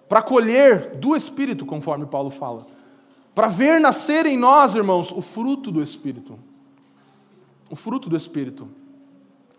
para 0.09 0.21
colher 0.21 0.95
do 0.95 1.15
Espírito, 1.15 1.65
conforme 1.65 2.05
Paulo 2.05 2.29
fala. 2.29 2.65
Para 3.33 3.47
ver 3.47 3.79
nascer 3.79 4.25
em 4.25 4.37
nós, 4.37 4.75
irmãos, 4.75 5.11
o 5.11 5.21
fruto 5.21 5.71
do 5.71 5.81
Espírito. 5.81 6.39
O 7.69 7.75
fruto 7.75 8.09
do 8.09 8.17
Espírito. 8.17 8.67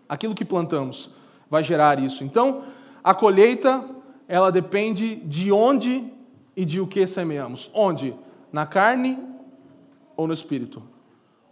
Aquilo 0.07 0.35
que 0.35 0.43
plantamos 0.43 1.11
vai 1.49 1.63
gerar 1.63 1.99
isso. 1.99 2.23
Então, 2.23 2.63
a 3.03 3.13
colheita, 3.13 3.85
ela 4.27 4.51
depende 4.51 5.15
de 5.15 5.51
onde 5.51 6.11
e 6.55 6.65
de 6.65 6.79
o 6.79 6.87
que 6.87 7.05
semeamos. 7.07 7.71
Onde? 7.73 8.13
Na 8.51 8.65
carne 8.65 9.17
ou 10.15 10.27
no 10.27 10.33
espírito? 10.33 10.83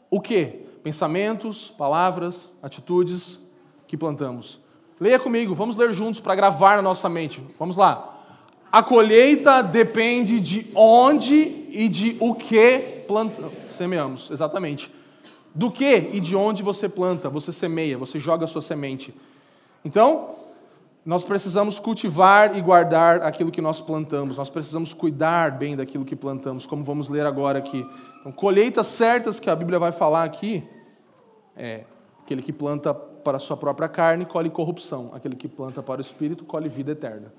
O 0.09 0.19
que? 0.19 0.65
Pensamentos, 0.83 1.69
palavras, 1.69 2.53
atitudes 2.61 3.39
que 3.87 3.97
plantamos. 3.97 4.59
Leia 4.99 5.19
comigo, 5.19 5.53
vamos 5.53 5.75
ler 5.75 5.93
juntos 5.93 6.19
para 6.19 6.35
gravar 6.35 6.75
na 6.75 6.81
nossa 6.81 7.07
mente. 7.07 7.41
Vamos 7.57 7.77
lá. 7.77 8.15
A 8.71 8.83
colheita 8.83 9.61
depende 9.61 10.39
de 10.41 10.67
onde 10.75 11.67
e 11.69 11.87
de 11.87 12.17
o 12.19 12.35
que 12.35 13.03
plantamos. 13.07 13.53
Semeamos, 13.69 14.29
exatamente. 14.29 14.91
Do 15.53 15.71
que 15.71 16.09
e 16.13 16.19
de 16.19 16.35
onde 16.35 16.61
você 16.61 16.89
planta, 16.89 17.29
você 17.29 17.51
semeia, 17.51 17.97
você 17.97 18.19
joga 18.19 18.45
a 18.45 18.47
sua 18.47 18.61
semente. 18.61 19.13
Então, 19.85 20.35
nós 21.07 21.23
precisamos 21.23 21.79
cultivar 21.79 22.57
e 22.57 22.59
guardar 22.59 23.21
aquilo 23.21 23.49
que 23.49 23.61
nós 23.61 23.79
plantamos, 23.79 24.35
nós 24.35 24.49
precisamos 24.49 24.93
cuidar 24.93 25.51
bem 25.51 25.73
daquilo 25.73 26.03
que 26.03 26.17
plantamos, 26.17 26.65
como 26.65 26.83
vamos 26.83 27.07
ler 27.07 27.25
agora 27.25 27.57
aqui. 27.59 27.89
Então, 28.19 28.29
colheitas 28.29 28.87
certas 28.87 29.39
que 29.39 29.49
a 29.49 29.55
Bíblia 29.55 29.79
vai 29.79 29.93
falar 29.93 30.25
aqui 30.25 30.67
é 31.55 31.85
aquele 32.21 32.41
que 32.41 32.51
planta 32.51 32.93
para 32.93 33.37
a 33.37 33.39
sua 33.39 33.55
própria 33.55 33.87
carne 33.87 34.25
colhe 34.25 34.49
corrupção, 34.49 35.09
aquele 35.13 35.37
que 35.37 35.47
planta 35.47 35.81
para 35.81 35.99
o 35.99 36.01
espírito 36.01 36.43
colhe 36.43 36.67
vida 36.67 36.91
eterna. 36.91 37.31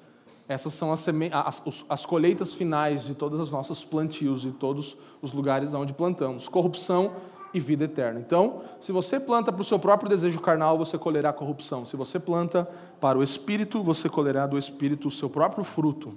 Essas 0.49 0.73
são 0.73 0.91
as, 0.91 1.07
as, 1.31 1.85
as 1.91 2.07
colheitas 2.07 2.55
finais 2.55 3.05
de 3.05 3.15
todas 3.15 3.39
as 3.39 3.51
nossas 3.51 3.85
plantios 3.85 4.47
e 4.47 4.51
todos 4.51 4.97
os 5.21 5.35
lugares 5.35 5.75
onde 5.75 5.93
plantamos. 5.93 6.49
Corrupção 6.49 7.13
e 7.53 7.61
vida 7.61 7.85
eterna. 7.85 8.21
Então, 8.21 8.63
se 8.81 8.93
você 8.93 9.19
planta 9.19 9.53
para 9.53 9.63
o 9.63 9.65
seu 9.65 9.79
próprio 9.79 10.09
desejo 10.09 10.41
carnal, 10.41 10.77
você 10.77 10.99
colherá 10.99 11.33
corrupção. 11.33 11.85
Se 11.85 11.97
você 11.97 12.19
planta 12.19 12.69
para 13.01 13.19
o 13.19 13.23
espírito, 13.23 13.83
você 13.83 14.09
colherá 14.09 14.47
do 14.47 14.59
espírito 14.59 15.09
o 15.09 15.11
seu 15.11 15.31
próprio 15.31 15.65
fruto. 15.65 16.15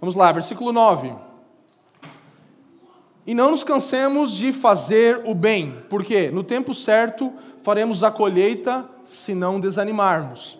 Vamos 0.00 0.14
lá, 0.14 0.30
versículo 0.30 0.72
9. 0.72 1.12
E 3.26 3.34
não 3.34 3.50
nos 3.50 3.62
cansemos 3.62 4.32
de 4.32 4.52
fazer 4.52 5.22
o 5.26 5.34
bem, 5.34 5.82
porque 5.90 6.30
no 6.30 6.42
tempo 6.42 6.72
certo 6.72 7.32
faremos 7.62 8.02
a 8.02 8.10
colheita 8.10 8.88
se 9.04 9.34
não 9.34 9.60
desanimarmos. 9.60 10.58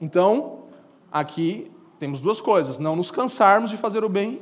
Então, 0.00 0.62
aqui 1.12 1.70
temos 2.00 2.20
duas 2.20 2.40
coisas: 2.40 2.78
não 2.78 2.96
nos 2.96 3.10
cansarmos 3.10 3.70
de 3.70 3.76
fazer 3.76 4.02
o 4.02 4.08
bem 4.08 4.40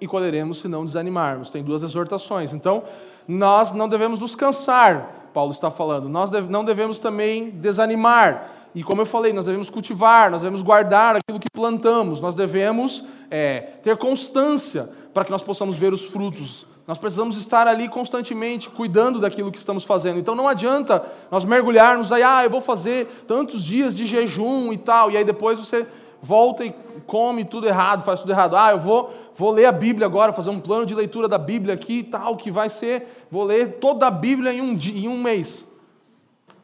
e 0.00 0.06
colheremos 0.06 0.58
se 0.58 0.68
não 0.68 0.86
desanimarmos. 0.86 1.50
Tem 1.50 1.62
duas 1.62 1.82
exortações. 1.82 2.54
Então, 2.54 2.82
nós 3.26 3.72
não 3.72 3.88
devemos 3.88 4.18
nos 4.18 4.34
cansar, 4.34 5.28
Paulo 5.32 5.52
está 5.52 5.70
falando, 5.70 6.08
nós 6.08 6.30
não 6.48 6.64
devemos 6.64 6.98
também 6.98 7.50
desanimar. 7.50 8.50
E 8.74 8.82
como 8.82 9.02
eu 9.02 9.06
falei, 9.06 9.32
nós 9.32 9.44
devemos 9.44 9.68
cultivar, 9.68 10.30
nós 10.30 10.40
devemos 10.40 10.62
guardar 10.62 11.16
aquilo 11.16 11.38
que 11.38 11.50
plantamos, 11.50 12.20
nós 12.20 12.34
devemos 12.34 13.04
é, 13.30 13.60
ter 13.82 13.96
constância 13.96 14.88
para 15.12 15.24
que 15.24 15.30
nós 15.30 15.42
possamos 15.42 15.76
ver 15.76 15.92
os 15.92 16.04
frutos. 16.04 16.66
Nós 16.86 16.98
precisamos 16.98 17.36
estar 17.36 17.68
ali 17.68 17.88
constantemente 17.88 18.68
cuidando 18.68 19.20
daquilo 19.20 19.52
que 19.52 19.58
estamos 19.58 19.84
fazendo. 19.84 20.18
Então 20.18 20.34
não 20.34 20.48
adianta 20.48 21.04
nós 21.30 21.44
mergulharmos 21.44 22.10
aí, 22.10 22.22
ah, 22.22 22.44
eu 22.44 22.50
vou 22.50 22.60
fazer 22.60 23.24
tantos 23.26 23.62
dias 23.62 23.94
de 23.94 24.04
jejum 24.04 24.72
e 24.72 24.78
tal, 24.78 25.10
e 25.10 25.16
aí 25.16 25.24
depois 25.24 25.58
você 25.58 25.86
volta 26.22 26.64
e 26.64 26.72
come 27.04 27.44
tudo 27.44 27.66
errado, 27.66 28.04
faz 28.04 28.20
tudo 28.20 28.32
errado. 28.32 28.56
Ah, 28.56 28.70
eu 28.70 28.78
vou, 28.78 29.12
vou 29.34 29.50
ler 29.50 29.66
a 29.66 29.72
Bíblia 29.72 30.06
agora, 30.06 30.32
fazer 30.32 30.50
um 30.50 30.60
plano 30.60 30.86
de 30.86 30.94
leitura 30.94 31.26
da 31.26 31.36
Bíblia 31.36 31.74
aqui 31.74 31.98
e 31.98 32.02
tal, 32.04 32.36
que 32.36 32.50
vai 32.50 32.70
ser, 32.70 33.26
vou 33.30 33.44
ler 33.44 33.78
toda 33.80 34.06
a 34.06 34.10
Bíblia 34.10 34.52
em 34.52 34.60
um, 34.60 34.74
dia, 34.74 34.96
em 34.96 35.08
um 35.08 35.20
mês. 35.20 35.66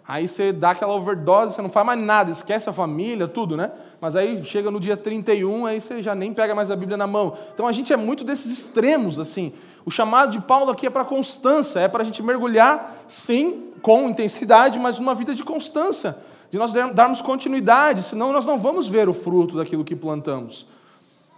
Aí 0.06 0.26
você 0.26 0.52
dá 0.52 0.70
aquela 0.70 0.94
overdose, 0.94 1.54
você 1.54 1.60
não 1.60 1.68
faz 1.68 1.84
mais 1.84 2.00
nada, 2.00 2.30
esquece 2.30 2.70
a 2.70 2.72
família, 2.72 3.28
tudo, 3.28 3.56
né? 3.56 3.70
Mas 4.00 4.16
aí 4.16 4.42
chega 4.44 4.70
no 4.70 4.80
dia 4.80 4.96
31, 4.96 5.66
aí 5.66 5.80
você 5.80 6.02
já 6.02 6.14
nem 6.14 6.32
pega 6.32 6.54
mais 6.54 6.70
a 6.70 6.76
Bíblia 6.76 6.96
na 6.96 7.06
mão. 7.06 7.36
Então 7.52 7.66
a 7.66 7.72
gente 7.72 7.92
é 7.92 7.96
muito 7.96 8.24
desses 8.24 8.50
extremos, 8.50 9.18
assim. 9.18 9.52
O 9.84 9.90
chamado 9.90 10.32
de 10.32 10.40
Paulo 10.40 10.70
aqui 10.70 10.86
é 10.86 10.90
para 10.90 11.04
constância, 11.04 11.80
é 11.80 11.88
para 11.88 12.02
a 12.02 12.06
gente 12.06 12.22
mergulhar, 12.22 13.04
sim, 13.06 13.64
com 13.82 14.08
intensidade, 14.08 14.78
mas 14.78 14.98
numa 14.98 15.14
vida 15.14 15.34
de 15.34 15.44
constância 15.44 16.16
de 16.50 16.58
nós 16.58 16.72
darmos 16.94 17.20
continuidade, 17.20 18.02
senão 18.02 18.32
nós 18.32 18.46
não 18.46 18.58
vamos 18.58 18.88
ver 18.88 19.08
o 19.08 19.14
fruto 19.14 19.56
daquilo 19.56 19.84
que 19.84 19.94
plantamos. 19.94 20.66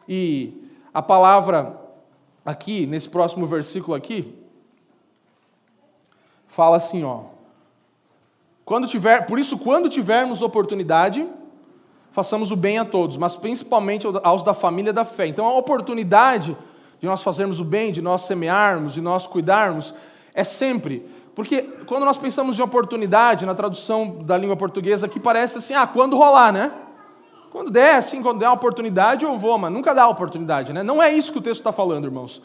E 0.09 0.71
a 0.95 1.03
palavra 1.03 1.79
aqui, 2.45 2.87
nesse 2.87 3.09
próximo 3.09 3.47
versículo 3.47 3.95
aqui, 3.95 4.35
fala 6.47 6.77
assim, 6.77 7.03
ó. 7.05 7.23
Quando 8.65 8.87
tiver, 8.87 9.27
por 9.27 9.39
isso, 9.39 9.59
quando 9.59 9.89
tivermos 9.89 10.43
oportunidade, 10.43 11.27
façamos 12.13 12.51
o 12.53 12.57
bem 12.57 12.79
a 12.79 12.85
todos, 12.85 13.17
mas 13.17 13.35
principalmente 13.35 14.07
aos 14.23 14.45
da 14.45 14.55
família 14.55 14.93
da 14.93 15.05
fé. 15.05 15.27
Então, 15.27 15.47
a 15.47 15.57
oportunidade 15.57 16.57
de 17.01 17.07
nós 17.07 17.23
fazermos 17.23 17.59
o 17.59 17.65
bem, 17.65 17.91
de 17.91 18.01
nós 18.01 18.23
semearmos, 18.23 18.93
de 18.93 19.01
nós 19.01 19.27
cuidarmos, 19.27 19.93
é 20.35 20.45
sempre 20.45 21.05
porque 21.41 21.63
quando 21.87 22.05
nós 22.05 22.19
pensamos 22.19 22.59
em 22.59 22.63
oportunidade, 22.63 23.47
na 23.47 23.55
tradução 23.55 24.23
da 24.23 24.37
língua 24.37 24.57
portuguesa, 24.57 25.09
que 25.09 25.19
parece 25.19 25.57
assim, 25.57 25.73
ah, 25.73 25.87
quando 25.87 26.15
rolar, 26.15 26.53
né? 26.53 26.71
Quando 27.51 27.71
der, 27.71 27.95
assim, 27.95 28.23
quando 28.23 28.41
der 28.41 28.47
uma 28.47 28.57
oportunidade, 28.57 29.25
eu 29.25 29.39
vou, 29.39 29.57
mas 29.57 29.73
nunca 29.73 29.95
dá 29.95 30.07
oportunidade, 30.07 30.71
né? 30.75 30.83
Não 30.83 31.03
é 31.03 31.11
isso 31.11 31.33
que 31.33 31.39
o 31.39 31.41
texto 31.41 31.61
está 31.61 31.73
falando, 31.73 32.05
irmãos. 32.05 32.43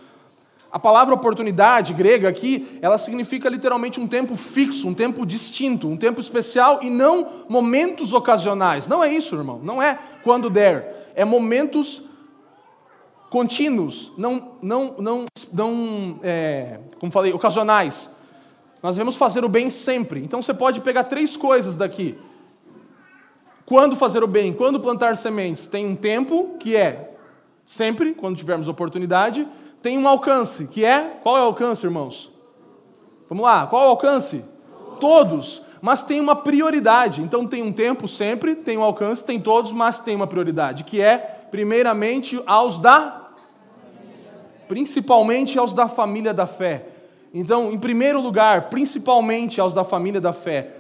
A 0.72 0.80
palavra 0.80 1.14
oportunidade 1.14 1.94
grega 1.94 2.30
aqui, 2.30 2.80
ela 2.82 2.98
significa 2.98 3.50
literalmente 3.50 4.00
um 4.00 4.08
tempo 4.08 4.38
fixo, 4.38 4.88
um 4.88 4.94
tempo 4.94 5.26
distinto, 5.26 5.90
um 5.90 5.98
tempo 5.98 6.22
especial 6.22 6.80
e 6.82 6.90
não 6.90 7.28
momentos 7.50 8.14
ocasionais. 8.14 8.88
Não 8.88 9.04
é 9.04 9.12
isso, 9.12 9.36
irmão. 9.36 9.60
Não 9.62 9.84
é 9.84 10.00
quando 10.24 10.50
der. 10.50 11.12
É 11.18 11.26
momentos 11.26 12.04
contínuos, 13.30 14.14
não, 14.18 14.54
não, 14.62 14.96
não, 14.98 15.26
não 15.52 16.20
é, 16.24 16.80
como 16.98 17.12
falei, 17.12 17.34
ocasionais. 17.34 18.15
Nós 18.86 18.98
devemos 18.98 19.16
fazer 19.16 19.44
o 19.44 19.50
bem 19.50 19.72
sempre. 19.72 20.24
Então 20.24 20.44
você 20.44 20.54
pode 20.54 20.80
pegar 20.80 21.06
três 21.06 21.36
coisas 21.36 21.76
daqui. 21.76 22.16
Quando 23.66 23.96
fazer 23.96 24.24
o 24.24 24.28
bem? 24.28 24.54
Quando 24.54 24.80
plantar 24.80 25.18
sementes? 25.18 25.66
Tem 25.66 25.88
um 25.88 25.96
tempo, 25.96 26.56
que 26.60 26.76
é 26.76 27.16
sempre, 27.66 28.14
quando 28.14 28.38
tivermos 28.38 28.68
oportunidade. 28.68 29.48
Tem 29.82 29.98
um 29.98 30.08
alcance, 30.08 30.68
que 30.68 30.86
é. 30.86 31.18
Qual 31.24 31.36
é 31.36 31.42
o 31.42 31.46
alcance, 31.46 31.84
irmãos? 31.84 32.32
Vamos 33.28 33.44
lá, 33.44 33.66
qual 33.66 33.82
é 33.82 33.88
o 33.88 33.90
alcance? 33.90 34.46
Todos. 35.00 35.64
Mas 35.82 36.04
tem 36.04 36.20
uma 36.20 36.36
prioridade. 36.36 37.24
Então 37.24 37.48
tem 37.48 37.64
um 37.64 37.74
tempo 37.74 38.08
sempre, 38.08 38.54
tem 38.54 38.78
um 38.78 38.84
alcance, 38.84 39.26
tem 39.26 39.40
todos, 39.42 39.72
mas 39.72 40.00
tem 40.00 40.16
uma 40.16 40.28
prioridade, 40.28 40.84
que 40.84 41.02
é, 41.02 41.18
primeiramente, 41.50 42.40
aos 42.46 42.78
da. 42.78 43.32
Principalmente 44.68 45.58
aos 45.58 45.74
da 45.74 45.88
família 45.88 46.36
da 46.36 46.46
fé. 46.46 46.95
Então, 47.38 47.70
em 47.74 47.78
primeiro 47.78 48.22
lugar, 48.22 48.70
principalmente 48.70 49.60
aos 49.60 49.74
da 49.74 49.84
família 49.84 50.22
da 50.22 50.32
fé, 50.32 50.72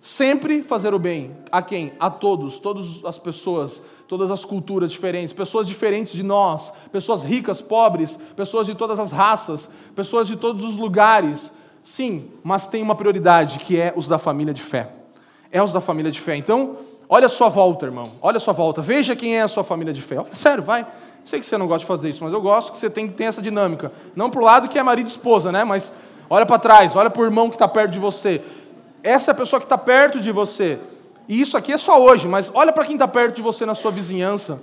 sempre 0.00 0.62
fazer 0.62 0.94
o 0.94 0.98
bem. 0.98 1.36
A 1.52 1.60
quem? 1.60 1.92
A 2.00 2.08
todos, 2.08 2.58
todas 2.58 3.04
as 3.04 3.18
pessoas, 3.18 3.82
todas 4.08 4.30
as 4.30 4.42
culturas 4.42 4.90
diferentes, 4.90 5.34
pessoas 5.34 5.66
diferentes 5.66 6.14
de 6.14 6.22
nós, 6.22 6.72
pessoas 6.90 7.22
ricas, 7.22 7.60
pobres, 7.60 8.18
pessoas 8.34 8.66
de 8.66 8.74
todas 8.74 8.98
as 8.98 9.12
raças, 9.12 9.68
pessoas 9.94 10.26
de 10.26 10.36
todos 10.36 10.64
os 10.64 10.74
lugares. 10.74 11.52
Sim, 11.82 12.30
mas 12.42 12.66
tem 12.66 12.82
uma 12.82 12.94
prioridade, 12.94 13.58
que 13.58 13.78
é 13.78 13.92
os 13.94 14.08
da 14.08 14.16
família 14.16 14.54
de 14.54 14.62
fé. 14.62 14.94
É 15.52 15.62
os 15.62 15.70
da 15.70 15.82
família 15.82 16.10
de 16.10 16.18
fé. 16.18 16.34
Então, 16.34 16.78
olha 17.10 17.26
a 17.26 17.28
sua 17.28 17.50
volta, 17.50 17.84
irmão. 17.84 18.12
Olha 18.22 18.38
a 18.38 18.40
sua 18.40 18.54
volta. 18.54 18.80
Veja 18.80 19.14
quem 19.14 19.36
é 19.36 19.42
a 19.42 19.48
sua 19.48 19.64
família 19.64 19.92
de 19.92 20.00
fé. 20.00 20.16
Sério, 20.32 20.62
vai. 20.64 20.86
Sei 21.24 21.38
que 21.38 21.46
você 21.46 21.56
não 21.56 21.66
gosta 21.66 21.80
de 21.80 21.86
fazer 21.86 22.08
isso, 22.08 22.24
mas 22.24 22.32
eu 22.32 22.40
gosto 22.40 22.72
que 22.72 22.78
você 22.78 22.90
tem 22.90 23.06
que 23.06 23.14
ter 23.14 23.24
essa 23.24 23.42
dinâmica. 23.42 23.92
Não 24.16 24.30
para 24.30 24.40
o 24.40 24.44
lado 24.44 24.68
que 24.68 24.78
é 24.78 24.82
marido 24.82 25.06
e 25.06 25.10
esposa, 25.10 25.52
né? 25.52 25.64
Mas 25.64 25.92
olha 26.28 26.46
para 26.46 26.58
trás, 26.58 26.96
olha 26.96 27.10
para 27.10 27.22
o 27.22 27.24
irmão 27.24 27.48
que 27.48 27.56
está 27.56 27.68
perto 27.68 27.92
de 27.92 27.98
você. 27.98 28.40
Essa 29.02 29.30
é 29.30 29.32
a 29.32 29.34
pessoa 29.34 29.60
que 29.60 29.66
está 29.66 29.78
perto 29.78 30.20
de 30.20 30.32
você. 30.32 30.78
E 31.28 31.40
isso 31.40 31.56
aqui 31.56 31.72
é 31.72 31.78
só 31.78 32.02
hoje, 32.02 32.26
mas 32.26 32.50
olha 32.54 32.72
para 32.72 32.84
quem 32.84 32.94
está 32.94 33.06
perto 33.06 33.36
de 33.36 33.42
você 33.42 33.64
na 33.64 33.74
sua 33.74 33.90
vizinhança. 33.90 34.60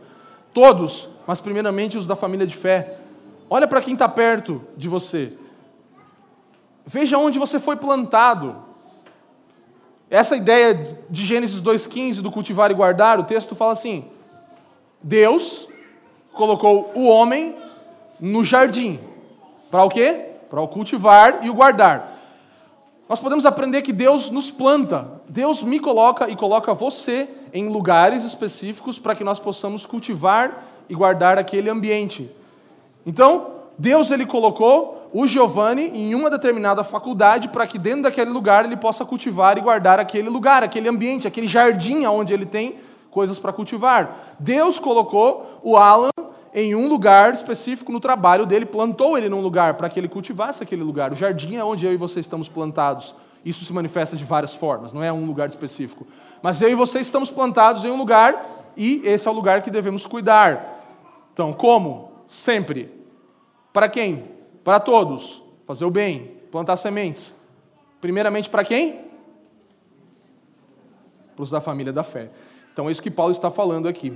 Todos, 0.53 1.07
mas 1.25 1.39
primeiramente 1.39 1.97
os 1.97 2.05
da 2.05 2.15
família 2.15 2.45
de 2.45 2.55
fé. 2.55 2.97
Olha 3.49 3.67
para 3.67 3.81
quem 3.81 3.93
está 3.93 4.09
perto 4.09 4.61
de 4.75 4.89
você. 4.89 5.33
Veja 6.85 7.17
onde 7.17 7.39
você 7.39 7.59
foi 7.59 7.75
plantado. 7.75 8.63
Essa 10.09 10.35
ideia 10.35 10.99
de 11.09 11.25
Gênesis 11.25 11.61
2,15 11.61 12.21
do 12.21 12.31
cultivar 12.31 12.71
e 12.71 12.73
guardar, 12.73 13.19
o 13.19 13.23
texto 13.23 13.55
fala 13.55 13.73
assim: 13.73 14.05
Deus 15.01 15.67
colocou 16.37 16.91
o 16.95 17.07
homem 17.07 17.55
no 18.19 18.43
jardim. 18.43 18.99
Para 19.69 19.83
o 19.83 19.89
quê? 19.89 20.25
Para 20.49 20.61
o 20.61 20.67
cultivar 20.67 21.39
e 21.43 21.49
o 21.49 21.53
guardar. 21.53 22.15
Nós 23.09 23.19
podemos 23.19 23.45
aprender 23.45 23.81
que 23.81 23.93
Deus 23.93 24.29
nos 24.29 24.51
planta. 24.51 25.09
Deus 25.27 25.61
me 25.63 25.79
coloca 25.79 26.29
e 26.29 26.35
coloca 26.35 26.73
você 26.73 27.27
em 27.53 27.67
lugares 27.69 28.23
específicos 28.23 28.99
para 28.99 29.15
que 29.15 29.23
nós 29.23 29.39
possamos 29.39 29.85
cultivar 29.85 30.63
e 30.89 30.95
guardar 30.95 31.37
aquele 31.37 31.69
ambiente. 31.69 32.29
Então, 33.05 33.47
Deus 33.77 34.11
ele 34.11 34.25
colocou 34.25 35.09
o 35.13 35.25
Giovanni 35.25 35.89
em 35.93 36.13
uma 36.13 36.29
determinada 36.29 36.83
faculdade 36.83 37.47
para 37.47 37.65
que 37.65 37.79
dentro 37.79 38.03
daquele 38.03 38.29
lugar 38.29 38.65
ele 38.65 38.75
possa 38.75 39.05
cultivar 39.05 39.57
e 39.57 39.61
guardar 39.61 39.99
aquele 39.99 40.29
lugar, 40.29 40.63
aquele 40.63 40.89
ambiente, 40.89 41.27
aquele 41.27 41.47
jardim 41.47 42.05
onde 42.05 42.33
ele 42.33 42.45
tem 42.45 42.75
coisas 43.17 43.39
para 43.39 43.51
cultivar. 43.51 44.35
Deus 44.39 44.77
colocou 44.77 45.59
o 45.63 45.75
Alan 45.75 46.11
em 46.53 46.75
um 46.75 46.87
lugar 46.87 47.33
específico 47.33 47.91
no 47.91 47.99
trabalho 47.99 48.45
dele, 48.45 48.63
plantou 48.63 49.17
ele 49.17 49.27
num 49.27 49.41
lugar 49.41 49.73
para 49.73 49.89
que 49.89 49.99
ele 49.99 50.07
cultivasse 50.07 50.61
aquele 50.61 50.83
lugar. 50.83 51.11
O 51.11 51.15
jardim 51.15 51.55
é 51.55 51.63
onde 51.63 51.83
eu 51.83 51.91
e 51.91 51.97
você 51.97 52.19
estamos 52.19 52.47
plantados. 52.47 53.15
Isso 53.43 53.65
se 53.65 53.73
manifesta 53.73 54.15
de 54.15 54.23
várias 54.23 54.53
formas, 54.53 54.93
não 54.93 55.03
é 55.03 55.11
um 55.11 55.25
lugar 55.25 55.49
específico. 55.49 56.05
Mas 56.43 56.61
eu 56.61 56.69
e 56.69 56.75
você 56.75 56.99
estamos 56.99 57.31
plantados 57.31 57.83
em 57.83 57.89
um 57.89 57.97
lugar 57.97 58.71
e 58.77 59.01
esse 59.03 59.27
é 59.27 59.31
o 59.31 59.33
lugar 59.33 59.63
que 59.63 59.71
devemos 59.71 60.05
cuidar. 60.05 60.79
Então, 61.33 61.51
como? 61.51 62.11
Sempre. 62.27 62.93
Para 63.73 63.89
quem? 63.89 64.25
Para 64.63 64.79
todos. 64.79 65.41
Fazer 65.65 65.85
o 65.85 65.89
bem, 65.89 66.33
plantar 66.51 66.77
sementes. 66.77 67.33
Primeiramente 67.99 68.47
para 68.47 68.63
quem? 68.63 69.07
Para 71.35 71.41
os 71.41 71.49
da 71.49 71.59
família 71.59 71.91
da 71.91 72.03
fé. 72.03 72.29
Então 72.77 72.87
é 72.87 72.91
isso 72.91 73.01
que 73.01 73.09
Paulo 73.09 73.31
está 73.31 73.49
falando 73.49 73.87
aqui. 73.87 74.15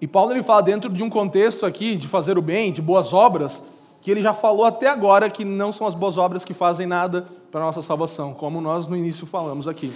E 0.00 0.06
Paulo 0.06 0.30
ele 0.30 0.44
fala 0.44 0.62
dentro 0.62 0.88
de 0.88 1.02
um 1.02 1.10
contexto 1.10 1.66
aqui 1.66 1.96
de 1.96 2.06
fazer 2.06 2.38
o 2.38 2.40
bem, 2.40 2.70
de 2.70 2.80
boas 2.80 3.12
obras, 3.12 3.64
que 4.00 4.12
ele 4.12 4.22
já 4.22 4.32
falou 4.32 4.64
até 4.64 4.86
agora 4.86 5.28
que 5.28 5.44
não 5.44 5.72
são 5.72 5.88
as 5.88 5.94
boas 5.96 6.16
obras 6.16 6.44
que 6.44 6.54
fazem 6.54 6.86
nada 6.86 7.26
para 7.50 7.62
a 7.62 7.64
nossa 7.64 7.82
salvação, 7.82 8.32
como 8.32 8.60
nós 8.60 8.86
no 8.86 8.96
início 8.96 9.26
falamos 9.26 9.66
aqui. 9.66 9.92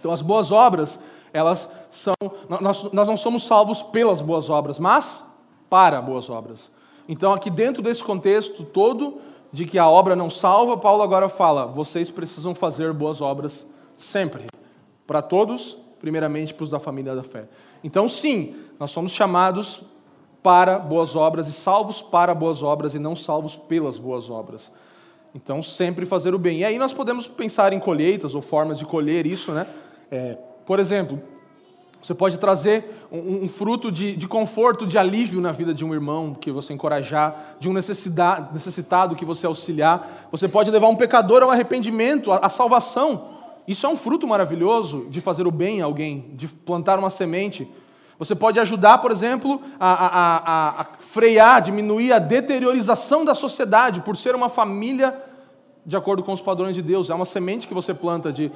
Então 0.00 0.10
as 0.10 0.22
boas 0.22 0.50
obras, 0.50 0.98
elas 1.34 1.70
são. 1.90 2.14
Nós, 2.48 2.90
nós 2.90 3.06
não 3.06 3.18
somos 3.18 3.44
salvos 3.44 3.82
pelas 3.82 4.22
boas 4.22 4.48
obras, 4.48 4.78
mas 4.78 5.22
para 5.68 6.00
boas 6.00 6.30
obras. 6.30 6.70
Então, 7.06 7.34
aqui 7.34 7.50
dentro 7.50 7.82
desse 7.82 8.02
contexto 8.02 8.64
todo, 8.64 9.20
de 9.52 9.66
que 9.66 9.78
a 9.78 9.86
obra 9.86 10.16
não 10.16 10.30
salva, 10.30 10.78
Paulo 10.78 11.02
agora 11.02 11.28
fala: 11.28 11.66
vocês 11.66 12.10
precisam 12.10 12.54
fazer 12.54 12.94
boas 12.94 13.20
obras 13.20 13.66
sempre. 13.98 14.46
Para 15.06 15.22
todos, 15.22 15.76
primeiramente 16.00 16.54
para 16.54 16.64
os 16.64 16.70
da 16.70 16.78
família 16.78 17.14
da 17.14 17.22
fé. 17.22 17.48
Então, 17.82 18.08
sim, 18.08 18.54
nós 18.78 18.90
somos 18.90 19.12
chamados 19.12 19.82
para 20.42 20.78
boas 20.78 21.16
obras 21.16 21.48
e 21.48 21.52
salvos 21.52 22.00
para 22.00 22.34
boas 22.34 22.62
obras 22.62 22.94
e 22.94 22.98
não 22.98 23.16
salvos 23.16 23.56
pelas 23.56 23.98
boas 23.98 24.30
obras. 24.30 24.70
Então, 25.34 25.62
sempre 25.62 26.06
fazer 26.06 26.34
o 26.34 26.38
bem. 26.38 26.60
E 26.60 26.64
aí 26.64 26.78
nós 26.78 26.92
podemos 26.92 27.26
pensar 27.26 27.72
em 27.72 27.78
colheitas 27.78 28.34
ou 28.34 28.40
formas 28.40 28.78
de 28.78 28.86
colher 28.86 29.26
isso, 29.26 29.52
né? 29.52 29.66
É, 30.10 30.38
por 30.64 30.78
exemplo, 30.78 31.20
você 32.00 32.14
pode 32.14 32.38
trazer 32.38 33.06
um, 33.10 33.44
um 33.44 33.48
fruto 33.48 33.90
de, 33.90 34.14
de, 34.14 34.28
conforto, 34.28 34.86
de 34.86 34.96
alívio 34.96 35.40
na 35.40 35.50
vida 35.50 35.74
de 35.74 35.84
um 35.84 35.92
irmão 35.92 36.34
que 36.34 36.52
você 36.52 36.72
encorajar, 36.72 37.56
de 37.58 37.68
um 37.68 37.72
necessitado 37.72 39.16
que 39.16 39.24
você 39.24 39.46
auxiliar. 39.46 40.28
Você 40.30 40.46
pode 40.46 40.70
levar 40.70 40.86
um 40.86 40.96
pecador 40.96 41.42
ao 41.42 41.50
arrependimento, 41.50 42.30
à 42.30 42.48
salvação. 42.48 43.35
Isso 43.66 43.84
é 43.86 43.88
um 43.88 43.96
fruto 43.96 44.26
maravilhoso 44.26 45.06
de 45.10 45.20
fazer 45.20 45.46
o 45.46 45.50
bem 45.50 45.82
a 45.82 45.84
alguém, 45.86 46.32
de 46.34 46.46
plantar 46.46 46.98
uma 46.98 47.10
semente. 47.10 47.68
Você 48.18 48.34
pode 48.34 48.58
ajudar, 48.60 48.98
por 48.98 49.10
exemplo, 49.10 49.60
a, 49.78 49.92
a, 49.92 50.36
a, 50.36 50.80
a, 50.82 50.86
frear, 51.00 51.60
diminuir 51.60 52.12
a 52.12 52.18
deteriorização 52.18 53.24
da 53.24 53.34
sociedade 53.34 54.00
por 54.00 54.16
ser 54.16 54.34
uma 54.34 54.48
família 54.48 55.14
de 55.84 55.96
acordo 55.96 56.22
com 56.22 56.32
os 56.32 56.40
padrões 56.40 56.74
de 56.74 56.82
Deus. 56.82 57.10
É 57.10 57.14
uma 57.14 57.24
semente 57.24 57.66
que 57.66 57.74
você 57.74 57.92
planta 57.92 58.32
de 58.32 58.50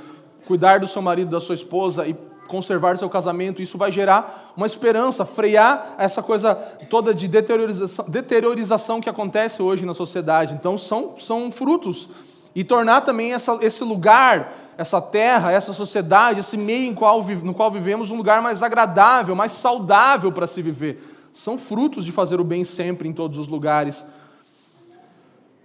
cuidar 0.46 0.80
do 0.80 0.86
seu 0.86 1.02
marido, 1.02 1.30
da 1.30 1.40
sua 1.40 1.54
esposa 1.54 2.06
e 2.06 2.16
conservar 2.48 2.98
seu 2.98 3.08
casamento. 3.08 3.62
Isso 3.62 3.78
vai 3.78 3.92
gerar 3.92 4.52
uma 4.56 4.66
esperança, 4.66 5.24
frear 5.24 5.94
essa 5.98 6.22
coisa 6.22 6.54
toda 6.88 7.14
de 7.14 7.28
deteriorização, 7.28 8.04
deteriorização 8.08 9.00
que 9.00 9.08
acontece 9.08 9.62
hoje 9.62 9.86
na 9.86 9.94
sociedade. 9.94 10.54
Então, 10.54 10.76
são, 10.76 11.14
são 11.18 11.50
frutos. 11.52 12.08
E 12.54 12.64
tornar 12.64 13.02
também 13.02 13.32
essa, 13.32 13.58
esse 13.62 13.84
lugar 13.84 14.52
essa 14.80 14.98
terra, 14.98 15.52
essa 15.52 15.74
sociedade, 15.74 16.40
esse 16.40 16.56
meio 16.56 16.96
no 17.42 17.52
qual 17.54 17.70
vivemos 17.70 18.10
um 18.10 18.16
lugar 18.16 18.40
mais 18.40 18.62
agradável, 18.62 19.36
mais 19.36 19.52
saudável 19.52 20.32
para 20.32 20.46
se 20.46 20.62
viver. 20.62 21.28
São 21.34 21.58
frutos 21.58 22.02
de 22.02 22.10
fazer 22.10 22.40
o 22.40 22.44
bem 22.44 22.64
sempre 22.64 23.06
em 23.06 23.12
todos 23.12 23.36
os 23.36 23.46
lugares. 23.46 24.02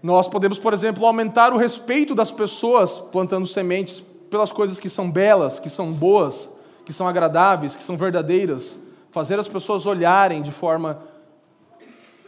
Nós 0.03 0.27
podemos, 0.27 0.59
por 0.59 0.73
exemplo, 0.73 1.05
aumentar 1.05 1.53
o 1.53 1.57
respeito 1.57 2.13
das 2.13 2.29
pessoas 2.29 2.99
plantando 2.99 3.47
sementes 3.47 4.03
pelas 4.29 4.51
coisas 4.51 4.79
que 4.79 4.89
são 4.89 5.09
belas, 5.09 5.59
que 5.59 5.69
são 5.69 5.93
boas, 5.93 6.49
que 6.83 6.91
são 6.91 7.07
agradáveis, 7.07 7.73
que 7.73 7.83
são 7.83 7.95
verdadeiras. 7.95 8.77
Fazer 9.11 9.39
as 9.39 9.47
pessoas 9.47 9.85
olharem 9.85 10.41
de 10.41 10.51
forma 10.51 10.99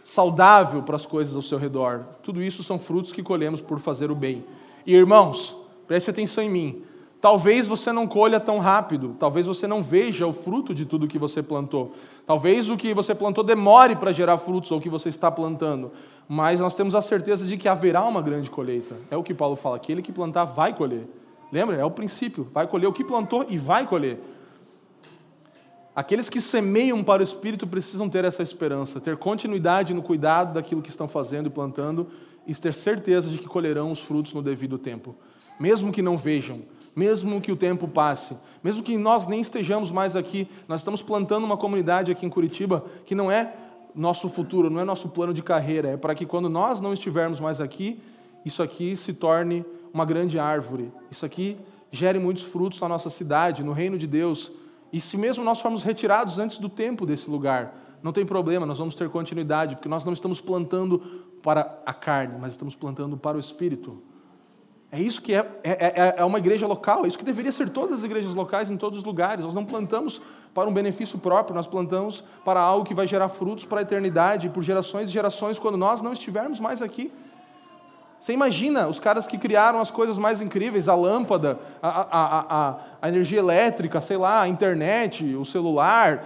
saudável 0.06 0.82
para 0.84 0.96
as 0.96 1.06
coisas 1.06 1.36
ao 1.36 1.42
seu 1.42 1.58
redor. 1.58 2.06
Tudo 2.24 2.42
isso 2.42 2.64
são 2.64 2.80
frutos 2.80 3.12
que 3.12 3.22
colhemos 3.22 3.60
por 3.60 3.78
fazer 3.78 4.10
o 4.10 4.16
bem. 4.16 4.46
E 4.86 4.96
irmãos, 4.96 5.67
Preste 5.88 6.10
atenção 6.10 6.44
em 6.44 6.50
mim. 6.50 6.84
Talvez 7.20 7.68
você 7.68 7.92
não 7.92 8.06
colha 8.06 8.40
tão 8.40 8.60
rápido, 8.60 9.16
talvez 9.18 9.48
você 9.48 9.66
não 9.66 9.82
veja 9.82 10.28
o 10.28 10.34
fruto 10.34 10.74
de 10.74 10.86
tudo 10.86 11.08
que 11.08 11.18
você 11.18 11.42
plantou. 11.42 11.96
Talvez 12.28 12.70
o 12.70 12.78
que 12.78 12.94
você 12.94 13.16
plantou 13.16 13.44
demore 13.44 13.96
para 13.96 14.12
gerar 14.12 14.38
frutos 14.38 14.70
ou 14.72 14.78
o 14.78 14.82
que 14.82 14.90
você 14.90 15.10
está 15.10 15.32
plantando. 15.32 15.92
Mas 16.30 16.60
nós 16.60 16.76
temos 16.76 16.94
a 16.94 17.02
certeza 17.02 17.48
de 17.48 17.58
que 17.58 17.68
haverá 17.68 18.04
uma 18.04 18.22
grande 18.22 18.52
colheita. 18.52 18.96
É 19.10 19.18
o 19.18 19.24
que 19.24 19.34
Paulo 19.34 19.56
fala: 19.56 19.78
aquele 19.78 20.02
que 20.02 20.12
plantar 20.12 20.46
vai 20.46 20.76
colher. 20.76 21.08
Lembra? 21.52 21.78
É 21.78 21.86
o 21.86 21.90
princípio. 21.90 22.48
Vai 22.54 22.68
colher 22.68 22.88
o 22.88 22.94
que 22.94 23.04
plantou 23.04 23.46
e 23.50 23.58
vai 23.58 23.88
colher. 23.88 24.20
Aqueles 25.96 26.30
que 26.30 26.40
semeiam 26.40 27.04
para 27.04 27.22
o 27.22 27.24
Espírito 27.24 27.66
precisam 27.66 28.08
ter 28.08 28.24
essa 28.24 28.44
esperança, 28.44 29.02
ter 29.02 29.18
continuidade 29.18 29.96
no 29.96 30.04
cuidado 30.04 30.54
daquilo 30.54 30.84
que 30.84 30.92
estão 30.92 31.08
fazendo 31.08 31.48
e 31.48 31.50
plantando 31.50 32.08
e 32.46 32.54
ter 32.54 32.76
certeza 32.76 33.28
de 33.28 33.40
que 33.40 33.48
colherão 33.48 33.92
os 33.92 34.00
frutos 34.00 34.32
no 34.34 34.44
devido 34.44 34.78
tempo. 34.78 35.16
Mesmo 35.60 35.92
que 35.92 36.02
não 36.02 36.18
vejam, 36.18 36.62
mesmo 36.96 37.40
que 37.42 37.52
o 37.52 37.56
tempo 37.56 37.88
passe, 37.88 38.36
mesmo 38.64 38.82
que 38.84 38.98
nós 38.98 39.28
nem 39.28 39.40
estejamos 39.40 39.92
mais 39.92 40.16
aqui, 40.16 40.48
nós 40.68 40.82
estamos 40.82 41.02
plantando 41.02 41.44
uma 41.44 41.58
comunidade 41.58 42.12
aqui 42.12 42.26
em 42.26 42.30
Curitiba 42.30 42.84
que 43.06 43.16
não 43.16 43.32
é 43.32 43.54
nosso 43.94 44.30
futuro, 44.30 44.70
não 44.70 44.80
é 44.80 44.84
nosso 44.84 45.10
plano 45.10 45.34
de 45.34 45.42
carreira, 45.42 45.90
é 45.90 45.98
para 45.98 46.14
que 46.14 46.26
quando 46.26 46.50
nós 46.50 46.80
não 46.80 46.94
estivermos 46.94 47.40
mais 47.40 47.60
aqui, 47.60 48.00
isso 48.46 48.62
aqui 48.62 48.96
se 48.96 49.14
torne 49.14 49.66
uma 49.94 50.06
grande 50.06 50.38
árvore, 50.38 50.92
isso 51.10 51.26
aqui 51.26 51.58
gere 51.92 52.20
muitos 52.20 52.44
frutos 52.44 52.80
na 52.80 52.88
nossa 52.88 53.10
cidade, 53.10 53.64
no 53.64 53.72
reino 53.72 53.98
de 53.98 54.08
Deus. 54.08 54.52
E 54.92 55.02
se 55.02 55.18
mesmo 55.18 55.44
nós 55.44 55.60
formos 55.60 55.84
retirados 55.84 56.38
antes 56.40 56.58
do 56.58 56.70
tempo 56.70 57.06
desse 57.06 57.30
lugar, 57.30 57.76
não 58.04 58.12
tem 58.12 58.26
problema, 58.26 58.66
nós 58.66 58.78
vamos 58.78 58.96
ter 58.96 59.10
continuidade, 59.10 59.76
porque 59.76 59.90
nós 59.90 60.06
não 60.06 60.14
estamos 60.14 60.40
plantando 60.40 61.00
para 61.42 61.82
a 61.86 61.94
carne, 61.94 62.38
mas 62.40 62.54
estamos 62.54 62.76
plantando 62.76 63.18
para 63.18 63.38
o 63.38 63.40
espírito. 63.40 64.02
É 64.92 65.00
isso 65.00 65.22
que 65.22 65.34
é, 65.34 65.46
é, 65.64 65.72
é, 65.72 66.16
é 66.18 66.24
uma 66.24 66.38
igreja 66.38 66.66
local, 66.66 67.04
é 67.04 67.08
isso 67.08 67.18
que 67.18 67.26
deveria 67.26 67.52
ser 67.52 67.70
todas 67.70 68.00
as 68.00 68.04
igrejas 68.06 68.34
locais 68.34 68.70
em 68.70 68.78
todos 68.78 69.00
os 69.00 69.04
lugares. 69.04 69.44
Nós 69.44 69.54
não 69.54 69.66
plantamos 69.66 70.22
para 70.54 70.68
um 70.68 70.74
benefício 70.74 71.20
próprio, 71.20 71.56
nós 71.56 71.68
plantamos 71.68 72.24
para 72.46 72.60
algo 72.60 72.86
que 72.86 72.94
vai 72.94 73.06
gerar 73.06 73.30
frutos 73.30 73.66
para 73.66 73.80
a 73.80 73.82
eternidade, 73.82 74.50
por 74.50 74.64
gerações 74.64 75.10
e 75.10 75.12
gerações, 75.12 75.60
quando 75.60 75.78
nós 75.78 76.02
não 76.02 76.14
estivermos 76.14 76.60
mais 76.60 76.82
aqui. 76.82 77.12
Você 78.20 78.34
imagina 78.34 78.88
os 78.88 79.00
caras 79.00 79.28
que 79.28 79.38
criaram 79.38 79.80
as 79.80 79.92
coisas 79.92 80.18
mais 80.18 80.42
incríveis, 80.42 80.88
a 80.88 80.96
lâmpada, 80.96 81.60
a, 81.82 81.90
a, 81.90 82.70
a, 82.70 82.78
a 83.02 83.10
energia 83.10 83.40
elétrica, 83.40 84.02
sei 84.02 84.18
lá, 84.18 84.42
a 84.42 84.48
internet, 84.48 85.36
o 85.36 85.46
celular, 85.46 86.24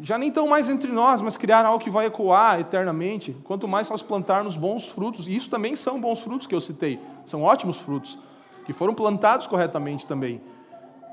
já 0.00 0.16
nem 0.16 0.28
estão 0.28 0.46
mais 0.46 0.68
entre 0.68 0.90
nós, 0.92 1.20
mas 1.20 1.36
criaram 1.36 1.70
algo 1.70 1.82
que 1.82 1.90
vai 1.90 2.06
ecoar 2.06 2.60
eternamente. 2.60 3.36
Quanto 3.44 3.66
mais 3.66 3.88
nós 3.90 4.02
plantarmos 4.02 4.56
bons 4.56 4.88
frutos, 4.88 5.28
e 5.28 5.34
isso 5.34 5.50
também 5.50 5.76
são 5.76 6.00
bons 6.00 6.20
frutos 6.20 6.46
que 6.46 6.54
eu 6.54 6.60
citei, 6.60 6.98
são 7.26 7.42
ótimos 7.42 7.76
frutos, 7.76 8.18
que 8.64 8.72
foram 8.72 8.94
plantados 8.94 9.46
corretamente 9.46 10.06
também. 10.06 10.40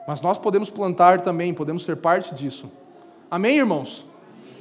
Mas 0.08 0.22
nós 0.22 0.38
podemos 0.38 0.70
plantar 0.70 1.22
também, 1.22 1.54
podemos 1.54 1.84
ser 1.84 1.98
parte 1.98 2.34
disso. 2.34 2.72
Amém, 3.30 3.58
irmãos? 3.58 4.06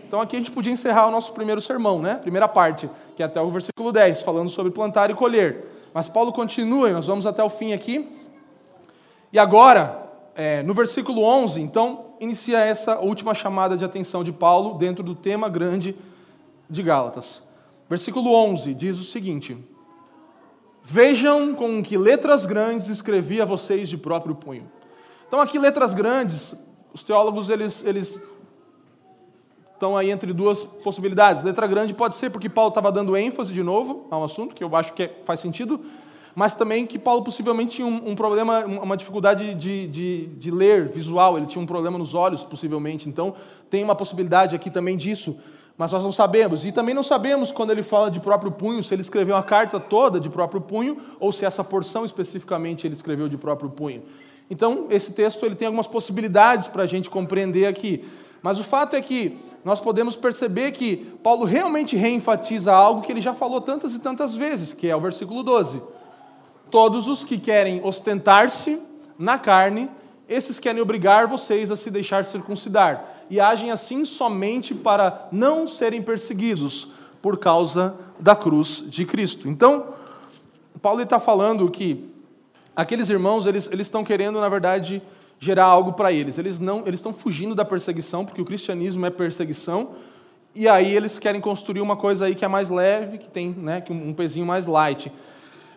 Então 0.07 0.21
aqui 0.21 0.37
a 0.37 0.39
gente 0.39 0.51
podia 0.51 0.73
encerrar 0.73 1.07
o 1.07 1.11
nosso 1.11 1.33
primeiro 1.33 1.61
sermão, 1.61 2.01
né? 2.01 2.15
Primeira 2.15 2.49
parte, 2.49 2.91
que 3.15 3.23
é 3.23 3.27
até 3.27 3.41
o 3.41 3.51
versículo 3.51 3.93
10, 3.93 4.23
falando 4.23 4.49
sobre 4.49 4.73
plantar 4.73 5.11
e 5.11 5.15
colher. 5.15 5.67
Mas 5.93 6.09
Paulo 6.09 6.33
continua 6.33 6.91
e 6.91 6.93
nós 6.93 7.07
vamos 7.07 7.27
até 7.27 7.43
o 7.43 7.51
fim 7.51 7.73
aqui. 7.73 8.09
E 9.33 9.39
agora, 9.39 10.11
é, 10.35 10.63
no 10.63 10.75
versículo 10.75 11.23
11, 11.23 11.61
então, 11.61 12.06
inicia 12.21 12.59
essa 12.59 12.99
última 12.99 13.35
chamada 13.35 13.77
de 13.77 13.85
atenção 13.85 14.25
de 14.25 14.33
Paulo 14.33 14.79
dentro 14.79 15.03
do 15.03 15.15
tema 15.15 15.49
grande 15.49 15.97
de 16.69 16.83
Gálatas. 16.83 17.43
Versículo 17.89 18.33
11 18.33 18.75
diz 18.75 18.99
o 18.99 19.05
seguinte: 19.05 19.57
Vejam 20.83 21.55
com 21.55 21.83
que 21.83 21.97
letras 21.97 22.47
grandes 22.47 22.89
escrevi 22.89 23.41
a 23.41 23.45
vocês 23.45 23.89
de 23.89 23.97
próprio 23.97 24.35
punho. 24.35 24.71
Então, 25.27 25.41
aqui, 25.41 25.59
letras 25.59 25.95
grandes, 25.95 26.55
os 26.93 27.03
teólogos 27.03 27.49
eles, 27.49 27.85
eles 27.85 28.23
estão 29.75 29.97
aí 29.97 30.11
entre 30.11 30.33
duas 30.33 30.63
possibilidades. 30.63 31.43
Letra 31.43 31.67
grande 31.67 31.93
pode 31.93 32.15
ser 32.15 32.31
porque 32.31 32.49
Paulo 32.49 32.69
estava 32.69 32.91
dando 32.91 33.17
ênfase 33.17 33.53
de 33.53 33.63
novo 33.63 34.07
a 34.11 34.19
um 34.19 34.25
assunto, 34.25 34.55
que 34.55 34.65
eu 34.65 34.75
acho 34.75 34.93
que 34.93 35.03
é, 35.03 35.21
faz 35.25 35.41
sentido, 35.41 35.85
mas 36.37 36.55
também 36.55 36.85
que 36.87 36.99
Paulo 36.99 37.25
possivelmente 37.25 37.77
tinha 37.77 37.87
um, 37.87 38.11
um 38.11 38.15
problema, 38.15 38.63
uma 38.67 38.95
dificuldade 38.95 39.55
de, 39.55 39.87
de, 39.87 40.27
de, 40.27 40.51
ler 40.51 40.87
visual, 40.87 41.39
ele 41.39 41.47
tinha 41.47 41.63
um 41.63 41.67
problema 41.67 41.97
nos 41.97 42.13
olhos, 42.13 42.45
possivelmente. 42.45 43.09
Então, 43.09 43.35
tem 43.71 43.83
uma 43.83 43.95
possibilidade 43.95 44.55
aqui 44.55 44.69
também 44.69 44.99
disso, 44.99 45.41
mas 45.79 45.93
nós 45.93 46.05
não 46.05 46.13
sabemos. 46.13 46.67
E 46.67 46.73
também 46.73 46.95
não 46.95 47.03
sabemos, 47.03 47.51
quando 47.51 47.71
ele 47.71 47.83
fala 47.83 48.11
de 48.11 48.21
próprio 48.21 48.53
punho, 48.53 48.83
se 48.83 48.95
ele 48.95 49.01
escreveu 49.01 49.35
a 49.35 49.43
carta 49.43 49.81
toda 49.81 50.21
de 50.21 50.29
próprio 50.29 50.61
punho 50.61 50.99
ou 51.19 51.33
se 51.33 51.47
essa 51.47 51.65
porção 51.65 52.05
especificamente 52.05 52.87
ele 52.87 52.95
escreveu 52.95 53.31
de 53.31 53.39
próprio 53.39 53.71
punho. 53.71 54.03
Então, 54.51 54.89
esse 54.91 55.15
texto 55.15 55.43
ele 55.47 55.55
tem 55.55 55.65
algumas 55.65 55.87
possibilidades 55.87 56.67
para 56.67 56.83
a 56.83 56.87
gente 56.87 57.09
compreender 57.09 57.65
aqui. 57.65 58.05
Mas 58.43 58.61
o 58.61 58.65
fato 58.65 58.95
é 58.95 59.01
que 59.01 59.39
nós 59.65 59.81
podemos 59.81 60.15
perceber 60.15 60.73
que 60.73 60.99
Paulo 61.23 61.47
realmente 61.47 61.97
reenfatiza 61.97 62.75
algo 62.75 63.01
que 63.01 63.11
ele 63.11 63.23
já 63.23 63.33
falou 63.33 63.63
tantas 63.63 63.95
e 63.95 64.01
tantas 64.01 64.35
vezes, 64.35 64.75
que 64.75 64.87
é 64.87 64.95
o 64.95 65.01
versículo 65.01 65.43
12. 65.43 65.97
Todos 66.71 67.07
os 67.07 67.25
que 67.25 67.39
querem 67.39 67.81
ostentar-se 67.85 68.81
na 69.19 69.39
carne, 69.39 69.89
esses 70.29 70.59
querem 70.59 70.83
obrigar 70.83 71.27
vocês 71.27 71.71
a 71.71 71.77
se 71.77 71.91
deixar 71.91 72.25
circuncidar, 72.25 73.25
e 73.31 73.41
agem 73.41 73.71
assim 73.71 74.05
somente 74.05 74.75
para 74.75 75.29
não 75.33 75.67
serem 75.67 76.03
perseguidos 76.03 76.89
por 77.23 77.39
causa 77.39 77.95
da 78.19 78.37
cruz 78.37 78.85
de 78.87 79.05
Cristo. 79.05 79.49
Então, 79.49 79.87
Paulo 80.81 81.01
está 81.01 81.19
falando 81.19 81.71
que 81.71 82.09
aqueles 82.75 83.09
irmãos, 83.09 83.47
eles, 83.47 83.71
estão 83.73 84.05
querendo, 84.05 84.41
na 84.41 84.49
verdade, 84.49 85.03
gerar 85.41 85.65
algo 85.65 85.95
para 85.95 86.13
eles. 86.13 86.39
Eles 86.39 86.61
não, 86.61 86.81
eles 86.87 87.01
estão 87.01 87.13
fugindo 87.13 87.55
da 87.55 87.65
perseguição, 87.65 88.25
porque 88.25 88.41
o 88.41 88.45
cristianismo 88.45 89.05
é 89.07 89.11
perseguição, 89.11 89.91
e 90.55 90.69
aí 90.69 90.95
eles 90.95 91.19
querem 91.19 91.41
construir 91.41 91.81
uma 91.81 91.97
coisa 91.97 92.27
aí 92.27 92.35
que 92.35 92.45
é 92.45 92.49
mais 92.49 92.71
leve, 92.71 93.19
que 93.19 93.29
tem 93.29 93.51
né, 93.51 93.83
um 93.91 94.15
pezinho 94.15 94.47
mais 94.47 94.67
light. 94.67 95.13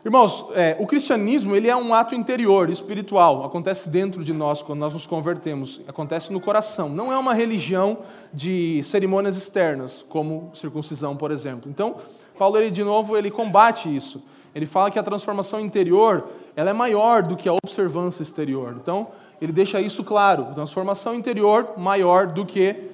Irmãos, 0.04 0.46
é, 0.54 0.78
o 0.80 0.88
cristianismo 0.88 1.54
ele 1.54 1.68
é 1.68 1.76
um 1.76 1.94
ato 1.94 2.16
interior, 2.16 2.70
espiritual, 2.70 3.44
acontece 3.44 3.90
dentro 3.90 4.24
de 4.24 4.32
nós 4.32 4.62
quando 4.62 4.80
nós 4.80 4.94
nos 4.94 5.06
convertemos, 5.06 5.82
acontece 5.90 6.32
no 6.32 6.40
coração. 6.40 6.88
Não 6.88 7.12
é 7.12 7.18
uma 7.18 7.34
religião 7.34 7.98
de 8.34 8.82
cerimônias 8.82 9.36
externas, 9.36 10.06
como 10.08 10.52
circuncisão, 10.54 11.18
por 11.18 11.32
exemplo. 11.32 11.70
Então, 11.70 11.98
Paulo 12.38 12.58
ele 12.58 12.72
de 12.72 12.82
novo 12.82 13.18
ele 13.18 13.30
combate 13.30 13.94
isso. 13.94 14.24
Ele 14.56 14.66
fala 14.66 14.90
que 14.90 14.98
a 14.98 15.04
transformação 15.04 15.60
interior 15.60 16.30
ela 16.56 16.70
é 16.70 16.74
maior 16.74 17.22
do 17.22 17.36
que 17.36 17.50
a 17.50 17.54
observância 17.54 18.24
exterior. 18.24 18.78
Então, 18.82 19.10
ele 19.42 19.52
deixa 19.52 19.82
isso 19.82 20.06
claro: 20.06 20.54
transformação 20.54 21.14
interior 21.14 21.74
maior 21.78 22.28
do 22.28 22.46
que 22.46 22.90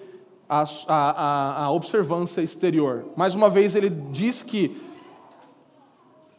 a, 0.49 0.65
a, 0.87 1.65
a 1.65 1.71
observância 1.71 2.41
exterior. 2.41 3.05
Mais 3.15 3.35
uma 3.35 3.49
vez, 3.49 3.75
ele 3.75 3.89
diz 3.89 4.41
que 4.41 4.84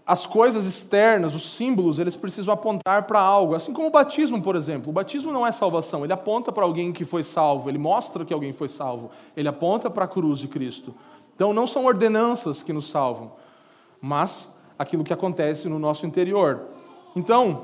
as 0.06 0.24
coisas 0.24 0.64
externas, 0.66 1.34
os 1.34 1.56
símbolos, 1.56 1.98
eles 1.98 2.14
precisam 2.14 2.54
apontar 2.54 3.02
para 3.08 3.18
algo. 3.18 3.56
Assim 3.56 3.72
como 3.72 3.88
o 3.88 3.90
batismo, 3.90 4.40
por 4.40 4.54
exemplo. 4.54 4.90
O 4.90 4.92
batismo 4.92 5.32
não 5.32 5.44
é 5.44 5.50
salvação, 5.50 6.04
ele 6.04 6.12
aponta 6.12 6.52
para 6.52 6.62
alguém 6.62 6.92
que 6.92 7.04
foi 7.04 7.24
salvo, 7.24 7.68
ele 7.68 7.78
mostra 7.78 8.24
que 8.24 8.32
alguém 8.32 8.52
foi 8.52 8.68
salvo, 8.68 9.10
ele 9.36 9.48
aponta 9.48 9.90
para 9.90 10.04
a 10.04 10.08
cruz 10.08 10.38
de 10.38 10.46
Cristo. 10.46 10.94
Então, 11.34 11.52
não 11.52 11.66
são 11.66 11.84
ordenanças 11.84 12.62
que 12.62 12.72
nos 12.72 12.88
salvam, 12.88 13.32
mas 14.00 14.54
aquilo 14.78 15.02
que 15.02 15.12
acontece 15.12 15.68
no 15.68 15.78
nosso 15.78 16.06
interior. 16.06 16.62
Então, 17.16 17.62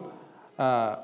ah, 0.58 0.98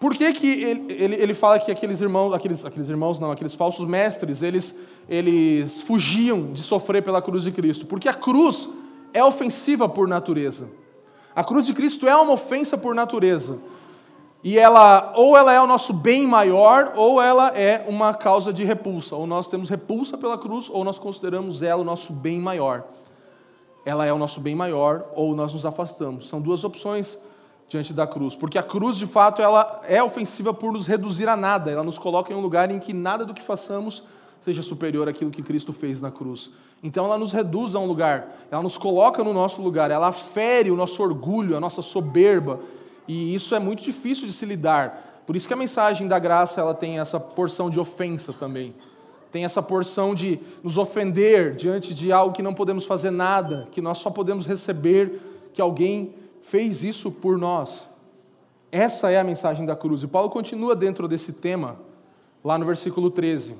por 0.00 0.14
que, 0.14 0.32
que 0.32 0.46
ele, 0.46 0.92
ele, 0.92 1.14
ele, 1.16 1.34
fala 1.34 1.58
que 1.58 1.70
aqueles 1.70 2.00
irmãos, 2.00 2.32
aqueles, 2.32 2.64
aqueles 2.64 2.88
irmãos 2.88 3.18
não, 3.18 3.30
aqueles 3.30 3.54
falsos 3.54 3.86
mestres, 3.86 4.42
eles, 4.42 4.78
eles 5.06 5.82
fugiam 5.82 6.52
de 6.52 6.62
sofrer 6.62 7.02
pela 7.02 7.20
cruz 7.20 7.44
de 7.44 7.52
Cristo? 7.52 7.84
Porque 7.84 8.08
a 8.08 8.14
cruz 8.14 8.70
é 9.12 9.22
ofensiva 9.22 9.88
por 9.88 10.08
natureza. 10.08 10.77
A 11.38 11.44
cruz 11.44 11.66
de 11.66 11.72
Cristo 11.72 12.08
é 12.08 12.16
uma 12.16 12.32
ofensa 12.32 12.76
por 12.76 12.96
natureza. 12.96 13.60
E 14.42 14.58
ela, 14.58 15.12
ou 15.14 15.36
ela 15.36 15.52
é 15.52 15.60
o 15.60 15.68
nosso 15.68 15.92
bem 15.92 16.26
maior, 16.26 16.94
ou 16.96 17.22
ela 17.22 17.56
é 17.56 17.84
uma 17.86 18.12
causa 18.12 18.52
de 18.52 18.64
repulsa. 18.64 19.14
Ou 19.14 19.24
nós 19.24 19.46
temos 19.46 19.68
repulsa 19.68 20.18
pela 20.18 20.36
cruz, 20.36 20.68
ou 20.68 20.82
nós 20.82 20.98
consideramos 20.98 21.62
ela 21.62 21.80
o 21.80 21.84
nosso 21.84 22.12
bem 22.12 22.40
maior. 22.40 22.82
Ela 23.86 24.04
é 24.04 24.12
o 24.12 24.18
nosso 24.18 24.40
bem 24.40 24.56
maior, 24.56 25.06
ou 25.14 25.32
nós 25.36 25.54
nos 25.54 25.64
afastamos. 25.64 26.28
São 26.28 26.40
duas 26.40 26.64
opções 26.64 27.16
diante 27.68 27.92
da 27.92 28.04
cruz, 28.04 28.34
porque 28.34 28.58
a 28.58 28.62
cruz 28.64 28.96
de 28.96 29.06
fato 29.06 29.40
ela 29.40 29.80
é 29.86 30.02
ofensiva 30.02 30.52
por 30.52 30.72
nos 30.72 30.88
reduzir 30.88 31.28
a 31.28 31.36
nada, 31.36 31.70
ela 31.70 31.84
nos 31.84 31.98
coloca 31.98 32.32
em 32.32 32.36
um 32.36 32.40
lugar 32.40 32.68
em 32.68 32.80
que 32.80 32.92
nada 32.92 33.24
do 33.24 33.32
que 33.32 33.42
façamos 33.42 34.02
seja 34.42 34.60
superior 34.60 35.08
àquilo 35.08 35.30
que 35.30 35.44
Cristo 35.44 35.72
fez 35.72 36.00
na 36.00 36.10
cruz. 36.10 36.50
Então 36.82 37.04
ela 37.04 37.18
nos 37.18 37.32
reduz 37.32 37.74
a 37.74 37.78
um 37.78 37.86
lugar, 37.86 38.46
ela 38.50 38.62
nos 38.62 38.78
coloca 38.78 39.24
no 39.24 39.32
nosso 39.32 39.60
lugar, 39.60 39.90
ela 39.90 40.12
fere 40.12 40.70
o 40.70 40.76
nosso 40.76 41.02
orgulho, 41.02 41.56
a 41.56 41.60
nossa 41.60 41.82
soberba, 41.82 42.60
e 43.06 43.34
isso 43.34 43.54
é 43.54 43.58
muito 43.58 43.82
difícil 43.82 44.26
de 44.26 44.32
se 44.32 44.46
lidar. 44.46 45.22
Por 45.26 45.34
isso 45.34 45.48
que 45.48 45.54
a 45.54 45.56
mensagem 45.56 46.06
da 46.06 46.18
graça 46.18 46.60
ela 46.60 46.74
tem 46.74 47.00
essa 47.00 47.18
porção 47.18 47.68
de 47.68 47.80
ofensa 47.80 48.32
também. 48.32 48.74
Tem 49.30 49.44
essa 49.44 49.62
porção 49.62 50.14
de 50.14 50.38
nos 50.62 50.78
ofender 50.78 51.54
diante 51.54 51.92
de 51.92 52.12
algo 52.12 52.34
que 52.34 52.42
não 52.42 52.54
podemos 52.54 52.86
fazer 52.86 53.10
nada, 53.10 53.68
que 53.72 53.80
nós 53.80 53.98
só 53.98 54.08
podemos 54.08 54.46
receber 54.46 55.20
que 55.52 55.60
alguém 55.60 56.14
fez 56.40 56.82
isso 56.82 57.10
por 57.10 57.36
nós. 57.36 57.86
Essa 58.70 59.10
é 59.10 59.18
a 59.18 59.24
mensagem 59.24 59.66
da 59.66 59.76
cruz. 59.76 60.02
E 60.02 60.06
Paulo 60.06 60.30
continua 60.30 60.76
dentro 60.76 61.08
desse 61.08 61.32
tema, 61.34 61.76
lá 62.42 62.56
no 62.56 62.64
versículo 62.64 63.10
13. 63.10 63.54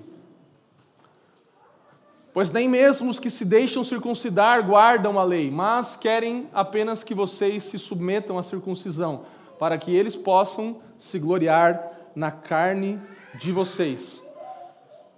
Pois 2.38 2.52
nem 2.52 2.68
mesmo 2.68 3.10
os 3.10 3.18
que 3.18 3.30
se 3.30 3.44
deixam 3.44 3.82
circuncidar 3.82 4.64
guardam 4.64 5.18
a 5.18 5.24
lei, 5.24 5.50
mas 5.50 5.96
querem 5.96 6.46
apenas 6.54 7.02
que 7.02 7.12
vocês 7.12 7.64
se 7.64 7.80
submetam 7.80 8.38
à 8.38 8.44
circuncisão, 8.44 9.22
para 9.58 9.76
que 9.76 9.90
eles 9.90 10.14
possam 10.14 10.76
se 10.96 11.18
gloriar 11.18 11.90
na 12.14 12.30
carne 12.30 13.00
de 13.40 13.50
vocês. 13.50 14.22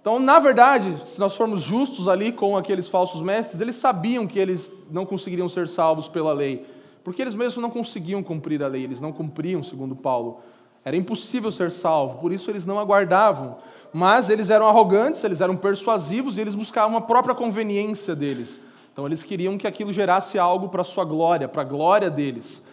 Então, 0.01 0.17
na 0.17 0.39
verdade, 0.39 0.95
se 1.07 1.19
nós 1.19 1.35
formos 1.35 1.61
justos 1.61 2.07
ali 2.07 2.31
com 2.31 2.57
aqueles 2.57 2.89
falsos 2.89 3.21
mestres, 3.21 3.61
eles 3.61 3.75
sabiam 3.75 4.25
que 4.25 4.39
eles 4.39 4.71
não 4.89 5.05
conseguiriam 5.05 5.47
ser 5.47 5.67
salvos 5.67 6.07
pela 6.07 6.33
lei, 6.33 6.65
porque 7.03 7.21
eles 7.21 7.35
mesmos 7.35 7.61
não 7.61 7.69
conseguiam 7.69 8.23
cumprir 8.23 8.63
a 8.63 8.67
lei, 8.67 8.83
eles 8.83 8.99
não 8.99 9.13
cumpriam, 9.13 9.61
segundo 9.61 9.95
Paulo. 9.95 10.39
Era 10.83 10.97
impossível 10.97 11.51
ser 11.51 11.69
salvo, 11.69 12.17
por 12.17 12.33
isso 12.33 12.49
eles 12.49 12.65
não 12.65 12.79
aguardavam. 12.79 13.57
Mas 13.93 14.29
eles 14.29 14.49
eram 14.49 14.67
arrogantes, 14.67 15.23
eles 15.23 15.41
eram 15.41 15.55
persuasivos 15.55 16.37
e 16.37 16.41
eles 16.41 16.55
buscavam 16.55 16.97
a 16.97 17.01
própria 17.01 17.35
conveniência 17.35 18.15
deles. 18.15 18.59
Então 18.93 19.05
eles 19.05 19.23
queriam 19.23 19.57
que 19.57 19.67
aquilo 19.67 19.91
gerasse 19.91 20.39
algo 20.39 20.69
para 20.69 20.83
sua 20.83 21.03
glória, 21.03 21.47
para 21.47 21.61
a 21.61 21.65
glória 21.65 22.09
deles. 22.09 22.63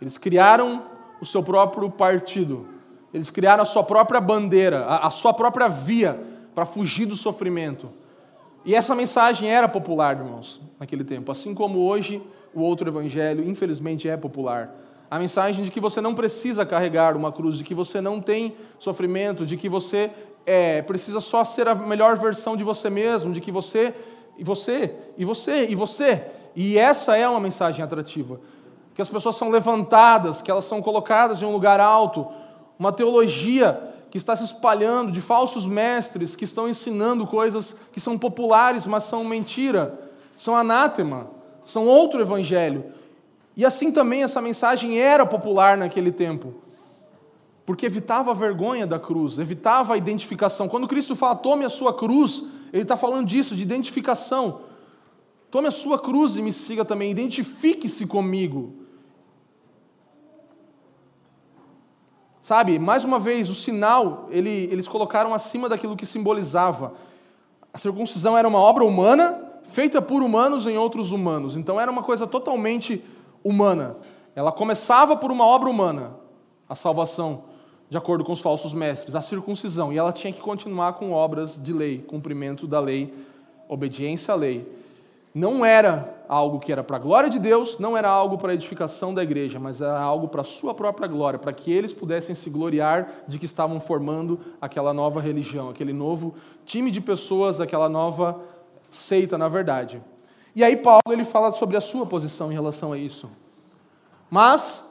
Eles 0.00 0.18
criaram 0.18 0.82
o 1.20 1.26
seu 1.26 1.42
próprio 1.42 1.88
partido, 1.90 2.66
eles 3.14 3.30
criaram 3.30 3.62
a 3.62 3.66
sua 3.66 3.84
própria 3.84 4.20
bandeira, 4.20 4.84
a, 4.84 5.06
a 5.06 5.10
sua 5.10 5.32
própria 5.32 5.68
via 5.68 6.20
para 6.54 6.64
fugir 6.64 7.06
do 7.06 7.14
sofrimento. 7.14 7.88
E 8.64 8.74
essa 8.74 8.94
mensagem 8.94 9.48
era 9.48 9.68
popular, 9.68 10.16
irmãos, 10.16 10.60
naquele 10.78 11.04
tempo. 11.04 11.32
Assim 11.32 11.54
como 11.54 11.80
hoje 11.80 12.22
o 12.54 12.60
outro 12.60 12.88
evangelho, 12.88 13.48
infelizmente, 13.48 14.08
é 14.08 14.16
popular. 14.16 14.74
A 15.10 15.18
mensagem 15.18 15.64
de 15.64 15.70
que 15.70 15.80
você 15.80 16.00
não 16.00 16.14
precisa 16.14 16.64
carregar 16.64 17.16
uma 17.16 17.30
cruz, 17.30 17.58
de 17.58 17.64
que 17.64 17.74
você 17.74 18.00
não 18.00 18.20
tem 18.20 18.56
sofrimento, 18.78 19.44
de 19.44 19.56
que 19.56 19.68
você 19.68 20.10
é, 20.44 20.82
precisa 20.82 21.20
só 21.20 21.44
ser 21.44 21.68
a 21.68 21.74
melhor 21.74 22.16
versão 22.16 22.56
de 22.56 22.64
você 22.64 22.90
mesmo, 22.90 23.32
de 23.32 23.40
que 23.40 23.52
você, 23.52 23.94
e 24.36 24.44
você, 24.44 24.94
e 25.16 25.24
você, 25.24 25.66
e 25.68 25.74
você. 25.74 26.24
E 26.54 26.78
essa 26.78 27.16
é 27.16 27.28
uma 27.28 27.40
mensagem 27.40 27.82
atrativa. 27.82 28.40
Que 28.94 29.02
as 29.02 29.08
pessoas 29.08 29.36
são 29.36 29.50
levantadas, 29.50 30.42
que 30.42 30.50
elas 30.50 30.64
são 30.64 30.82
colocadas 30.82 31.40
em 31.40 31.44
um 31.44 31.52
lugar 31.52 31.80
alto. 31.80 32.26
Uma 32.78 32.92
teologia 32.92 33.92
que 34.10 34.18
está 34.18 34.36
se 34.36 34.44
espalhando 34.44 35.10
de 35.10 35.22
falsos 35.22 35.64
mestres 35.64 36.36
que 36.36 36.44
estão 36.44 36.68
ensinando 36.68 37.26
coisas 37.26 37.74
que 37.92 37.98
são 37.98 38.18
populares, 38.18 38.84
mas 38.84 39.04
são 39.04 39.24
mentira, 39.24 39.98
são 40.36 40.54
anátema, 40.54 41.30
são 41.64 41.86
outro 41.86 42.20
evangelho. 42.20 42.84
E 43.56 43.64
assim 43.64 43.90
também 43.90 44.22
essa 44.22 44.40
mensagem 44.42 44.98
era 44.98 45.24
popular 45.24 45.78
naquele 45.78 46.12
tempo, 46.12 46.54
porque 47.64 47.86
evitava 47.86 48.30
a 48.32 48.34
vergonha 48.34 48.86
da 48.86 48.98
cruz, 48.98 49.38
evitava 49.38 49.94
a 49.94 49.96
identificação. 49.96 50.68
Quando 50.68 50.88
Cristo 50.88 51.14
fala, 51.14 51.36
tome 51.36 51.64
a 51.64 51.70
sua 51.70 51.94
cruz, 51.94 52.42
ele 52.72 52.82
está 52.82 52.96
falando 52.96 53.26
disso, 53.26 53.54
de 53.54 53.62
identificação. 53.62 54.62
Tome 55.50 55.68
a 55.68 55.70
sua 55.70 55.98
cruz 55.98 56.36
e 56.36 56.42
me 56.42 56.52
siga 56.52 56.84
também, 56.84 57.10
identifique-se 57.10 58.06
comigo. 58.06 58.74
Sabe, 62.40 62.78
mais 62.78 63.04
uma 63.04 63.20
vez, 63.20 63.48
o 63.48 63.54
sinal, 63.54 64.26
ele, 64.28 64.68
eles 64.72 64.88
colocaram 64.88 65.32
acima 65.32 65.68
daquilo 65.68 65.94
que 65.94 66.04
simbolizava. 66.04 66.94
A 67.72 67.78
circuncisão 67.78 68.36
era 68.36 68.48
uma 68.48 68.58
obra 68.58 68.84
humana, 68.84 69.40
feita 69.62 70.02
por 70.02 70.22
humanos 70.22 70.66
em 70.66 70.76
outros 70.76 71.12
humanos. 71.12 71.56
Então 71.56 71.80
era 71.80 71.90
uma 71.90 72.02
coisa 72.02 72.26
totalmente 72.26 73.04
humana. 73.44 73.96
Ela 74.34 74.50
começava 74.50 75.16
por 75.16 75.30
uma 75.30 75.46
obra 75.46 75.70
humana, 75.70 76.16
a 76.68 76.74
salvação, 76.74 77.44
de 77.92 77.98
acordo 77.98 78.24
com 78.24 78.32
os 78.32 78.40
falsos 78.40 78.72
mestres, 78.72 79.14
a 79.14 79.20
circuncisão, 79.20 79.92
e 79.92 79.98
ela 79.98 80.14
tinha 80.14 80.32
que 80.32 80.40
continuar 80.40 80.94
com 80.94 81.12
obras 81.12 81.62
de 81.62 81.74
lei, 81.74 81.98
cumprimento 81.98 82.66
da 82.66 82.80
lei, 82.80 83.12
obediência 83.68 84.32
à 84.32 84.34
lei. 84.34 84.66
Não 85.34 85.62
era 85.62 86.24
algo 86.26 86.58
que 86.58 86.72
era 86.72 86.82
para 86.82 86.96
a 86.96 86.98
glória 86.98 87.28
de 87.28 87.38
Deus, 87.38 87.78
não 87.78 87.94
era 87.94 88.08
algo 88.08 88.38
para 88.38 88.52
a 88.52 88.54
edificação 88.54 89.12
da 89.12 89.22
igreja, 89.22 89.60
mas 89.60 89.82
era 89.82 90.00
algo 90.00 90.26
para 90.26 90.40
a 90.40 90.44
sua 90.44 90.72
própria 90.72 91.06
glória, 91.06 91.38
para 91.38 91.52
que 91.52 91.70
eles 91.70 91.92
pudessem 91.92 92.34
se 92.34 92.48
gloriar 92.48 93.24
de 93.28 93.38
que 93.38 93.44
estavam 93.44 93.78
formando 93.78 94.40
aquela 94.58 94.94
nova 94.94 95.20
religião, 95.20 95.68
aquele 95.68 95.92
novo 95.92 96.34
time 96.64 96.90
de 96.90 96.98
pessoas, 96.98 97.60
aquela 97.60 97.90
nova 97.90 98.40
seita, 98.88 99.36
na 99.36 99.48
verdade. 99.48 100.02
E 100.56 100.64
aí 100.64 100.76
Paulo 100.76 101.02
ele 101.10 101.24
fala 101.24 101.52
sobre 101.52 101.76
a 101.76 101.80
sua 101.82 102.06
posição 102.06 102.50
em 102.50 102.54
relação 102.54 102.94
a 102.94 102.96
isso. 102.96 103.28
Mas 104.30 104.82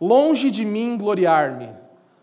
longe 0.00 0.50
de 0.50 0.64
mim 0.64 0.96
gloriar-me, 0.96 1.79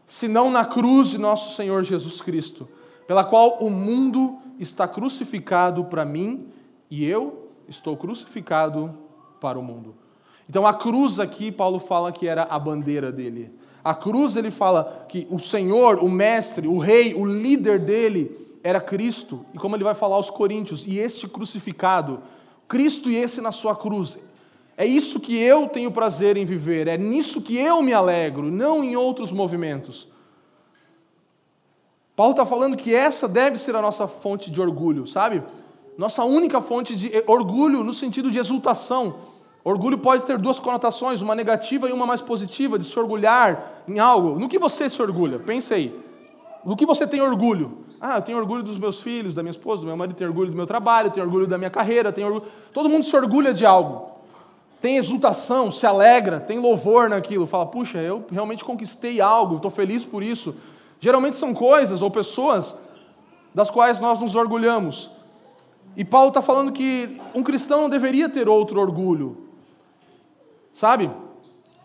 senão 0.07 0.49
na 0.49 0.65
cruz 0.65 1.09
de 1.09 1.19
nosso 1.19 1.55
Senhor 1.55 1.83
Jesus 1.83 2.21
Cristo, 2.21 2.67
pela 3.05 3.23
qual 3.23 3.57
o 3.59 3.69
mundo 3.69 4.39
está 4.57 4.87
crucificado 4.87 5.83
para 5.85 6.03
mim 6.03 6.47
e 6.89 7.05
eu 7.05 7.51
estou 7.67 7.95
crucificado 7.95 8.97
para 9.39 9.59
o 9.59 9.63
mundo. 9.63 9.93
Então 10.49 10.65
a 10.65 10.73
cruz 10.73 11.19
aqui 11.19 11.51
Paulo 11.51 11.77
fala 11.77 12.11
que 12.11 12.27
era 12.27 12.43
a 12.43 12.57
bandeira 12.57 13.11
dele. 13.11 13.51
A 13.83 13.93
cruz 13.93 14.35
ele 14.35 14.49
fala 14.49 15.05
que 15.07 15.27
o 15.29 15.39
Senhor, 15.39 15.99
o 16.01 16.09
mestre, 16.09 16.67
o 16.67 16.77
rei, 16.77 17.13
o 17.13 17.25
líder 17.25 17.79
dele 17.79 18.59
era 18.63 18.81
Cristo. 18.81 19.45
E 19.53 19.57
como 19.57 19.75
ele 19.75 19.83
vai 19.83 19.93
falar 19.93 20.15
aos 20.15 20.29
coríntios, 20.29 20.87
e 20.87 20.97
este 20.97 21.27
crucificado 21.27 22.21
Cristo 22.67 23.09
e 23.09 23.15
esse 23.15 23.39
na 23.39 23.51
sua 23.51 23.75
cruz. 23.75 24.17
É 24.77 24.85
isso 24.85 25.19
que 25.19 25.35
eu 25.35 25.67
tenho 25.67 25.91
prazer 25.91 26.37
em 26.37 26.45
viver, 26.45 26.87
é 26.87 26.97
nisso 26.99 27.41
que 27.41 27.57
eu 27.57 27.81
me 27.81 27.93
alegro, 27.93 28.51
não 28.51 28.83
em 28.83 28.95
outros 28.95 29.31
movimentos. 29.31 30.07
Paulo 32.15 32.31
está 32.31 32.45
falando 32.45 32.77
que 32.77 32.93
essa 32.93 33.27
deve 33.27 33.57
ser 33.57 33.75
a 33.75 33.81
nossa 33.81 34.07
fonte 34.07 34.51
de 34.51 34.61
orgulho, 34.61 35.07
sabe? 35.07 35.43
Nossa 35.97 36.23
única 36.23 36.61
fonte 36.61 36.95
de 36.95 37.11
orgulho 37.25 37.83
no 37.83 37.91
sentido 37.91 38.29
de 38.29 38.37
exultação. 38.37 39.15
Orgulho 39.63 39.97
pode 39.97 40.25
ter 40.25 40.37
duas 40.37 40.59
conotações, 40.59 41.21
uma 41.21 41.33
negativa 41.33 41.89
e 41.89 41.91
uma 41.91 42.05
mais 42.05 42.21
positiva, 42.21 42.77
de 42.77 42.85
se 42.85 42.97
orgulhar 42.99 43.83
em 43.87 43.97
algo. 43.97 44.39
No 44.39 44.47
que 44.47 44.59
você 44.59 44.89
se 44.89 45.01
orgulha? 45.01 45.39
Pense 45.39 45.73
aí. 45.73 45.99
No 46.63 46.75
que 46.75 46.85
você 46.85 47.07
tem 47.07 47.19
orgulho? 47.19 47.79
Ah, 47.99 48.17
eu 48.17 48.21
tenho 48.21 48.37
orgulho 48.37 48.61
dos 48.61 48.77
meus 48.77 48.99
filhos, 48.99 49.33
da 49.33 49.41
minha 49.41 49.51
esposa, 49.51 49.81
do 49.81 49.87
meu 49.87 49.97
marido, 49.97 50.15
tenho 50.15 50.29
orgulho 50.29 50.51
do 50.51 50.55
meu 50.55 50.67
trabalho, 50.67 51.09
tenho 51.09 51.25
orgulho 51.25 51.47
da 51.47 51.57
minha 51.57 51.71
carreira, 51.71 52.11
tenho 52.11 52.27
orgulho... 52.27 52.45
Todo 52.71 52.87
mundo 52.87 53.03
se 53.03 53.15
orgulha 53.15 53.53
de 53.53 53.65
algo. 53.65 54.16
Tem 54.81 54.97
exultação, 54.97 55.71
se 55.71 55.85
alegra, 55.85 56.39
tem 56.39 56.59
louvor 56.59 57.09
naquilo. 57.09 57.47
Fala, 57.47 57.65
puxa, 57.65 57.97
eu 57.97 58.25
realmente 58.31 58.63
conquistei 58.63 59.19
algo, 59.19 59.55
estou 59.55 59.71
feliz 59.71 60.05
por 60.05 60.21
isso. 60.21 60.55
Geralmente 60.99 61.35
são 61.35 61.53
coisas 61.53 62.01
ou 62.01 62.11
pessoas 62.11 62.75
das 63.53 63.69
quais 63.69 63.99
nós 63.99 64.19
nos 64.19 64.35
orgulhamos. 64.35 65.09
E 65.95 66.05
Paulo 66.05 66.27
está 66.27 66.43
falando 66.43 66.71
que 66.71 67.19
um 67.33 67.41
cristão 67.41 67.81
não 67.81 67.89
deveria 67.89 68.29
ter 68.29 68.47
outro 68.47 68.79
orgulho. 68.79 69.45
Sabe? 70.71 71.09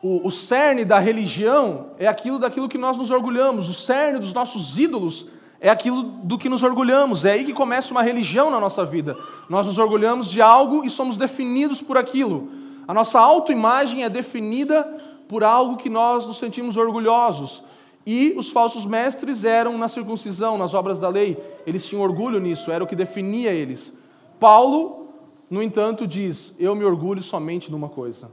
O, 0.03 0.27
o 0.29 0.31
cerne 0.31 0.85
da 0.85 0.99
religião 0.99 1.93
é 1.99 2.07
aquilo 2.07 2.39
daquilo 2.39 2.69
que 2.69 2.77
nós 2.77 2.99
nos 2.99 3.11
orgulhamos. 3.11 3.71
O 3.71 3.73
cerne 3.73 4.19
dos 4.19 4.35
nossos 4.35 4.79
ídolos 4.79 5.29
é 5.59 5.71
aquilo 5.71 6.03
do 6.03 6.37
que 6.37 6.49
nos 6.49 6.63
orgulhamos. 6.63 7.25
É 7.25 7.33
aí 7.33 7.45
que 7.45 7.55
começa 7.55 7.91
uma 7.91 8.03
religião 8.03 8.51
na 8.51 8.61
nossa 8.61 8.85
vida. 8.85 9.17
Nós 9.49 9.67
nos 9.67 9.79
orgulhamos 9.79 10.31
de 10.31 10.43
algo 10.43 10.85
e 10.85 10.91
somos 10.91 11.17
definidos 11.17 11.81
por 11.81 11.97
aquilo. 11.97 12.51
A 12.87 12.95
nossa 12.95 13.19
autoimagem 13.19 14.05
é 14.05 14.09
definida 14.09 14.83
por 15.29 15.45
algo 15.45 15.77
que 15.77 15.89
nós 15.89 16.27
nos 16.27 16.39
sentimos 16.39 16.77
orgulhosos. 16.77 17.63
E 18.05 18.35
os 18.37 18.51
falsos 18.51 18.85
mestres 18.85 19.45
eram 19.45 19.79
na 19.79 19.89
circuncisão, 19.89 20.59
nas 20.59 20.75
obras 20.75 20.99
da 20.99 21.09
lei. 21.09 21.37
Eles 21.67 21.87
tinham 21.87 22.03
orgulho 22.03 22.41
nisso, 22.41 22.71
era 22.71 22.83
o 22.83 22.87
que 22.87 22.97
definia 22.97 23.53
eles. 23.53 23.97
Paulo, 24.41 25.09
no 25.49 25.63
entanto, 25.63 26.07
diz: 26.07 26.55
Eu 26.59 26.75
me 26.75 26.85
orgulho 26.85 27.23
somente 27.23 27.71
numa 27.71 27.89
coisa, 27.89 28.31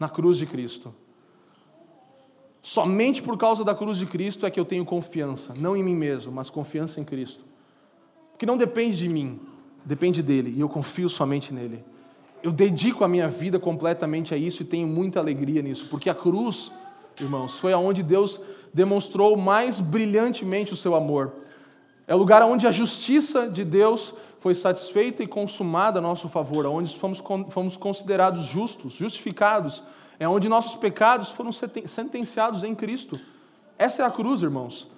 na 0.00 0.08
cruz 0.08 0.38
de 0.38 0.46
Cristo. 0.46 0.94
Somente 2.62 3.22
por 3.22 3.36
causa 3.36 3.64
da 3.64 3.74
cruz 3.74 3.98
de 3.98 4.06
Cristo 4.06 4.44
é 4.44 4.50
que 4.50 4.58
eu 4.58 4.64
tenho 4.64 4.84
confiança, 4.84 5.54
não 5.56 5.76
em 5.76 5.82
mim 5.82 5.94
mesmo, 5.94 6.32
mas 6.32 6.50
confiança 6.50 7.00
em 7.00 7.04
Cristo. 7.04 7.44
Que 8.36 8.44
não 8.44 8.56
depende 8.56 8.96
de 8.96 9.08
mim, 9.08 9.40
depende 9.84 10.22
dele, 10.22 10.54
e 10.56 10.60
eu 10.60 10.68
confio 10.68 11.08
somente 11.08 11.52
nele. 11.52 11.84
Eu 12.42 12.52
dedico 12.52 13.04
a 13.04 13.08
minha 13.08 13.28
vida 13.28 13.58
completamente 13.58 14.34
a 14.34 14.36
isso 14.36 14.62
e 14.62 14.66
tenho 14.66 14.86
muita 14.86 15.18
alegria 15.18 15.62
nisso, 15.62 15.86
porque 15.90 16.08
a 16.08 16.14
cruz, 16.14 16.70
irmãos, 17.20 17.58
foi 17.58 17.72
aonde 17.72 18.02
Deus 18.02 18.40
demonstrou 18.72 19.36
mais 19.36 19.80
brilhantemente 19.80 20.72
o 20.72 20.76
seu 20.76 20.94
amor. 20.94 21.32
É 22.06 22.14
o 22.14 22.18
lugar 22.18 22.42
onde 22.42 22.66
a 22.66 22.72
justiça 22.72 23.48
de 23.48 23.64
Deus 23.64 24.14
foi 24.38 24.54
satisfeita 24.54 25.22
e 25.22 25.26
consumada 25.26 25.98
a 25.98 26.02
nosso 26.02 26.28
favor, 26.28 26.64
onde 26.66 26.96
fomos, 26.96 27.22
fomos 27.50 27.76
considerados 27.76 28.44
justos, 28.44 28.94
justificados 28.94 29.82
é 30.18 30.28
onde 30.28 30.48
nossos 30.48 30.74
pecados 30.74 31.30
foram 31.30 31.52
sentenciados 31.52 32.64
em 32.64 32.74
Cristo. 32.74 33.18
Essa 33.78 34.02
é 34.02 34.04
a 34.04 34.10
cruz, 34.10 34.42
irmãos. 34.42 34.88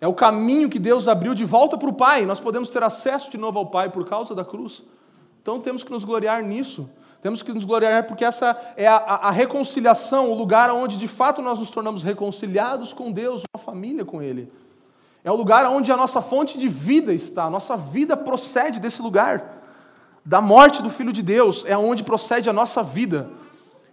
É 0.00 0.06
o 0.06 0.12
caminho 0.12 0.68
que 0.68 0.78
Deus 0.78 1.08
abriu 1.08 1.34
de 1.34 1.44
volta 1.44 1.78
para 1.78 1.88
o 1.88 1.94
Pai. 1.94 2.26
Nós 2.26 2.38
podemos 2.38 2.68
ter 2.68 2.82
acesso 2.82 3.30
de 3.30 3.38
novo 3.38 3.58
ao 3.58 3.66
Pai 3.66 3.88
por 3.88 4.06
causa 4.06 4.34
da 4.34 4.44
cruz. 4.44 4.82
Então 5.40 5.60
temos 5.60 5.82
que 5.82 5.90
nos 5.90 6.04
gloriar 6.04 6.42
nisso. 6.42 6.88
Temos 7.22 7.42
que 7.42 7.52
nos 7.52 7.64
gloriar 7.64 8.06
porque 8.06 8.24
essa 8.24 8.56
é 8.76 8.86
a, 8.86 8.96
a, 8.96 9.30
reconciliação, 9.30 10.30
o 10.30 10.34
lugar 10.34 10.70
onde 10.70 10.96
de 10.96 11.08
fato 11.08 11.42
nós 11.42 11.58
nos 11.58 11.70
tornamos 11.70 12.02
reconciliados 12.02 12.92
com 12.92 13.10
Deus, 13.10 13.42
uma 13.52 13.62
família 13.62 14.04
com 14.04 14.22
Ele. 14.22 14.52
É 15.24 15.30
o 15.30 15.34
lugar 15.34 15.66
onde 15.66 15.90
a 15.90 15.96
nossa 15.96 16.22
fonte 16.22 16.56
de 16.56 16.68
vida 16.68 17.12
está, 17.12 17.44
a 17.44 17.50
nossa 17.50 17.76
vida 17.76 18.16
procede 18.16 18.78
desse 18.78 19.02
lugar. 19.02 19.56
Da 20.24 20.40
morte 20.40 20.80
do 20.80 20.90
Filho 20.90 21.12
de 21.12 21.22
Deus 21.22 21.64
é 21.66 21.76
onde 21.76 22.04
procede 22.04 22.48
a 22.48 22.52
nossa 22.52 22.82
vida. 22.82 23.28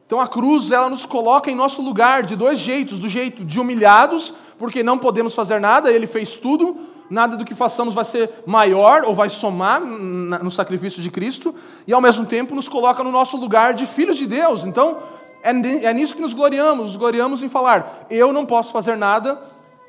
Então 0.06 0.20
a 0.20 0.28
cruz 0.28 0.72
ela 0.72 0.88
nos 0.88 1.06
coloca 1.06 1.50
em 1.50 1.56
nosso 1.56 1.82
lugar 1.82 2.24
de 2.24 2.36
dois 2.36 2.60
jeitos, 2.60 3.00
do 3.00 3.10
jeito 3.10 3.44
de 3.44 3.60
humilhados, 3.60 4.34
porque 4.60 4.84
não 4.84 5.00
podemos 5.00 5.34
fazer 5.34 5.60
nada, 5.60 5.92
ele 5.92 6.06
fez 6.06 6.36
tudo, 6.36 6.78
nada 7.10 7.38
do 7.38 7.46
que 7.46 7.54
façamos 7.54 7.94
vai 7.94 8.06
ser 8.06 8.30
maior 8.46 9.04
ou 9.04 9.14
vai 9.14 9.30
somar 9.30 9.80
no 9.82 10.52
sacrifício 10.52 11.02
de 11.02 11.10
Cristo, 11.10 11.54
e 11.86 11.94
ao 11.94 12.02
mesmo 12.02 12.26
tempo 12.26 12.56
nos 12.56 12.68
coloca 12.68 13.04
no 13.04 13.12
nosso 13.12 13.38
lugar 13.38 13.74
de 13.74 13.86
filhos 13.86 14.18
de 14.18 14.26
Deus. 14.26 14.64
Então, 14.64 14.98
é, 15.44 15.52
é 15.86 15.94
nisso 15.94 16.16
que 16.16 16.22
nos 16.22 16.34
gloriamos, 16.34 16.88
nos 16.88 16.96
gloriamos 16.96 17.44
em 17.44 17.50
falar: 17.50 18.08
eu 18.10 18.34
não 18.34 18.46
posso 18.46 18.72
fazer 18.72 18.96
nada 18.96 19.40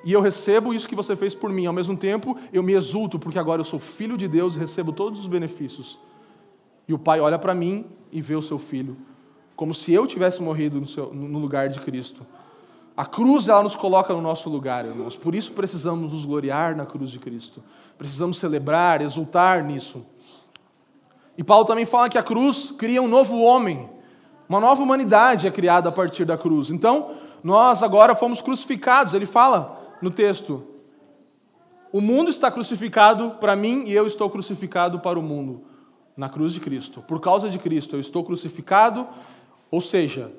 e 0.04 0.12
eu 0.12 0.20
recebo 0.20 0.72
isso 0.72 0.86
que 0.86 0.94
você 0.94 1.16
fez 1.16 1.34
por 1.34 1.50
mim. 1.50 1.66
Ao 1.66 1.72
mesmo 1.72 1.96
tempo, 1.96 2.36
eu 2.52 2.62
me 2.62 2.74
exulto, 2.74 3.18
porque 3.18 3.38
agora 3.38 3.60
eu 3.60 3.64
sou 3.64 3.78
filho 3.78 4.16
de 4.16 4.28
Deus 4.28 4.54
e 4.54 4.58
recebo 4.58 4.92
todos 4.92 5.18
os 5.18 5.26
benefícios. 5.26 5.98
E 6.86 6.94
o 6.94 6.98
Pai 6.98 7.18
olha 7.20 7.38
para 7.38 7.54
mim 7.54 7.86
e 8.12 8.20
vê 8.20 8.36
o 8.36 8.42
seu 8.42 8.58
filho, 8.58 8.96
como 9.56 9.74
se 9.74 9.92
eu 9.92 10.06
tivesse 10.06 10.40
morrido 10.40 10.80
no, 10.80 10.86
seu, 10.86 11.12
no 11.12 11.38
lugar 11.38 11.68
de 11.68 11.80
Cristo. 11.80 12.24
A 12.97 13.05
cruz, 13.05 13.47
ela 13.47 13.62
nos 13.62 13.76
coloca 13.76 14.14
no 14.14 14.22
nosso 14.22 14.49
lugar, 14.49 14.86
irmãos. 14.86 15.16
Por 15.16 15.34
isso 15.34 15.53
precisamos 15.53 16.14
nos 16.14 16.24
gloriar 16.24 16.74
na 16.74 16.86
cruz 16.86 17.11
de 17.11 17.18
Cristo. 17.18 17.62
Precisamos 17.99 18.38
celebrar, 18.38 19.03
exultar 19.03 19.62
nisso. 19.62 20.07
E 21.36 21.44
Paulo 21.44 21.66
também 21.66 21.84
fala 21.84 22.09
que 22.09 22.16
a 22.16 22.22
cruz 22.22 22.72
cria 22.78 23.03
um 23.03 23.09
novo 23.09 23.38
homem. 23.42 23.90
Uma 24.49 24.61
nova 24.61 24.82
humanidade 24.82 25.47
é 25.47 25.51
criada 25.51 25.90
a 25.90 25.92
partir 25.92 26.24
da 26.24 26.38
cruz. 26.38 26.70
Então, 26.70 27.11
nós 27.44 27.82
agora 27.82 28.14
fomos 28.14 28.40
crucificados. 28.40 29.12
Ele 29.12 29.26
fala 29.26 29.78
no 30.01 30.11
texto: 30.11 30.64
O 31.92 32.01
mundo 32.01 32.30
está 32.30 32.51
crucificado 32.51 33.32
para 33.32 33.55
mim 33.55 33.84
e 33.86 33.92
eu 33.92 34.07
estou 34.07 34.30
crucificado 34.30 35.01
para 35.01 35.18
o 35.18 35.22
mundo. 35.22 35.64
Na 36.16 36.30
cruz 36.30 36.55
de 36.55 36.61
Cristo. 36.61 37.03
Por 37.03 37.20
causa 37.20 37.51
de 37.51 37.59
Cristo, 37.59 37.97
eu 37.97 38.01
estou 38.01 38.24
crucificado. 38.24 39.07
Ou 39.70 39.82
seja, 39.82 40.32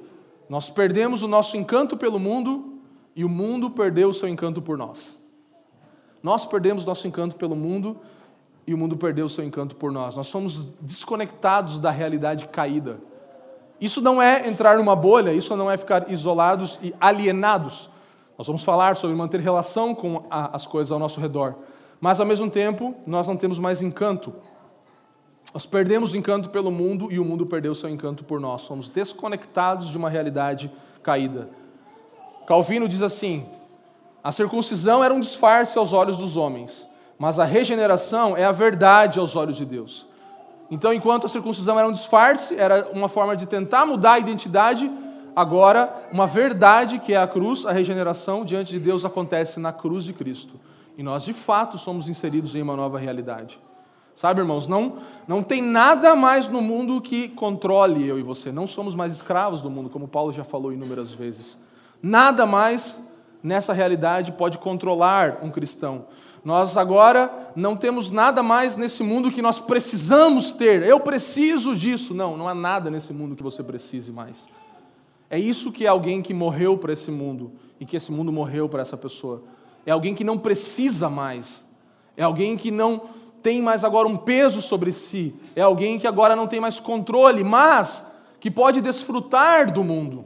nós 0.50 0.70
perdemos 0.70 1.22
o 1.22 1.28
nosso 1.28 1.58
encanto 1.58 1.98
pelo 1.98 2.20
mundo 2.20 2.80
e 3.16 3.26
o 3.26 3.30
mundo 3.30 3.70
perdeu 3.70 4.10
o 4.10 4.14
seu 4.14 4.30
encanto 4.30 4.62
por 4.62 4.78
nós. 4.78 5.18
Nós 6.22 6.46
perdemos 6.46 6.86
nosso 6.86 7.08
encanto 7.08 7.36
pelo 7.36 7.56
mundo 7.56 7.98
e 8.66 8.74
o 8.74 8.78
mundo 8.78 8.98
perdeu 8.98 9.26
o 9.26 9.30
seu 9.30 9.44
encanto 9.44 9.76
por 9.76 9.92
nós. 9.92 10.16
Nós 10.16 10.28
somos 10.28 10.70
desconectados 10.82 11.80
da 11.80 11.90
realidade 11.90 12.48
caída. 12.48 13.00
Isso 13.80 14.02
não 14.02 14.22
é 14.22 14.48
entrar 14.48 14.78
numa 14.78 14.96
bolha, 14.96 15.32
isso 15.32 15.56
não 15.56 15.70
é 15.70 15.78
ficar 15.78 16.12
isolados 16.12 16.80
e 16.82 16.94
alienados. 17.00 17.90
Nós 18.38 18.48
vamos 18.48 18.64
falar 18.64 18.96
sobre 18.96 19.16
manter 19.16 19.40
relação 19.40 19.96
com 19.96 20.26
a, 20.30 20.56
as 20.56 20.66
coisas 20.66 20.92
ao 20.92 21.00
nosso 21.00 21.20
redor. 21.20 21.56
Mas, 22.00 22.20
ao 22.20 22.26
mesmo 22.26 22.50
tempo, 22.50 22.96
nós 23.06 23.28
não 23.28 23.38
temos 23.38 23.58
mais 23.58 23.82
encanto. 23.82 24.34
Nós 25.54 25.66
perdemos 25.66 26.14
o 26.14 26.18
encanto 26.18 26.50
pelo 26.50 26.70
mundo 26.70 27.08
e 27.12 27.20
o 27.20 27.26
mundo 27.26 27.46
perdeu 27.46 27.74
seu 27.74 27.90
encanto 27.90 28.24
por 28.24 28.40
nós. 28.40 28.64
Somos 28.64 28.90
desconectados 28.90 29.90
de 29.90 29.98
uma 29.98 30.10
realidade 30.10 30.72
caída. 31.02 31.50
Calvino 32.46 32.88
diz 32.88 33.02
assim: 33.02 33.46
a 34.24 34.32
circuncisão 34.32 35.04
era 35.04 35.14
um 35.14 35.20
disfarce 35.20 35.78
aos 35.78 35.94
olhos 35.94 36.18
dos 36.18 36.36
homens, 36.36 36.88
mas 37.18 37.40
a 37.40 37.46
regeneração 37.46 38.36
é 38.36 38.44
a 38.44 38.52
verdade 38.52 39.20
aos 39.20 39.36
olhos 39.36 39.56
de 39.56 39.66
Deus. 39.66 40.08
Então, 40.70 40.94
enquanto 40.94 41.26
a 41.26 41.30
circuncisão 41.30 41.80
era 41.80 41.88
um 41.88 41.94
disfarce, 41.94 42.60
era 42.60 42.90
uma 42.92 43.08
forma 43.08 43.38
de 43.38 43.46
tentar 43.46 43.86
mudar 43.86 44.14
a 44.14 44.20
identidade, 44.20 44.92
agora, 45.34 45.94
uma 46.12 46.28
verdade 46.28 47.00
que 47.00 47.14
é 47.14 47.18
a 47.18 47.26
cruz, 47.26 47.66
a 47.66 47.72
regeneração 47.72 48.44
diante 48.44 48.72
de 48.72 48.80
Deus 48.80 49.06
acontece 49.06 49.62
na 49.62 49.72
cruz 49.72 50.04
de 50.04 50.12
Cristo. 50.12 50.60
E 50.98 51.04
nós, 51.04 51.24
de 51.24 51.32
fato, 51.32 51.78
somos 51.78 52.10
inseridos 52.10 52.54
em 52.54 52.62
uma 52.62 52.76
nova 52.76 53.00
realidade. 53.00 53.58
Sabe, 54.18 54.42
irmãos, 54.42 54.66
não, 54.66 54.98
não 55.28 55.44
tem 55.44 55.62
nada 55.62 56.16
mais 56.16 56.48
no 56.48 56.60
mundo 56.60 57.00
que 57.00 57.28
controle 57.28 58.04
eu 58.04 58.18
e 58.18 58.24
você. 58.24 58.52
Não 58.52 58.66
somos 58.66 58.96
mais 58.96 59.14
escravos 59.14 59.62
do 59.62 59.70
mundo, 59.70 59.92
como 59.92 60.08
Paulo 60.08 60.34
já 60.34 60.44
falou 60.44 60.74
inúmeras 60.74 61.12
vezes. 61.12 61.56
Nada 62.02 62.44
mais 62.44 63.00
nessa 63.44 63.74
realidade 63.74 64.32
pode 64.32 64.58
controlar 64.58 65.42
um 65.44 65.52
cristão. 65.52 66.08
Nós 66.44 66.78
agora 66.78 67.32
não 67.56 67.78
temos 67.78 68.10
nada 68.10 68.42
mais 68.42 68.76
nesse 68.76 69.04
mundo 69.04 69.30
que 69.30 69.40
nós 69.40 69.60
precisamos 69.60 70.52
ter. 70.52 70.82
Eu 70.82 71.00
preciso 71.00 71.76
disso. 71.76 72.16
Não, 72.16 72.36
não 72.36 72.48
há 72.48 72.56
nada 72.56 72.90
nesse 72.90 73.14
mundo 73.14 73.36
que 73.36 73.44
você 73.44 73.62
precise 73.62 74.12
mais. 74.12 74.48
É 75.30 75.38
isso 75.38 75.72
que 75.72 75.86
é 75.86 75.90
alguém 75.90 76.24
que 76.24 76.34
morreu 76.34 76.76
para 76.76 76.92
esse 76.92 77.12
mundo 77.12 77.52
e 77.80 77.86
que 77.86 77.96
esse 77.96 78.12
mundo 78.12 78.32
morreu 78.32 78.68
para 78.68 78.82
essa 78.82 78.98
pessoa. 78.98 79.44
É 79.86 79.92
alguém 79.92 80.16
que 80.16 80.24
não 80.24 80.40
precisa 80.40 81.08
mais. 81.08 81.64
É 82.16 82.24
alguém 82.24 82.58
que 82.58 82.72
não 82.72 83.16
tem 83.48 83.62
mais 83.62 83.86
agora 83.86 84.10
um 84.10 84.18
peso 84.18 84.62
sobre 84.62 84.92
si. 84.92 85.34
É 85.56 85.62
alguém 85.62 85.98
que 85.98 86.06
agora 86.06 86.36
não 86.36 86.48
tem 86.48 86.60
mais 86.60 86.82
controle, 86.82 87.46
mas 87.46 88.06
que 88.42 88.52
pode 88.52 88.82
desfrutar 88.82 89.72
do 89.72 89.86
mundo. 89.86 90.26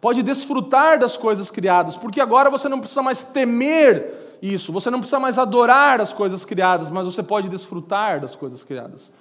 Pode 0.00 0.22
desfrutar 0.22 0.98
das 0.98 1.18
coisas 1.18 1.50
criadas, 1.50 1.98
porque 1.98 2.22
agora 2.22 2.48
você 2.48 2.66
não 2.66 2.80
precisa 2.80 3.02
mais 3.02 3.24
temer 3.24 4.38
isso. 4.40 4.72
Você 4.72 4.88
não 4.88 5.00
precisa 5.00 5.20
mais 5.20 5.36
adorar 5.36 6.00
as 6.00 6.14
coisas 6.14 6.46
criadas, 6.46 6.88
mas 6.88 7.04
você 7.04 7.22
pode 7.22 7.50
desfrutar 7.50 8.22
das 8.22 8.34
coisas 8.34 8.62
criadas. 8.62 9.12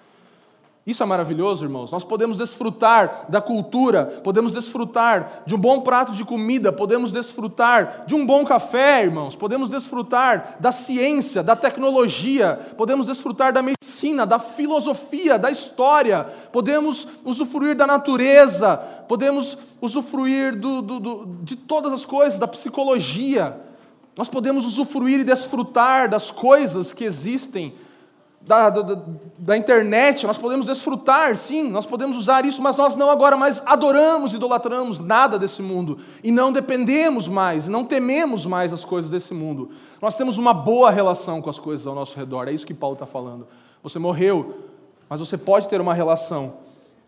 Isso 0.86 1.02
é 1.02 1.06
maravilhoso, 1.06 1.64
irmãos. 1.64 1.94
Nós 1.94 2.04
podemos 2.04 2.36
desfrutar 2.36 3.28
da 3.30 3.40
cultura, 3.40 4.22
podemos 4.22 4.52
desfrutar 4.52 5.44
de 5.46 5.56
um 5.56 5.58
bom 5.58 5.80
prato 5.80 6.12
de 6.12 6.26
comida, 6.26 6.74
podemos 6.74 7.10
desfrutar 7.10 8.04
de 8.06 8.14
um 8.14 8.26
bom 8.26 8.44
café, 8.44 9.02
irmãos, 9.02 9.34
podemos 9.34 9.70
desfrutar 9.70 10.58
da 10.60 10.74
ciência, 10.74 11.42
da 11.42 11.56
tecnologia, 11.56 12.60
podemos 12.76 13.08
desfrutar 13.08 13.54
da 13.54 13.62
medicina, 13.62 14.26
da 14.26 14.40
filosofia, 14.40 15.40
da 15.40 15.50
história, 15.50 16.26
podemos 16.52 17.08
usufruir 17.24 17.78
da 17.78 17.88
natureza, 17.88 18.76
podemos 19.08 19.58
usufruir 19.82 20.60
do, 20.60 20.82
do, 20.82 21.00
do, 21.00 21.26
de 21.44 21.56
todas 21.56 21.94
as 21.94 22.04
coisas, 22.04 22.38
da 22.38 22.48
psicologia. 22.48 23.58
Nós 24.18 24.28
podemos 24.28 24.66
usufruir 24.66 25.22
e 25.22 25.24
desfrutar 25.24 26.10
das 26.10 26.30
coisas 26.30 26.92
que 26.92 27.06
existem, 27.06 27.74
da, 28.46 28.70
da, 28.70 29.02
da, 29.38 29.58
internet, 29.58 30.28
nós 30.28 30.38
podemos 30.38 30.66
desfrutar, 30.66 31.36
sim, 31.38 31.70
nós 31.70 31.86
podemos 31.86 32.18
usar 32.18 32.46
isso, 32.46 32.62
mas 32.62 32.76
nós 32.76 32.96
não 32.96 33.10
agora 33.10 33.38
mais 33.38 33.64
adoramos, 33.66 34.34
idolatramos 34.34 35.00
nada 35.00 35.40
desse 35.40 35.62
mundo, 35.62 35.98
e 36.22 36.30
não 36.30 36.52
dependemos 36.52 37.28
mais, 37.28 37.68
não 37.68 37.86
tememos 37.86 38.46
mais 38.46 38.74
as 38.74 38.84
coisas 38.84 39.10
desse 39.10 39.34
mundo. 39.34 39.72
Nós 40.02 40.16
temos 40.16 40.38
uma 40.38 40.54
boa 40.54 40.92
relação 40.92 41.42
com 41.42 41.50
as 41.50 41.58
coisas 41.58 41.88
ao 41.88 41.96
nosso 41.96 42.18
redor, 42.18 42.50
é 42.50 42.52
isso 42.52 42.68
que 42.68 42.74
Paulo 42.74 42.96
está 42.96 43.06
falando. 43.06 43.48
Você 43.82 43.98
morreu, 43.98 44.58
mas 45.08 45.22
você 45.22 45.38
pode 45.38 45.70
ter 45.70 45.80
uma 45.80 45.94
relação, 45.94 46.56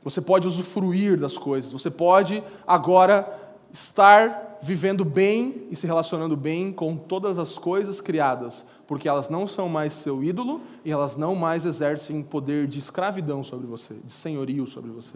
você 0.03 0.21
pode 0.21 0.47
usufruir 0.47 1.19
das 1.19 1.37
coisas, 1.37 1.71
você 1.71 1.89
pode 1.89 2.41
agora 2.65 3.27
estar 3.73 4.57
vivendo 4.61 5.03
bem 5.03 5.67
e 5.69 5.75
se 5.75 5.85
relacionando 5.85 6.37
bem 6.37 6.71
com 6.71 6.95
todas 6.95 7.37
as 7.37 7.57
coisas 7.57 7.99
criadas, 7.99 8.65
porque 8.87 9.07
elas 9.07 9.29
não 9.29 9.47
são 9.47 9.67
mais 9.67 9.93
seu 9.93 10.23
ídolo 10.23 10.61
e 10.83 10.91
elas 10.91 11.15
não 11.15 11.35
mais 11.35 11.65
exercem 11.65 12.21
poder 12.21 12.67
de 12.67 12.79
escravidão 12.79 13.43
sobre 13.43 13.65
você, 13.65 13.95
de 14.03 14.13
senhorio 14.13 14.67
sobre 14.67 14.91
você. 14.91 15.15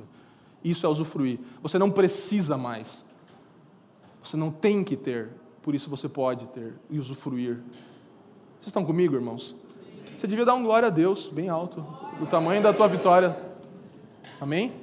Isso 0.63 0.85
é 0.85 0.89
usufruir. 0.89 1.39
Você 1.61 1.77
não 1.77 1.91
precisa 1.91 2.57
mais. 2.57 3.03
Você 4.23 4.35
não 4.35 4.51
tem 4.51 4.83
que 4.83 4.97
ter, 4.97 5.29
por 5.61 5.73
isso 5.73 5.89
você 5.89 6.09
pode 6.09 6.47
ter 6.47 6.73
e 6.89 6.99
usufruir. 6.99 7.55
Vocês 8.59 8.67
estão 8.67 8.83
comigo, 8.83 9.15
irmãos? 9.15 9.55
Você 10.17 10.27
devia 10.27 10.45
dar 10.45 10.53
um 10.53 10.63
glória 10.63 10.87
a 10.87 10.91
Deus, 10.91 11.29
bem 11.29 11.47
alto, 11.47 11.85
do 12.19 12.25
tamanho 12.25 12.61
da 12.61 12.73
tua 12.73 12.87
vitória. 12.87 13.35
Amém? 14.41 14.73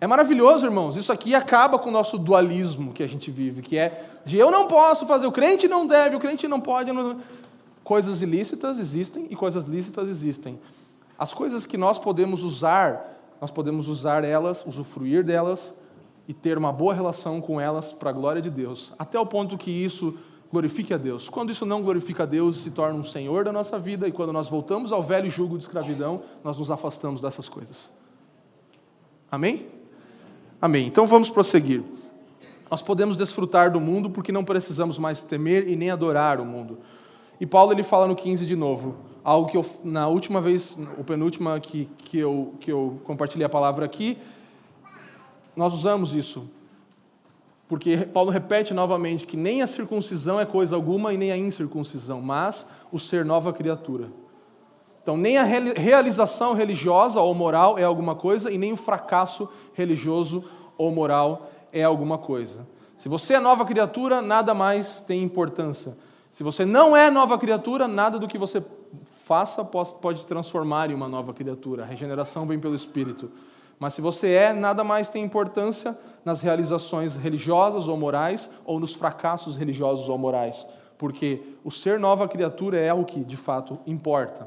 É 0.00 0.06
maravilhoso, 0.06 0.64
irmãos. 0.64 0.96
Isso 0.96 1.12
aqui 1.12 1.34
acaba 1.34 1.78
com 1.78 1.90
o 1.90 1.92
nosso 1.92 2.16
dualismo 2.16 2.92
que 2.94 3.02
a 3.02 3.06
gente 3.06 3.30
vive, 3.30 3.60
que 3.60 3.76
é 3.76 4.06
de 4.24 4.38
eu 4.38 4.50
não 4.50 4.66
posso 4.66 5.06
fazer, 5.06 5.26
o 5.26 5.32
crente 5.32 5.68
não 5.68 5.86
deve, 5.86 6.16
o 6.16 6.20
crente 6.20 6.48
não 6.48 6.60
pode. 6.60 6.90
Não... 6.90 7.18
Coisas 7.90 8.22
ilícitas 8.22 8.78
existem 8.78 9.26
e 9.30 9.34
coisas 9.34 9.64
lícitas 9.64 10.06
existem. 10.06 10.60
As 11.18 11.34
coisas 11.34 11.66
que 11.66 11.76
nós 11.76 11.98
podemos 11.98 12.44
usar, 12.44 13.34
nós 13.40 13.50
podemos 13.50 13.88
usar 13.88 14.22
elas, 14.22 14.64
usufruir 14.64 15.24
delas 15.24 15.74
e 16.28 16.32
ter 16.32 16.56
uma 16.56 16.72
boa 16.72 16.94
relação 16.94 17.40
com 17.40 17.60
elas 17.60 17.90
para 17.90 18.10
a 18.10 18.12
glória 18.12 18.40
de 18.40 18.48
Deus, 18.48 18.92
até 18.96 19.18
o 19.18 19.26
ponto 19.26 19.58
que 19.58 19.72
isso 19.72 20.16
glorifique 20.52 20.94
a 20.94 20.96
Deus. 20.96 21.28
Quando 21.28 21.50
isso 21.50 21.66
não 21.66 21.82
glorifica 21.82 22.22
a 22.22 22.26
Deus, 22.26 22.58
se 22.58 22.70
torna 22.70 22.96
um 22.96 23.02
senhor 23.02 23.44
da 23.44 23.52
nossa 23.52 23.76
vida 23.76 24.06
e 24.06 24.12
quando 24.12 24.32
nós 24.32 24.48
voltamos 24.48 24.92
ao 24.92 25.02
velho 25.02 25.28
jugo 25.28 25.58
de 25.58 25.64
escravidão, 25.64 26.22
nós 26.44 26.58
nos 26.58 26.70
afastamos 26.70 27.20
dessas 27.20 27.48
coisas. 27.48 27.90
Amém? 29.28 29.66
Amém. 30.62 30.86
Então 30.86 31.08
vamos 31.08 31.28
prosseguir. 31.28 31.82
Nós 32.70 32.82
podemos 32.82 33.16
desfrutar 33.16 33.68
do 33.68 33.80
mundo 33.80 34.08
porque 34.08 34.30
não 34.30 34.44
precisamos 34.44 34.96
mais 34.96 35.24
temer 35.24 35.68
e 35.68 35.74
nem 35.74 35.90
adorar 35.90 36.40
o 36.40 36.44
mundo. 36.44 36.78
E 37.40 37.46
Paulo 37.46 37.72
ele 37.72 37.82
fala 37.82 38.06
no 38.06 38.14
15 38.14 38.44
de 38.44 38.54
novo, 38.54 38.96
algo 39.24 39.48
que 39.48 39.56
eu, 39.56 39.64
na 39.82 40.06
última 40.06 40.40
vez, 40.40 40.78
o 40.98 41.02
penúltima 41.02 41.58
que, 41.58 41.88
que, 42.04 42.18
eu, 42.18 42.54
que 42.60 42.70
eu 42.70 43.00
compartilhei 43.04 43.46
a 43.46 43.48
palavra 43.48 43.86
aqui, 43.86 44.18
nós 45.56 45.72
usamos 45.72 46.14
isso. 46.14 46.50
Porque 47.66 47.96
Paulo 47.98 48.30
repete 48.30 48.74
novamente 48.74 49.24
que 49.24 49.36
nem 49.36 49.62
a 49.62 49.66
circuncisão 49.66 50.38
é 50.38 50.44
coisa 50.44 50.74
alguma 50.76 51.14
e 51.14 51.16
nem 51.16 51.32
a 51.32 51.36
incircuncisão, 51.36 52.20
mas 52.20 52.68
o 52.92 52.98
ser 52.98 53.24
nova 53.24 53.52
criatura. 53.52 54.08
Então, 55.02 55.16
nem 55.16 55.38
a 55.38 55.42
realização 55.42 56.52
religiosa 56.52 57.20
ou 57.20 57.32
moral 57.32 57.78
é 57.78 57.84
alguma 57.84 58.14
coisa, 58.14 58.50
e 58.50 58.58
nem 58.58 58.72
o 58.72 58.76
fracasso 58.76 59.48
religioso 59.72 60.44
ou 60.76 60.90
moral 60.90 61.50
é 61.72 61.82
alguma 61.82 62.18
coisa. 62.18 62.66
Se 62.96 63.08
você 63.08 63.34
é 63.34 63.40
nova 63.40 63.64
criatura, 63.64 64.20
nada 64.20 64.52
mais 64.52 65.00
tem 65.00 65.22
importância. 65.22 65.96
Se 66.30 66.42
você 66.42 66.64
não 66.64 66.96
é 66.96 67.10
nova 67.10 67.36
criatura, 67.38 67.88
nada 67.88 68.18
do 68.18 68.28
que 68.28 68.38
você 68.38 68.62
faça 69.24 69.64
pode 69.64 70.26
transformar 70.26 70.90
em 70.90 70.94
uma 70.94 71.08
nova 71.08 71.32
criatura. 71.32 71.82
A 71.82 71.86
regeneração 71.86 72.46
vem 72.46 72.58
pelo 72.58 72.74
Espírito. 72.74 73.30
Mas 73.78 73.94
se 73.94 74.00
você 74.00 74.28
é, 74.32 74.52
nada 74.52 74.84
mais 74.84 75.08
tem 75.08 75.24
importância 75.24 75.98
nas 76.24 76.40
realizações 76.40 77.16
religiosas 77.16 77.88
ou 77.88 77.96
morais 77.96 78.50
ou 78.64 78.78
nos 78.78 78.94
fracassos 78.94 79.56
religiosos 79.56 80.08
ou 80.08 80.18
morais, 80.18 80.66
porque 80.98 81.40
o 81.64 81.70
ser 81.70 81.98
nova 81.98 82.28
criatura 82.28 82.78
é 82.78 82.92
o 82.92 83.04
que 83.04 83.20
de 83.20 83.36
fato 83.36 83.78
importa. 83.86 84.46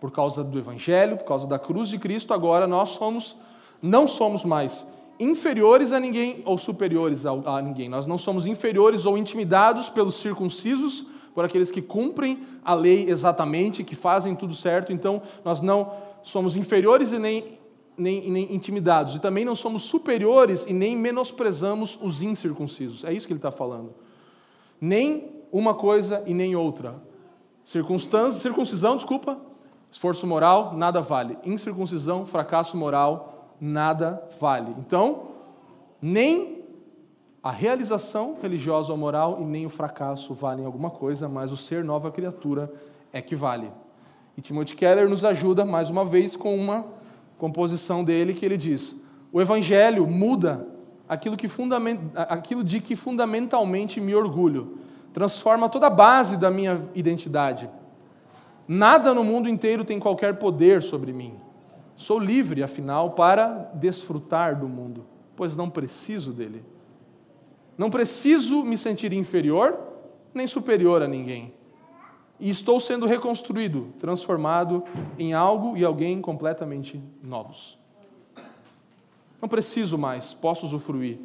Por 0.00 0.10
causa 0.10 0.42
do 0.42 0.58
evangelho, 0.58 1.18
por 1.18 1.26
causa 1.26 1.46
da 1.46 1.58
cruz 1.58 1.88
de 1.88 1.98
Cristo, 1.98 2.32
agora 2.32 2.66
nós 2.66 2.90
somos 2.90 3.36
não 3.82 4.06
somos 4.06 4.44
mais 4.44 4.86
inferiores 5.18 5.92
a 5.92 6.00
ninguém 6.00 6.42
ou 6.44 6.56
superiores 6.56 7.26
a, 7.26 7.60
ninguém. 7.60 7.88
Nós 7.88 8.06
não 8.06 8.16
somos 8.16 8.46
inferiores 8.46 9.04
ou 9.04 9.18
intimidados 9.18 9.88
pelos 9.88 10.14
circuncisos, 10.16 11.06
por 11.34 11.44
aqueles 11.44 11.70
que 11.70 11.82
cumprem 11.82 12.46
a 12.64 12.74
lei 12.74 13.08
exatamente, 13.08 13.84
que 13.84 13.94
fazem 13.94 14.34
tudo 14.34 14.54
certo. 14.54 14.92
Então, 14.92 15.22
nós 15.44 15.60
não 15.60 15.92
somos 16.22 16.56
inferiores 16.56 17.12
e 17.12 17.18
nem 17.18 17.58
nem, 17.96 18.30
nem 18.30 18.54
intimidados, 18.54 19.14
e 19.14 19.20
também 19.20 19.44
não 19.44 19.54
somos 19.54 19.82
superiores 19.82 20.64
e 20.66 20.72
nem 20.72 20.96
menosprezamos 20.96 21.98
os 22.00 22.22
incircuncisos. 22.22 23.04
É 23.04 23.12
isso 23.12 23.26
que 23.26 23.32
ele 23.32 23.38
está 23.38 23.50
falando. 23.50 23.94
Nem 24.80 25.30
uma 25.52 25.74
coisa 25.74 26.22
e 26.26 26.32
nem 26.32 26.56
outra. 26.56 26.96
Circunstância, 27.62 28.40
circuncisão, 28.40 28.96
desculpa, 28.96 29.38
esforço 29.90 30.26
moral, 30.26 30.74
nada 30.74 31.00
vale. 31.00 31.38
Incircuncisão, 31.44 32.26
fracasso 32.26 32.76
moral, 32.76 33.54
nada 33.60 34.26
vale. 34.40 34.74
Então, 34.78 35.28
nem 36.00 36.61
a 37.42 37.50
realização 37.50 38.36
religiosa 38.40 38.92
ou 38.92 38.98
moral 38.98 39.38
e 39.40 39.44
nem 39.44 39.66
o 39.66 39.70
fracasso 39.70 40.32
valem 40.32 40.64
alguma 40.64 40.90
coisa, 40.90 41.28
mas 41.28 41.50
o 41.50 41.56
ser 41.56 41.82
nova 41.82 42.10
criatura 42.10 42.72
é 43.12 43.20
que 43.20 43.34
vale. 43.34 43.68
E 44.36 44.40
Timothy 44.40 44.76
Keller 44.76 45.08
nos 45.08 45.24
ajuda, 45.24 45.64
mais 45.64 45.90
uma 45.90 46.04
vez, 46.04 46.36
com 46.36 46.54
uma 46.54 46.86
composição 47.36 48.04
dele 48.04 48.32
que 48.32 48.46
ele 48.46 48.56
diz: 48.56 49.00
o 49.32 49.40
Evangelho 49.40 50.06
muda 50.06 50.66
aquilo, 51.08 51.36
que 51.36 51.48
fundament... 51.48 51.98
aquilo 52.14 52.62
de 52.62 52.80
que 52.80 52.94
fundamentalmente 52.94 54.00
me 54.00 54.14
orgulho, 54.14 54.78
transforma 55.12 55.68
toda 55.68 55.88
a 55.88 55.90
base 55.90 56.36
da 56.36 56.48
minha 56.48 56.88
identidade. 56.94 57.68
Nada 58.68 59.12
no 59.12 59.24
mundo 59.24 59.48
inteiro 59.48 59.84
tem 59.84 59.98
qualquer 59.98 60.38
poder 60.38 60.80
sobre 60.80 61.12
mim. 61.12 61.34
Sou 61.96 62.20
livre, 62.20 62.62
afinal, 62.62 63.10
para 63.10 63.70
desfrutar 63.74 64.58
do 64.58 64.68
mundo, 64.68 65.04
pois 65.34 65.56
não 65.56 65.68
preciso 65.68 66.32
dele. 66.32 66.64
Não 67.76 67.90
preciso 67.90 68.64
me 68.64 68.76
sentir 68.76 69.12
inferior 69.12 69.78
nem 70.34 70.46
superior 70.46 71.02
a 71.02 71.08
ninguém 71.08 71.54
e 72.42 72.50
estou 72.50 72.80
sendo 72.80 73.06
reconstruído, 73.06 73.94
transformado 74.00 74.82
em 75.16 75.32
algo 75.32 75.76
e 75.76 75.84
alguém 75.84 76.20
completamente 76.20 77.00
novos. 77.22 77.78
Não 79.40 79.48
preciso 79.48 79.96
mais, 79.96 80.32
posso 80.32 80.66
usufruir. 80.66 81.20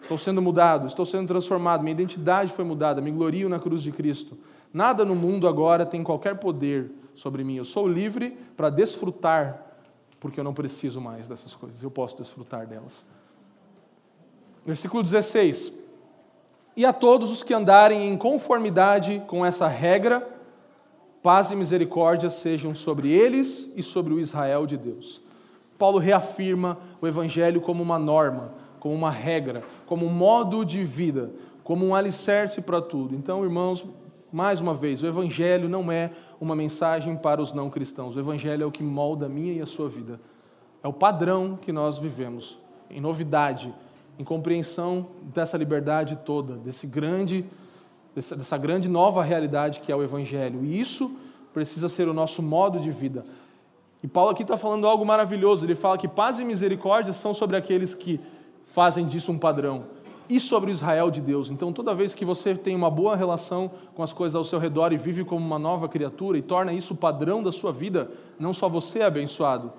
Estou 0.00 0.16
sendo 0.16 0.40
mudado, 0.40 0.86
estou 0.86 1.04
sendo 1.04 1.26
transformado, 1.26 1.82
minha 1.82 1.90
identidade 1.90 2.52
foi 2.52 2.64
mudada, 2.64 3.00
me 3.00 3.10
glorio 3.10 3.48
na 3.48 3.58
cruz 3.58 3.82
de 3.82 3.90
Cristo. 3.90 4.38
Nada 4.72 5.04
no 5.04 5.16
mundo 5.16 5.48
agora 5.48 5.84
tem 5.84 6.04
qualquer 6.04 6.38
poder 6.38 6.92
sobre 7.12 7.42
mim. 7.42 7.56
Eu 7.56 7.64
sou 7.64 7.88
livre 7.88 8.38
para 8.56 8.70
desfrutar, 8.70 9.66
porque 10.20 10.38
eu 10.38 10.44
não 10.44 10.54
preciso 10.54 11.00
mais 11.00 11.26
dessas 11.26 11.56
coisas, 11.56 11.82
eu 11.82 11.90
posso 11.90 12.16
desfrutar 12.18 12.68
delas. 12.68 13.04
Versículo 14.66 15.02
16. 15.02 15.72
E 16.76 16.84
a 16.84 16.92
todos 16.92 17.30
os 17.30 17.42
que 17.42 17.54
andarem 17.54 18.08
em 18.08 18.16
conformidade 18.18 19.22
com 19.26 19.46
essa 19.46 19.68
regra, 19.68 20.36
Paz 21.26 21.50
e 21.50 21.56
misericórdia 21.56 22.30
sejam 22.30 22.72
sobre 22.72 23.10
eles 23.10 23.72
e 23.74 23.82
sobre 23.82 24.14
o 24.14 24.20
Israel 24.20 24.64
de 24.64 24.76
Deus. 24.76 25.20
Paulo 25.76 25.98
reafirma 25.98 26.78
o 27.00 27.06
Evangelho 27.08 27.60
como 27.60 27.82
uma 27.82 27.98
norma, 27.98 28.54
como 28.78 28.94
uma 28.94 29.10
regra, 29.10 29.64
como 29.86 30.06
um 30.06 30.08
modo 30.08 30.64
de 30.64 30.84
vida, 30.84 31.32
como 31.64 31.84
um 31.84 31.96
alicerce 31.96 32.62
para 32.62 32.80
tudo. 32.80 33.16
Então, 33.16 33.42
irmãos, 33.42 33.84
mais 34.32 34.60
uma 34.60 34.72
vez, 34.72 35.02
o 35.02 35.06
Evangelho 35.08 35.68
não 35.68 35.90
é 35.90 36.12
uma 36.40 36.54
mensagem 36.54 37.16
para 37.16 37.42
os 37.42 37.52
não 37.52 37.68
cristãos. 37.70 38.14
O 38.14 38.20
Evangelho 38.20 38.62
é 38.62 38.66
o 38.66 38.70
que 38.70 38.84
molda 38.84 39.26
a 39.26 39.28
minha 39.28 39.52
e 39.52 39.60
a 39.60 39.66
sua 39.66 39.88
vida. 39.88 40.20
É 40.80 40.86
o 40.86 40.92
padrão 40.92 41.58
que 41.60 41.72
nós 41.72 41.98
vivemos, 41.98 42.56
em 42.88 43.00
novidade, 43.00 43.74
em 44.18 44.24
compreensão 44.24 45.06
dessa 45.34 45.56
liberdade 45.56 46.18
toda, 46.24 46.54
desse 46.56 46.86
grande 46.86 47.44
dessa 48.14 48.56
grande 48.56 48.88
nova 48.88 49.22
realidade 49.22 49.80
que 49.80 49.92
é 49.92 49.96
o 49.96 50.02
Evangelho. 50.02 50.64
E 50.64 50.80
isso 50.80 51.14
precisa 51.52 51.86
ser 51.86 52.08
o 52.08 52.14
nosso 52.14 52.42
modo 52.42 52.80
de 52.80 52.90
vida. 52.90 53.24
E 54.02 54.08
Paulo 54.08 54.30
aqui 54.30 54.42
está 54.42 54.56
falando 54.56 54.86
algo 54.86 55.04
maravilhoso. 55.04 55.66
Ele 55.66 55.74
fala 55.74 55.98
que 55.98 56.08
paz 56.08 56.38
e 56.38 56.44
misericórdia 56.44 57.12
são 57.12 57.34
sobre 57.34 57.56
aqueles 57.56 57.94
que 57.94 58.18
fazem 58.64 59.06
disso 59.06 59.30
um 59.30 59.38
padrão 59.38 59.84
e 60.28 60.40
sobre 60.40 60.70
o 60.70 60.72
Israel 60.72 61.10
de 61.10 61.20
Deus. 61.20 61.50
Então, 61.50 61.72
toda 61.72 61.94
vez 61.94 62.14
que 62.14 62.24
você 62.24 62.54
tem 62.54 62.74
uma 62.74 62.90
boa 62.90 63.14
relação 63.14 63.70
com 63.94 64.02
as 64.02 64.12
coisas 64.12 64.34
ao 64.34 64.44
seu 64.44 64.58
redor 64.58 64.92
e 64.92 64.96
vive 64.96 65.24
como 65.24 65.44
uma 65.44 65.58
nova 65.58 65.88
criatura 65.88 66.36
e 66.36 66.42
torna 66.42 66.72
isso 66.72 66.94
o 66.94 66.96
padrão 66.96 67.42
da 67.42 67.52
sua 67.52 67.72
vida, 67.72 68.10
não 68.38 68.52
só 68.52 68.68
você 68.68 69.00
é 69.00 69.04
abençoado, 69.04 69.72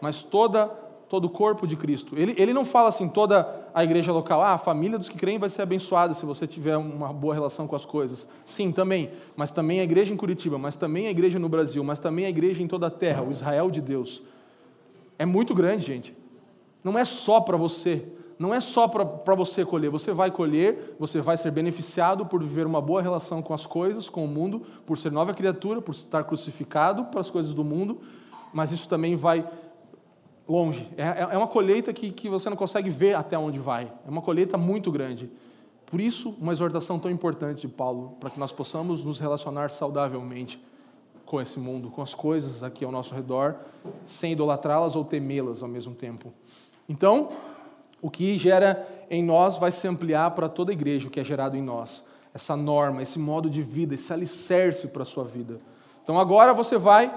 mas 0.00 0.22
toda 0.22 0.70
todo 1.12 1.26
o 1.26 1.28
corpo 1.28 1.66
de 1.66 1.76
Cristo. 1.76 2.16
Ele, 2.16 2.34
ele 2.38 2.54
não 2.54 2.64
fala 2.64 2.88
assim, 2.88 3.06
toda 3.06 3.46
a 3.74 3.84
igreja 3.84 4.10
local, 4.10 4.40
ah, 4.40 4.54
a 4.54 4.58
família 4.58 4.98
dos 4.98 5.10
que 5.10 5.18
creem 5.18 5.38
vai 5.38 5.50
ser 5.50 5.60
abençoada 5.60 6.14
se 6.14 6.24
você 6.24 6.46
tiver 6.46 6.74
uma 6.78 7.12
boa 7.12 7.34
relação 7.34 7.66
com 7.66 7.76
as 7.76 7.84
coisas. 7.84 8.26
Sim, 8.46 8.72
também, 8.72 9.10
mas 9.36 9.50
também 9.50 9.80
a 9.80 9.84
igreja 9.84 10.14
em 10.14 10.16
Curitiba, 10.16 10.56
mas 10.56 10.74
também 10.74 11.08
a 11.08 11.10
igreja 11.10 11.38
no 11.38 11.50
Brasil, 11.50 11.84
mas 11.84 11.98
também 11.98 12.24
a 12.24 12.30
igreja 12.30 12.62
em 12.62 12.66
toda 12.66 12.86
a 12.86 12.90
terra, 12.90 13.22
o 13.22 13.30
Israel 13.30 13.70
de 13.70 13.82
Deus. 13.82 14.22
É 15.18 15.26
muito 15.26 15.54
grande, 15.54 15.84
gente. 15.84 16.16
Não 16.82 16.98
é 16.98 17.04
só 17.04 17.42
para 17.42 17.58
você, 17.58 18.06
não 18.38 18.54
é 18.54 18.60
só 18.60 18.88
para 18.88 19.34
você 19.34 19.66
colher. 19.66 19.90
Você 19.90 20.12
vai 20.12 20.30
colher, 20.30 20.96
você 20.98 21.20
vai 21.20 21.36
ser 21.36 21.50
beneficiado 21.50 22.24
por 22.24 22.42
viver 22.42 22.66
uma 22.66 22.80
boa 22.80 23.02
relação 23.02 23.42
com 23.42 23.52
as 23.52 23.66
coisas, 23.66 24.08
com 24.08 24.24
o 24.24 24.28
mundo, 24.28 24.62
por 24.86 24.98
ser 24.98 25.12
nova 25.12 25.34
criatura, 25.34 25.82
por 25.82 25.92
estar 25.92 26.24
crucificado 26.24 27.04
para 27.04 27.20
as 27.20 27.28
coisas 27.28 27.52
do 27.52 27.62
mundo, 27.62 28.00
mas 28.50 28.72
isso 28.72 28.88
também 28.88 29.14
vai 29.14 29.46
longe. 30.52 30.86
É, 30.98 31.02
é, 31.02 31.28
é 31.32 31.38
uma 31.38 31.46
colheita 31.46 31.92
que, 31.94 32.10
que 32.10 32.28
você 32.28 32.50
não 32.50 32.56
consegue 32.56 32.90
ver 32.90 33.14
até 33.16 33.38
onde 33.38 33.58
vai. 33.58 33.90
É 34.06 34.10
uma 34.10 34.20
colheita 34.20 34.58
muito 34.58 34.92
grande. 34.92 35.30
Por 35.86 35.98
isso, 35.98 36.36
uma 36.38 36.52
exortação 36.52 36.98
tão 36.98 37.10
importante 37.10 37.62
de 37.62 37.68
Paulo, 37.68 38.16
para 38.20 38.28
que 38.28 38.38
nós 38.38 38.52
possamos 38.52 39.02
nos 39.02 39.18
relacionar 39.18 39.70
saudavelmente 39.70 40.62
com 41.24 41.40
esse 41.40 41.58
mundo, 41.58 41.90
com 41.90 42.02
as 42.02 42.12
coisas 42.12 42.62
aqui 42.62 42.84
ao 42.84 42.92
nosso 42.92 43.14
redor, 43.14 43.56
sem 44.04 44.32
idolatrá-las 44.32 44.94
ou 44.94 45.04
temê-las 45.04 45.62
ao 45.62 45.68
mesmo 45.68 45.94
tempo. 45.94 46.32
Então, 46.86 47.30
o 48.02 48.10
que 48.10 48.36
gera 48.36 48.86
em 49.08 49.22
nós 49.22 49.56
vai 49.56 49.72
se 49.72 49.88
ampliar 49.88 50.32
para 50.32 50.48
toda 50.48 50.70
a 50.70 50.74
igreja, 50.74 51.08
o 51.08 51.10
que 51.10 51.20
é 51.20 51.24
gerado 51.24 51.56
em 51.56 51.62
nós. 51.62 52.04
Essa 52.34 52.56
norma, 52.56 53.02
esse 53.02 53.18
modo 53.18 53.48
de 53.48 53.62
vida, 53.62 53.94
esse 53.94 54.12
alicerce 54.12 54.88
para 54.88 55.02
a 55.02 55.06
sua 55.06 55.24
vida. 55.24 55.60
Então, 56.02 56.18
agora 56.18 56.52
você 56.52 56.76
vai 56.76 57.14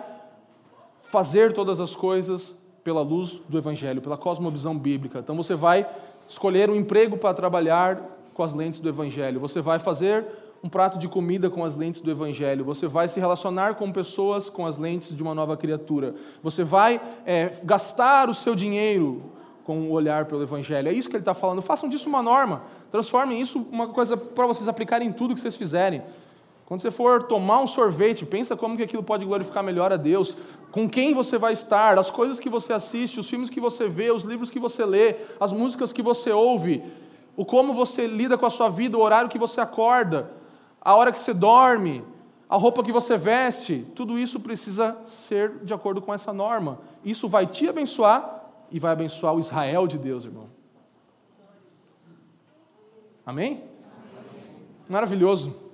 fazer 1.04 1.52
todas 1.52 1.82
as 1.82 1.96
coisas 1.96 2.56
pela 2.86 3.02
luz 3.02 3.42
do 3.50 3.58
Evangelho, 3.58 4.00
pela 4.00 4.16
cosmovisão 4.16 4.78
bíblica. 4.78 5.18
Então 5.18 5.36
você 5.36 5.56
vai 5.56 5.88
escolher 6.28 6.70
um 6.70 6.76
emprego 6.76 7.18
para 7.18 7.34
trabalhar 7.34 8.00
com 8.32 8.44
as 8.44 8.54
lentes 8.54 8.80
do 8.80 8.88
Evangelho, 8.88 9.40
você 9.40 9.60
vai 9.60 9.80
fazer 9.80 10.24
um 10.64 10.70
prato 10.70 11.00
de 11.00 11.08
comida 11.08 11.50
com 11.50 11.64
as 11.64 11.76
lentes 11.76 12.00
do 12.00 12.12
Evangelho, 12.12 12.64
você 12.64 12.88
vai 12.88 13.08
se 13.08 13.20
relacionar 13.20 13.74
com 13.74 13.92
pessoas 13.92 14.50
com 14.50 14.68
as 14.68 14.78
lentes 14.78 15.18
de 15.18 15.24
uma 15.24 15.34
nova 15.34 15.58
criatura, 15.58 16.14
você 16.44 16.64
vai 16.64 17.02
é, 17.26 17.54
gastar 17.64 18.30
o 18.30 18.36
seu 18.36 18.54
dinheiro 18.54 19.32
com 19.64 19.90
o 19.90 19.92
olhar 19.92 20.26
pelo 20.26 20.44
Evangelho. 20.44 20.88
É 20.88 20.94
isso 20.94 21.10
que 21.10 21.16
ele 21.16 21.22
está 21.24 21.34
falando. 21.34 21.64
Façam 21.64 21.90
disso 21.90 22.08
uma 22.08 22.22
norma, 22.22 22.62
transformem 22.92 23.42
isso 23.42 23.66
uma 23.72 23.88
coisa 23.88 24.16
para 24.16 24.46
vocês 24.46 24.68
aplicarem 24.68 25.08
em 25.08 25.12
tudo 25.12 25.34
que 25.34 25.42
vocês 25.42 25.56
fizerem. 25.56 26.04
Quando 26.66 26.82
você 26.82 26.90
for 26.90 27.24
tomar 27.24 27.62
um 27.62 27.68
sorvete, 27.68 28.26
pensa 28.26 28.56
como 28.56 28.76
que 28.76 28.84
aquilo 28.84 29.04
pode 29.04 29.24
glorificar 29.24 29.64
melhor 29.64 29.94
a 29.94 29.98
Deus, 29.98 30.36
com 30.72 30.90
quem 30.90 31.14
você 31.14 31.38
vai 31.38 31.54
estar, 31.54 32.00
as 32.00 32.10
coisas 32.10 32.40
que 32.40 32.50
você 32.50 32.74
assiste, 32.74 33.20
os 33.20 33.30
filmes 33.30 33.52
que 33.52 33.60
você 33.60 33.88
vê, 33.88 34.12
os 34.12 34.24
livros 34.24 34.50
que 34.50 34.60
você 34.60 34.84
lê, 34.84 35.16
as 35.40 35.52
músicas 35.52 35.94
que 35.94 36.02
você 36.02 36.32
ouve, 36.32 36.84
o 37.38 37.46
como 37.46 37.72
você 37.72 38.08
lida 38.08 38.36
com 38.38 38.48
a 38.48 38.50
sua 38.50 38.68
vida, 38.68 38.98
o 38.98 39.02
horário 39.02 39.30
que 39.30 39.38
você 39.38 39.62
acorda, 39.62 40.32
a 40.82 40.96
hora 40.96 41.12
que 41.12 41.20
você 41.20 41.34
dorme, 41.34 42.04
a 42.50 42.58
roupa 42.58 42.84
que 42.84 42.92
você 42.92 43.16
veste, 43.16 43.86
tudo 43.96 44.18
isso 44.18 44.40
precisa 44.40 44.98
ser 45.06 45.60
de 45.64 45.74
acordo 45.74 46.02
com 46.02 46.14
essa 46.14 46.34
norma. 46.34 46.80
Isso 47.04 47.30
vai 47.30 47.46
te 47.46 47.68
abençoar 47.68 48.44
e 48.72 48.80
vai 48.80 48.92
abençoar 48.92 49.36
o 49.36 49.40
Israel 49.40 49.86
de 49.86 49.98
Deus, 49.98 50.26
irmão. 50.26 50.50
Amém? 53.26 53.64
Maravilhoso. 54.90 55.65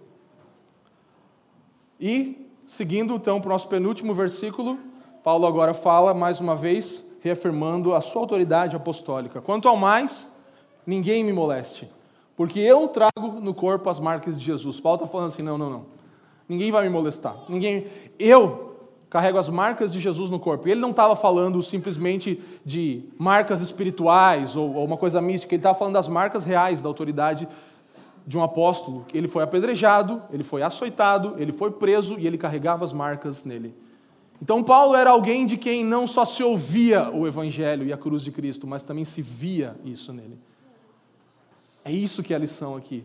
E, 2.02 2.50
seguindo 2.66 3.14
então 3.14 3.40
para 3.40 3.50
o 3.50 3.52
nosso 3.52 3.68
penúltimo 3.68 4.16
versículo, 4.16 4.80
Paulo 5.24 5.46
agora 5.46 5.72
fala 5.72 6.16
mais 6.16 6.40
uma 6.40 6.56
vez, 6.56 7.06
reafirmando 7.22 7.94
a 7.94 8.02
sua 8.02 8.24
autoridade 8.24 8.76
apostólica. 8.76 9.40
Quanto 9.40 9.68
ao 9.68 9.78
mais, 9.78 10.36
ninguém 10.84 11.24
me 11.24 11.32
moleste, 11.32 11.88
porque 12.36 12.60
eu 12.60 12.88
trago 12.88 13.40
no 13.40 13.54
corpo 13.54 13.88
as 13.88 14.00
marcas 14.00 14.40
de 14.40 14.44
Jesus. 14.44 14.80
Paulo 14.80 14.96
está 14.96 15.08
falando 15.08 15.28
assim: 15.28 15.44
não, 15.44 15.60
não, 15.60 15.70
não. 15.70 15.86
ninguém 16.50 16.72
vai 16.72 16.82
me 16.84 16.90
molestar. 16.90 17.36
Ninguém, 17.48 17.86
eu 18.18 18.72
carrego 19.12 19.38
as 19.38 19.48
marcas 19.48 19.94
de 19.94 20.00
Jesus 20.00 20.32
no 20.32 20.40
corpo. 20.40 20.68
Ele 20.68 20.80
não 20.80 20.90
estava 20.90 21.16
falando 21.16 21.62
simplesmente 21.62 22.42
de 22.66 23.04
marcas 23.20 23.62
espirituais 23.62 24.56
ou, 24.56 24.74
ou 24.74 24.86
uma 24.86 24.98
coisa 24.98 25.22
mística, 25.22 25.54
ele 25.54 25.60
estava 25.60 25.78
falando 25.78 25.94
das 25.94 26.08
marcas 26.08 26.46
reais 26.46 26.82
da 26.82 26.88
autoridade 26.88 27.48
de 28.26 28.38
um 28.38 28.44
apóstolo. 28.44 29.06
Ele 29.14 29.28
foi 29.28 29.44
apedrejado, 29.44 30.22
ele 30.32 30.44
foi 30.44 30.62
açoitado, 30.62 31.36
ele 31.38 31.52
foi 31.52 31.72
preso 31.72 32.20
e 32.20 32.28
ele 32.28 32.38
carregava 32.38 32.86
as 32.86 32.94
marcas 32.94 33.44
nele. 33.44 33.74
Então, 34.42 34.64
Paulo 34.64 34.96
era 34.96 35.12
alguém 35.12 35.46
de 35.46 35.56
quem 35.56 35.84
não 35.84 36.08
só 36.08 36.26
se 36.26 36.44
ouvia 36.44 37.12
o 37.12 37.28
Evangelho 37.28 37.86
e 37.86 37.94
a 37.94 37.98
cruz 37.98 38.24
de 38.24 38.32
Cristo, 38.32 38.66
mas 38.66 38.84
também 38.84 39.06
se 39.06 39.22
via 39.22 39.76
isso 39.86 40.12
nele. 40.12 40.38
É 41.86 41.92
isso 41.92 42.24
que 42.24 42.34
é 42.34 42.36
a 42.36 42.40
lição 42.40 42.76
aqui. 42.76 43.04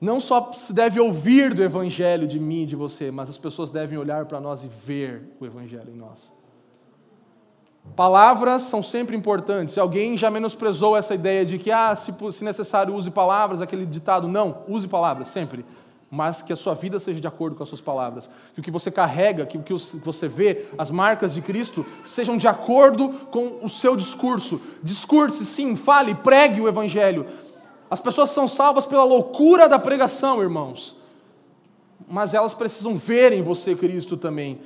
Não 0.00 0.20
só 0.20 0.52
se 0.52 0.72
deve 0.72 1.00
ouvir 1.00 1.54
do 1.54 1.62
Evangelho 1.62 2.26
de 2.26 2.38
mim 2.38 2.62
e 2.62 2.66
de 2.66 2.76
você, 2.76 3.10
mas 3.10 3.28
as 3.28 3.38
pessoas 3.38 3.70
devem 3.70 3.98
olhar 3.98 4.26
para 4.26 4.40
nós 4.40 4.62
e 4.62 4.68
ver 4.68 5.22
o 5.40 5.46
Evangelho 5.46 5.90
em 5.90 5.96
nós. 5.96 6.32
Palavras 7.94 8.62
são 8.62 8.82
sempre 8.82 9.16
importantes. 9.16 9.74
Se 9.74 9.80
alguém 9.80 10.16
já 10.16 10.30
menosprezou 10.30 10.96
essa 10.96 11.14
ideia 11.14 11.44
de 11.44 11.58
que, 11.58 11.70
ah, 11.70 11.94
se, 11.96 12.14
se 12.32 12.44
necessário, 12.44 12.94
use 12.94 13.10
palavras, 13.10 13.60
aquele 13.60 13.84
ditado, 13.84 14.28
não, 14.28 14.58
use 14.68 14.86
palavras, 14.86 15.28
sempre. 15.28 15.64
Mas 16.10 16.40
que 16.40 16.52
a 16.52 16.56
sua 16.56 16.74
vida 16.74 16.98
seja 16.98 17.20
de 17.20 17.26
acordo 17.26 17.56
com 17.56 17.62
as 17.62 17.68
suas 17.68 17.80
palavras. 17.80 18.30
Que 18.54 18.60
o 18.60 18.62
que 18.62 18.70
você 18.70 18.90
carrega, 18.90 19.44
que 19.44 19.58
o 19.58 19.62
que 19.62 19.74
você 20.04 20.28
vê, 20.28 20.66
as 20.78 20.90
marcas 20.90 21.34
de 21.34 21.42
Cristo, 21.42 21.84
sejam 22.04 22.36
de 22.36 22.48
acordo 22.48 23.08
com 23.30 23.58
o 23.62 23.68
seu 23.68 23.94
discurso. 23.96 24.60
Discurse, 24.82 25.44
sim, 25.44 25.76
fale, 25.76 26.14
pregue 26.14 26.60
o 26.60 26.68
Evangelho 26.68 27.26
as 27.90 28.00
pessoas 28.00 28.30
são 28.30 28.46
salvas 28.46 28.84
pela 28.84 29.04
loucura 29.04 29.68
da 29.68 29.78
pregação, 29.78 30.42
irmãos. 30.42 30.96
Mas 32.08 32.34
elas 32.34 32.54
precisam 32.54 32.96
ver 32.96 33.32
em 33.32 33.42
você 33.42 33.74
Cristo 33.74 34.16
também. 34.16 34.60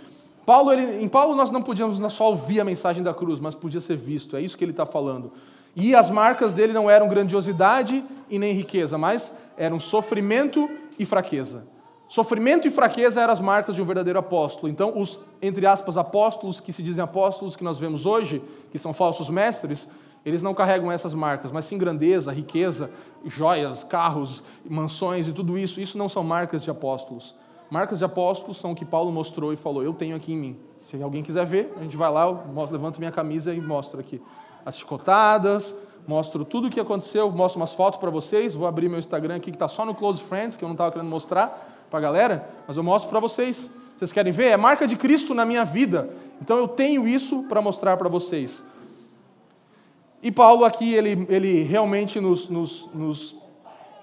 Paulo, 0.45 0.73
ele, 0.73 1.03
em 1.03 1.09
Paulo 1.09 1.35
nós 1.35 1.51
não 1.51 1.63
podíamos 1.63 2.01
só 2.13 2.31
ouvir 2.31 2.61
a 2.61 2.65
mensagem 2.65 3.03
da 3.03 3.15
cruz, 3.15 3.39
mas 3.39 3.55
podia 3.55 3.81
ser 3.81 3.97
visto. 3.97 4.37
É 4.37 4.41
isso 4.41 4.57
que 4.57 4.65
ele 4.65 4.73
está 4.73 4.85
falando. 4.85 5.33
E 5.75 5.95
as 5.95 6.11
marcas 6.11 6.53
dele 6.53 6.73
não 6.73 6.91
eram 6.91 7.09
grandiosidade 7.09 8.05
e 8.29 8.39
nem 8.39 8.53
riqueza, 8.53 8.99
mas 8.99 9.37
eram 9.57 9.81
sofrimento 9.81 10.69
e 10.99 11.05
fraqueza. 11.05 11.67
Sofrimento 12.09 12.69
e 12.69 12.71
fraqueza 12.71 13.23
eram 13.23 13.33
as 13.33 13.41
marcas 13.41 13.75
de 13.75 13.81
um 13.81 13.87
verdadeiro 13.87 14.19
apóstolo. 14.19 14.71
Então, 14.71 14.93
os, 14.99 15.19
entre 15.41 15.67
aspas, 15.67 15.97
apóstolos 15.97 16.61
que 16.61 16.73
se 16.73 16.83
dizem 16.83 17.03
apóstolos 17.03 17.57
que 17.57 17.65
nós 17.65 17.79
vemos 17.79 18.05
hoje, 18.05 18.43
que 18.71 18.79
são 18.79 18.93
falsos 18.93 19.31
mestres, 19.31 19.89
eles 20.25 20.43
não 20.43 20.53
carregam 20.53 20.93
essas 20.93 21.15
marcas, 21.15 21.51
mas 21.51 21.65
sim 21.65 21.79
grandeza, 21.79 22.31
riqueza, 22.31 22.91
joias, 23.25 23.83
carros, 23.83 24.43
mansões 24.69 25.27
e 25.27 25.33
tudo 25.33 25.57
isso. 25.57 25.81
Isso 25.81 25.97
não 25.97 26.09
são 26.09 26.23
marcas 26.23 26.63
de 26.63 26.71
apóstolos. 26.71 27.35
Marcas 27.73 28.01
de 28.01 28.05
apóstolos 28.05 28.59
são 28.59 28.73
o 28.73 28.75
que 28.75 28.85
Paulo 28.85 29.11
mostrou 29.11 29.51
e 29.51 29.57
falou: 29.57 29.83
Eu 29.83 29.95
tenho 29.95 30.15
aqui 30.15 30.35
em 30.35 30.37
mim. 30.37 30.57
Se 30.77 31.03
alguém 31.03 31.23
quiser 31.23 31.47
ver, 31.47 31.73
a 31.75 31.81
gente 31.81 31.97
vai 31.97 32.13
lá, 32.13 32.27
eu 32.27 32.69
levanto 32.71 32.99
minha 32.99 33.11
camisa 33.11 33.55
e 33.55 33.63
mostro 33.63 33.99
aqui 33.99 34.21
as 34.63 34.77
chicotadas, 34.77 35.75
mostro 36.07 36.45
tudo 36.45 36.69
o 36.69 36.71
que 36.71 36.79
aconteceu, 36.79 37.31
mostro 37.31 37.59
umas 37.59 37.73
fotos 37.73 37.99
para 37.99 38.11
vocês. 38.11 38.55
Vou 38.55 38.67
abrir 38.67 38.91
meu 38.91 38.99
Instagram 38.99 39.37
aqui 39.37 39.51
que 39.51 39.57
está 39.57 39.69
só 39.69 39.87
no 39.87 39.95
Close 39.95 40.23
Friends, 40.23 40.55
que 40.55 40.63
eu 40.63 40.69
não 40.69 40.75
estava 40.75 40.93
querendo 40.93 41.09
mostrar 41.09 41.87
para 41.89 41.99
a 41.99 42.03
galera, 42.03 42.47
mas 42.69 42.77
eu 42.77 42.83
mostro 42.83 43.09
para 43.09 43.19
vocês. 43.21 43.71
Vocês 43.97 44.13
querem 44.13 44.35
ver? 44.35 44.49
É 44.49 44.57
marca 44.59 44.87
de 44.87 44.95
Cristo 44.95 45.33
na 45.33 45.47
minha 45.47 45.65
vida. 45.65 46.11
Então 46.43 46.59
eu 46.59 46.69
tenho 46.69 47.09
isso 47.09 47.45
para 47.45 47.63
mostrar 47.63 47.97
para 47.97 48.11
vocês. 48.11 48.63
E 50.23 50.31
Paulo 50.31 50.67
aqui, 50.67 50.93
ele, 50.93 51.27
ele 51.31 51.63
realmente 51.63 52.21
nos, 52.21 52.51
nos, 52.51 52.91
nos 52.93 53.35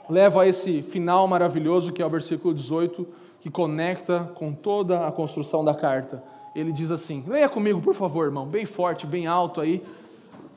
leva 0.09 0.41
a 0.41 0.47
esse 0.47 0.81
final 0.81 1.27
maravilhoso 1.27 1.93
que 1.93 2.01
é 2.01 2.05
o 2.07 2.09
versículo 2.09 2.51
18, 2.51 3.19
que 3.41 3.49
conecta 3.49 4.31
com 4.35 4.53
toda 4.53 5.07
a 5.07 5.11
construção 5.11 5.63
da 5.63 5.73
carta. 5.73 6.23
Ele 6.55 6.71
diz 6.71 6.91
assim: 6.91 7.23
leia 7.27 7.49
comigo, 7.49 7.81
por 7.81 7.95
favor, 7.95 8.25
irmão, 8.25 8.45
bem 8.45 8.65
forte, 8.65 9.05
bem 9.05 9.27
alto 9.27 9.61
aí. 9.61 9.83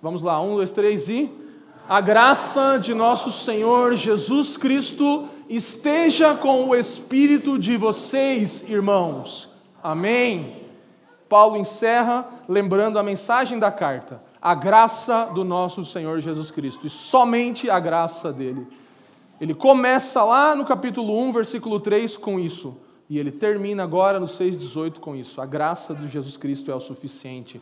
Vamos 0.00 0.22
lá, 0.22 0.40
um, 0.40 0.56
dois, 0.56 0.72
três 0.72 1.08
e. 1.08 1.30
A 1.88 2.00
graça 2.00 2.78
de 2.78 2.94
nosso 2.94 3.30
Senhor 3.30 3.96
Jesus 3.96 4.56
Cristo 4.56 5.28
esteja 5.48 6.34
com 6.34 6.68
o 6.68 6.74
espírito 6.74 7.58
de 7.58 7.76
vocês, 7.76 8.68
irmãos. 8.68 9.50
Amém. 9.82 10.62
Paulo 11.28 11.56
encerra 11.56 12.26
lembrando 12.48 12.98
a 12.98 13.02
mensagem 13.02 13.58
da 13.58 13.70
carta 13.70 14.20
a 14.42 14.56
graça 14.56 15.26
do 15.26 15.44
nosso 15.44 15.84
Senhor 15.84 16.20
Jesus 16.20 16.50
Cristo, 16.50 16.84
e 16.84 16.90
somente 16.90 17.70
a 17.70 17.78
graça 17.78 18.32
dele. 18.32 18.66
Ele 19.42 19.54
começa 19.54 20.22
lá 20.22 20.54
no 20.54 20.64
capítulo 20.64 21.18
1, 21.18 21.32
versículo 21.32 21.80
3 21.80 22.16
com 22.16 22.38
isso, 22.38 22.76
e 23.10 23.18
ele 23.18 23.32
termina 23.32 23.82
agora 23.82 24.20
no 24.20 24.28
6:18 24.28 25.00
com 25.00 25.16
isso. 25.16 25.40
A 25.40 25.46
graça 25.46 25.92
de 25.96 26.06
Jesus 26.06 26.36
Cristo 26.36 26.70
é 26.70 26.74
o 26.76 26.78
suficiente. 26.78 27.60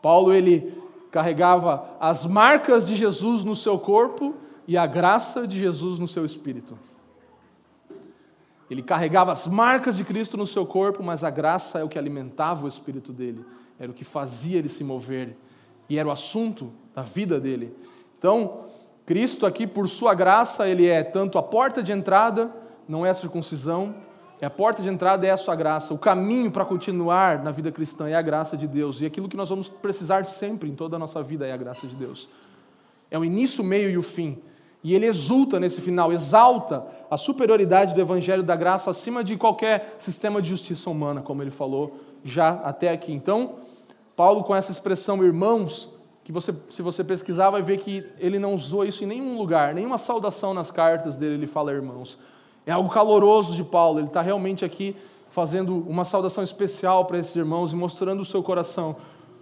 Paulo 0.00 0.32
ele 0.32 0.72
carregava 1.10 1.86
as 2.00 2.24
marcas 2.24 2.86
de 2.86 2.96
Jesus 2.96 3.44
no 3.44 3.54
seu 3.54 3.78
corpo 3.78 4.36
e 4.66 4.74
a 4.74 4.86
graça 4.86 5.46
de 5.46 5.58
Jesus 5.58 5.98
no 5.98 6.08
seu 6.08 6.24
espírito. 6.24 6.78
Ele 8.70 8.82
carregava 8.82 9.30
as 9.30 9.46
marcas 9.46 9.98
de 9.98 10.04
Cristo 10.04 10.34
no 10.38 10.46
seu 10.46 10.64
corpo, 10.64 11.02
mas 11.02 11.22
a 11.22 11.28
graça 11.28 11.78
é 11.78 11.84
o 11.84 11.90
que 11.90 11.98
alimentava 11.98 12.64
o 12.64 12.68
espírito 12.68 13.12
dele, 13.12 13.44
era 13.78 13.90
o 13.90 13.94
que 13.94 14.02
fazia 14.02 14.58
ele 14.58 14.70
se 14.70 14.82
mover 14.82 15.36
e 15.90 15.98
era 15.98 16.08
o 16.08 16.10
assunto 16.10 16.72
da 16.94 17.02
vida 17.02 17.38
dele. 17.38 17.76
Então, 18.18 18.64
Cristo 19.08 19.46
aqui, 19.46 19.66
por 19.66 19.88
sua 19.88 20.12
graça, 20.12 20.68
ele 20.68 20.86
é 20.86 21.02
tanto 21.02 21.38
a 21.38 21.42
porta 21.42 21.82
de 21.82 21.92
entrada, 21.92 22.54
não 22.86 23.06
é 23.06 23.08
a 23.08 23.14
circuncisão, 23.14 23.94
é 24.38 24.44
a 24.44 24.50
porta 24.50 24.82
de 24.82 24.88
entrada 24.90 25.26
é 25.26 25.30
a 25.30 25.36
sua 25.38 25.56
graça. 25.56 25.94
O 25.94 25.98
caminho 25.98 26.50
para 26.50 26.62
continuar 26.62 27.42
na 27.42 27.50
vida 27.50 27.72
cristã 27.72 28.06
é 28.06 28.14
a 28.14 28.20
graça 28.20 28.54
de 28.54 28.68
Deus. 28.68 29.00
E 29.00 29.06
aquilo 29.06 29.26
que 29.26 29.34
nós 29.34 29.48
vamos 29.48 29.70
precisar 29.70 30.26
sempre 30.26 30.68
em 30.68 30.74
toda 30.74 30.96
a 30.96 30.98
nossa 30.98 31.22
vida 31.22 31.46
é 31.46 31.52
a 31.52 31.56
graça 31.56 31.86
de 31.86 31.96
Deus. 31.96 32.28
É 33.10 33.18
o 33.18 33.24
início, 33.24 33.64
o 33.64 33.66
meio 33.66 33.88
e 33.88 33.96
o 33.96 34.02
fim. 34.02 34.36
E 34.84 34.94
ele 34.94 35.06
exulta 35.06 35.58
nesse 35.58 35.80
final, 35.80 36.12
exalta 36.12 36.84
a 37.10 37.16
superioridade 37.16 37.94
do 37.94 38.00
evangelho 38.02 38.42
da 38.42 38.56
graça 38.56 38.90
acima 38.90 39.24
de 39.24 39.38
qualquer 39.38 39.96
sistema 39.98 40.42
de 40.42 40.50
justiça 40.50 40.90
humana, 40.90 41.22
como 41.22 41.42
ele 41.42 41.50
falou 41.50 41.98
já 42.22 42.60
até 42.62 42.90
aqui. 42.90 43.14
Então, 43.14 43.54
Paulo, 44.14 44.44
com 44.44 44.54
essa 44.54 44.70
expressão 44.70 45.24
irmãos, 45.24 45.96
que 46.28 46.32
você, 46.32 46.54
se 46.68 46.82
você 46.82 47.02
pesquisar, 47.02 47.48
vai 47.48 47.62
ver 47.62 47.78
que 47.78 48.04
ele 48.18 48.38
não 48.38 48.54
usou 48.54 48.84
isso 48.84 49.02
em 49.02 49.06
nenhum 49.06 49.38
lugar, 49.38 49.74
nenhuma 49.74 49.96
saudação 49.96 50.52
nas 50.52 50.70
cartas 50.70 51.16
dele 51.16 51.36
ele 51.36 51.46
fala 51.46 51.72
irmãos. 51.72 52.18
É 52.66 52.70
algo 52.70 52.90
caloroso 52.90 53.56
de 53.56 53.64
Paulo, 53.64 53.98
ele 53.98 54.08
está 54.08 54.20
realmente 54.20 54.62
aqui 54.62 54.94
fazendo 55.30 55.74
uma 55.88 56.04
saudação 56.04 56.44
especial 56.44 57.06
para 57.06 57.18
esses 57.18 57.34
irmãos 57.34 57.72
e 57.72 57.76
mostrando 57.76 58.20
o 58.20 58.26
seu 58.26 58.42
coração, 58.42 58.96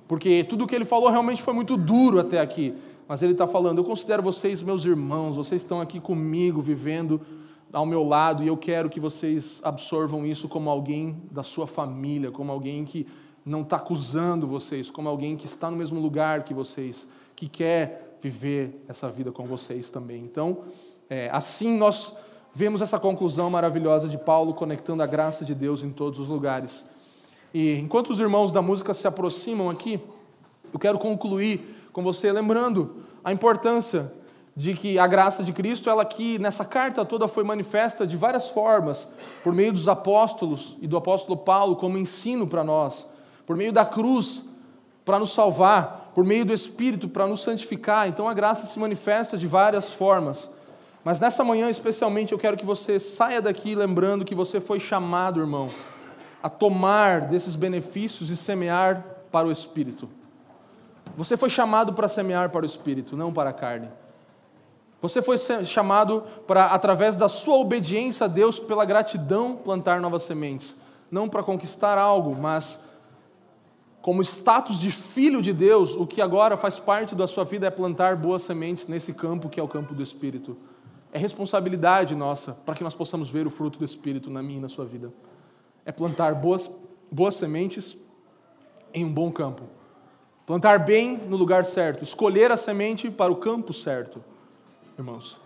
porque 0.07 0.45
tudo 0.45 0.63
o 0.63 0.67
que 0.69 0.77
ele 0.77 0.85
falou 0.85 1.11
realmente 1.11 1.43
foi 1.43 1.53
muito 1.53 1.77
duro 1.77 2.21
até 2.21 2.39
aqui, 2.39 2.73
mas 3.09 3.21
ele 3.21 3.33
está 3.33 3.49
falando: 3.49 3.79
eu 3.79 3.85
considero 3.85 4.23
vocês 4.23 4.63
meus 4.63 4.85
irmãos, 4.85 5.35
vocês 5.35 5.63
estão 5.63 5.81
aqui 5.81 5.99
comigo, 5.99 6.63
vivendo 6.63 7.21
ao 7.73 7.85
meu 7.85 8.05
lado, 8.05 8.45
e 8.45 8.47
eu 8.47 8.57
quero 8.57 8.89
que 8.89 9.01
vocês 9.01 9.61
absorvam 9.65 10.25
isso 10.25 10.49
como 10.49 10.71
alguém 10.71 11.21
da 11.33 11.43
sua 11.43 11.67
família, 11.67 12.31
como 12.31 12.53
alguém 12.53 12.85
que 12.85 13.09
não 13.47 13.63
está 13.63 13.77
acusando 13.77 14.45
vocês 14.49 14.91
como 14.91 15.09
alguém 15.09 15.37
que 15.37 15.47
está 15.47 15.71
no 15.71 15.77
mesmo 15.77 16.01
lugar 16.01 16.43
que 16.43 16.53
vocês, 16.53 17.07
que 17.37 17.49
quer 17.49 18.19
viver 18.21 18.85
essa 18.89 19.09
vida 19.09 19.31
com 19.31 19.47
vocês 19.47 19.89
também. 19.89 20.25
Então, 20.25 20.65
é, 21.09 21.31
assim 21.33 21.77
nós 21.79 22.13
vemos 22.53 22.83
essa 22.83 22.99
conclusão 22.99 23.49
maravilhosa 23.49 24.09
de 24.09 24.19
Paulo 24.19 24.53
conectando 24.53 25.01
a 25.05 25.07
graça 25.07 25.45
de 25.45 25.55
Deus 25.55 25.85
em 25.85 25.91
todos 25.91 26.19
os 26.19 26.27
lugares. 26.27 26.89
E 27.55 27.75
enquanto 27.79 28.11
os 28.11 28.19
irmãos 28.19 28.51
da 28.51 28.61
música 28.61 28.93
se 28.93 29.07
aproximam 29.07 29.71
aqui, 29.71 30.01
eu 30.73 30.79
quero 30.81 30.99
concluir 30.99 31.89
com 31.93 32.03
você 32.03 32.33
lembrando 32.33 32.97
a 33.23 33.33
importância 33.33 34.13
de 34.57 34.75
que 34.75 34.99
a 34.99 35.07
graça 35.07 35.45
de 35.45 35.53
Cristo, 35.53 35.89
ela 35.89 36.03
aqui 36.03 36.39
nessa 36.39 36.65
carta 36.65 37.05
toda 37.05 37.29
foi 37.29 37.45
manifesta 37.45 38.07
de 38.07 38.17
várias 38.17 38.49
formas, 38.49 39.07
por 39.45 39.53
meio 39.53 39.73
dos 39.73 39.87
apóstolos 39.87 40.77
e 40.81 40.89
do 40.89 40.97
apóstolo 40.97 41.37
Paulo 41.37 41.77
como 41.77 41.97
ensino 41.97 42.47
para 42.47 42.65
nós 42.65 43.15
por 43.47 43.57
meio 43.57 43.73
da 43.73 43.85
cruz 43.85 44.49
para 45.05 45.19
nos 45.19 45.33
salvar, 45.33 46.11
por 46.15 46.25
meio 46.25 46.45
do 46.45 46.53
Espírito 46.53 47.09
para 47.09 47.27
nos 47.27 47.43
santificar. 47.43 48.09
Então 48.09 48.29
a 48.29 48.35
graça 48.35 48.67
se 48.67 48.79
manifesta 48.79 49.39
de 49.39 49.47
várias 49.47 49.93
formas. 49.93 50.51
Mas 51.05 51.21
nessa 51.21 51.45
manhã, 51.45 51.71
especialmente, 51.71 52.33
eu 52.33 52.39
quero 52.39 52.57
que 52.57 52.67
você 52.67 52.99
saia 52.99 53.41
daqui 53.41 53.77
lembrando 53.77 54.25
que 54.25 54.35
você 54.35 54.61
foi 54.61 54.81
chamado, 54.81 55.39
irmão, 55.39 55.69
a 56.43 56.51
tomar 56.51 57.21
desses 57.21 57.55
benefícios 57.55 58.29
e 58.29 58.37
semear 58.37 59.05
para 59.31 59.47
o 59.47 59.53
Espírito. 59.53 60.09
Você 61.17 61.37
foi 61.37 61.49
chamado 61.49 61.93
para 61.93 62.09
semear 62.09 62.51
para 62.51 62.63
o 62.63 62.67
Espírito, 62.67 63.17
não 63.17 63.33
para 63.33 63.51
a 63.51 63.53
carne. 63.53 63.89
Você 65.01 65.23
foi 65.23 65.37
chamado 65.65 66.25
para, 66.47 66.67
através 66.67 67.15
da 67.15 67.29
sua 67.29 67.57
obediência 67.57 68.25
a 68.25 68.29
Deus, 68.29 68.59
pela 68.59 68.85
gratidão, 68.85 69.55
plantar 69.55 70.01
novas 70.01 70.25
sementes. 70.25 70.75
Não 71.09 71.29
para 71.29 71.43
conquistar 71.43 71.99
algo, 71.99 72.35
mas 72.35 72.81
como 74.07 74.23
status 74.23 74.79
de 74.79 74.93
filho 74.93 75.43
de 75.43 75.53
Deus, 75.53 75.97
o 75.97 76.07
que 76.07 76.23
agora 76.23 76.57
faz 76.57 76.79
parte 76.79 77.13
da 77.13 77.27
sua 77.27 77.43
vida 77.43 77.67
é 77.67 77.71
plantar 77.71 78.15
boas 78.15 78.43
sementes 78.43 78.87
nesse 78.87 79.13
campo 79.13 79.49
que 79.49 79.59
é 79.59 79.63
o 79.65 79.67
campo 79.67 79.93
do 79.95 80.01
Espírito. 80.01 80.57
É 81.13 81.19
responsabilidade 81.19 82.15
nossa 82.15 82.53
para 82.65 82.77
que 82.77 82.85
nós 82.85 82.95
possamos 82.95 83.29
ver 83.29 83.49
o 83.49 83.51
fruto 83.51 83.81
do 83.81 83.85
Espírito 83.85 84.31
na 84.31 84.45
minha 84.45 84.59
e 84.59 84.63
na 84.63 84.69
sua 84.69 84.85
vida. 84.85 85.13
é 85.85 85.91
plantar 85.91 86.37
boas, 86.37 86.71
boas 87.11 87.35
sementes 87.35 87.97
em 88.95 89.05
um 89.05 89.13
bom 89.13 89.33
campo. 89.33 89.65
Plantar 90.47 90.85
bem 90.85 91.17
no 91.17 91.37
lugar 91.37 91.65
certo, 91.65 92.05
escolher 92.05 92.53
a 92.53 92.57
semente 92.57 93.11
para 93.11 93.33
o 93.33 93.37
campo 93.37 93.73
certo, 93.73 94.23
irmãos. 94.97 95.37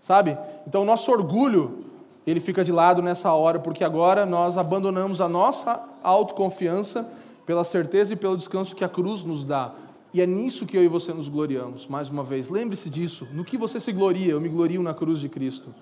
Sabe? 0.00 0.38
Então, 0.64 0.82
o 0.82 0.84
nosso 0.84 1.10
orgulho, 1.10 1.86
ele 2.24 2.38
fica 2.38 2.64
de 2.64 2.70
lado 2.70 3.02
nessa 3.02 3.32
hora, 3.32 3.58
porque 3.58 3.82
agora 3.82 4.24
nós 4.24 4.56
abandonamos 4.56 5.20
a 5.20 5.28
nossa 5.28 5.84
autoconfiança 6.04 7.04
pela 7.46 7.64
certeza 7.64 8.12
e 8.12 8.16
pelo 8.16 8.36
descanso 8.36 8.74
que 8.74 8.84
a 8.84 8.88
cruz 8.88 9.22
nos 9.22 9.44
dá. 9.44 9.72
E 10.12 10.20
é 10.20 10.26
nisso 10.26 10.66
que 10.66 10.76
eu 10.76 10.82
e 10.82 10.88
você 10.88 11.12
nos 11.14 11.28
gloriamos, 11.28 11.86
mais 11.86 12.10
uma 12.10 12.24
vez. 12.24 12.50
Lembre-se 12.50 12.90
disso. 12.90 13.28
No 13.32 13.44
que 13.44 13.56
você 13.56 13.78
se 13.78 13.92
gloria, 13.92 14.32
eu 14.32 14.40
me 14.40 14.48
glorio 14.48 14.82
na 14.82 14.92
cruz 14.92 15.20
de 15.20 15.28
Cristo. 15.28 15.72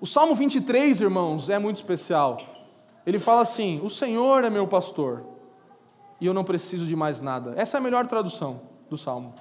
O 0.00 0.06
Salmo 0.06 0.34
23, 0.34 1.00
irmãos, 1.00 1.50
é 1.50 1.58
muito 1.58 1.76
especial. 1.76 2.38
Ele 3.06 3.18
fala 3.18 3.42
assim: 3.42 3.80
O 3.84 3.90
Senhor 3.90 4.44
é 4.44 4.50
meu 4.50 4.66
pastor 4.66 5.24
e 6.20 6.26
eu 6.26 6.32
não 6.32 6.44
preciso 6.44 6.86
de 6.86 6.96
mais 6.96 7.20
nada. 7.20 7.52
Essa 7.56 7.76
é 7.76 7.78
a 7.78 7.82
melhor 7.82 8.06
tradução 8.06 8.60
do 8.88 8.96
Salmo. 8.96 9.34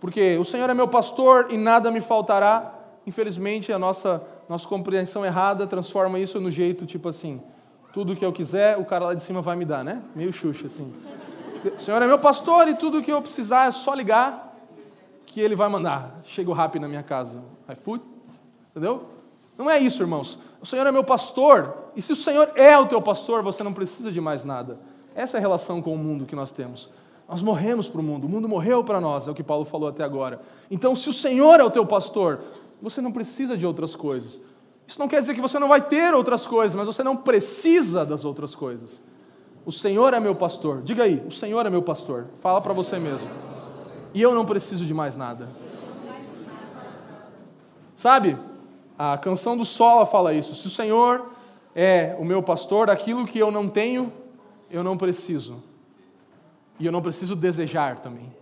Porque 0.00 0.36
o 0.36 0.44
Senhor 0.44 0.70
é 0.70 0.74
meu 0.74 0.88
pastor 0.88 1.48
e 1.50 1.56
nada 1.56 1.90
me 1.90 2.00
faltará. 2.00 2.78
Infelizmente, 3.06 3.72
a 3.72 3.78
nossa, 3.78 4.22
nossa 4.48 4.66
compreensão 4.66 5.24
errada 5.24 5.66
transforma 5.66 6.18
isso 6.18 6.40
no 6.40 6.50
jeito 6.50 6.86
tipo 6.86 7.08
assim: 7.08 7.40
tudo 7.92 8.16
que 8.16 8.24
eu 8.24 8.32
quiser, 8.32 8.78
o 8.78 8.84
cara 8.84 9.06
lá 9.06 9.14
de 9.14 9.22
cima 9.22 9.42
vai 9.42 9.54
me 9.54 9.64
dar, 9.64 9.84
né? 9.84 10.02
Meio 10.14 10.32
xuxa 10.32 10.66
assim. 10.66 10.92
O 11.76 11.80
Senhor 11.80 12.00
é 12.00 12.06
meu 12.06 12.18
pastor 12.18 12.66
e 12.68 12.74
tudo 12.74 13.02
que 13.02 13.12
eu 13.12 13.20
precisar 13.20 13.68
é 13.68 13.72
só 13.72 13.94
ligar 13.94 14.56
que 15.26 15.40
ele 15.40 15.54
vai 15.54 15.68
mandar. 15.68 16.20
Chega 16.24 16.50
o 16.50 16.54
rápido 16.54 16.82
na 16.82 16.88
minha 16.88 17.02
casa. 17.02 17.40
iFood, 17.70 18.02
entendeu? 18.70 19.08
Não 19.56 19.70
é 19.70 19.78
isso, 19.78 20.02
irmãos. 20.02 20.38
O 20.60 20.66
Senhor 20.66 20.86
é 20.86 20.92
meu 20.92 21.04
pastor, 21.04 21.90
e 21.94 22.00
se 22.00 22.12
o 22.12 22.16
Senhor 22.16 22.50
é 22.54 22.78
o 22.78 22.86
teu 22.86 23.00
pastor, 23.02 23.42
você 23.42 23.62
não 23.62 23.72
precisa 23.72 24.10
de 24.10 24.20
mais 24.20 24.44
nada. 24.44 24.78
Essa 25.14 25.36
é 25.36 25.38
a 25.38 25.40
relação 25.40 25.82
com 25.82 25.94
o 25.94 25.98
mundo 25.98 26.24
que 26.24 26.34
nós 26.34 26.52
temos. 26.52 26.88
Nós 27.28 27.42
morremos 27.42 27.88
para 27.88 28.00
o 28.00 28.04
mundo, 28.04 28.26
o 28.26 28.28
mundo 28.28 28.48
morreu 28.48 28.84
para 28.84 29.00
nós, 29.00 29.26
é 29.26 29.30
o 29.30 29.34
que 29.34 29.42
Paulo 29.42 29.64
falou 29.64 29.88
até 29.88 30.04
agora. 30.04 30.40
Então, 30.70 30.94
se 30.94 31.08
o 31.08 31.12
Senhor 31.12 31.60
é 31.60 31.64
o 31.64 31.70
teu 31.70 31.84
pastor, 31.86 32.40
você 32.80 33.00
não 33.00 33.12
precisa 33.12 33.56
de 33.56 33.66
outras 33.66 33.94
coisas. 33.96 34.40
Isso 34.86 34.98
não 34.98 35.08
quer 35.08 35.20
dizer 35.20 35.34
que 35.34 35.40
você 35.40 35.58
não 35.58 35.68
vai 35.68 35.80
ter 35.80 36.14
outras 36.14 36.46
coisas, 36.46 36.74
mas 36.74 36.86
você 36.86 37.02
não 37.02 37.16
precisa 37.16 38.04
das 38.04 38.24
outras 38.24 38.54
coisas. 38.54 39.02
O 39.64 39.72
Senhor 39.72 40.12
é 40.12 40.20
meu 40.20 40.34
pastor. 40.34 40.82
Diga 40.82 41.04
aí, 41.04 41.22
o 41.26 41.30
Senhor 41.30 41.64
é 41.64 41.70
meu 41.70 41.82
pastor. 41.82 42.26
Fala 42.40 42.60
para 42.60 42.72
você 42.72 42.98
mesmo. 42.98 43.28
E 44.12 44.20
eu 44.20 44.34
não 44.34 44.44
preciso 44.44 44.84
de 44.84 44.92
mais 44.92 45.16
nada. 45.16 45.48
Sabe? 47.94 48.36
A 48.98 49.16
canção 49.16 49.56
do 49.56 49.64
Sola 49.64 50.04
fala 50.04 50.34
isso. 50.34 50.54
Se 50.54 50.66
o 50.66 50.70
Senhor 50.70 51.30
é 51.74 52.16
o 52.18 52.24
meu 52.24 52.42
pastor, 52.42 52.90
aquilo 52.90 53.24
que 53.24 53.38
eu 53.38 53.50
não 53.50 53.68
tenho, 53.68 54.12
eu 54.70 54.82
não 54.82 54.96
preciso. 54.96 55.62
E 56.78 56.86
eu 56.86 56.92
não 56.92 57.00
preciso 57.00 57.36
desejar 57.36 58.00
também. 58.00 58.34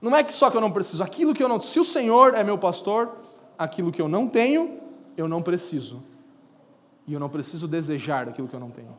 Não 0.00 0.16
é 0.16 0.22
que 0.22 0.32
só 0.32 0.50
que 0.50 0.56
eu 0.56 0.60
não 0.60 0.70
preciso, 0.70 1.02
aquilo 1.02 1.34
que 1.34 1.42
eu 1.42 1.48
não. 1.48 1.60
Se 1.60 1.78
o 1.78 1.84
Senhor 1.84 2.34
é 2.34 2.42
meu 2.42 2.56
pastor, 2.56 3.16
aquilo 3.58 3.92
que 3.92 4.00
eu 4.00 4.08
não 4.08 4.26
tenho, 4.26 4.78
eu 5.20 5.28
não 5.28 5.42
preciso. 5.42 6.02
E 7.06 7.12
eu 7.12 7.20
não 7.20 7.28
preciso 7.28 7.68
desejar 7.68 8.28
aquilo 8.28 8.48
que 8.48 8.54
eu 8.54 8.60
não 8.60 8.70
tenho. 8.70 8.96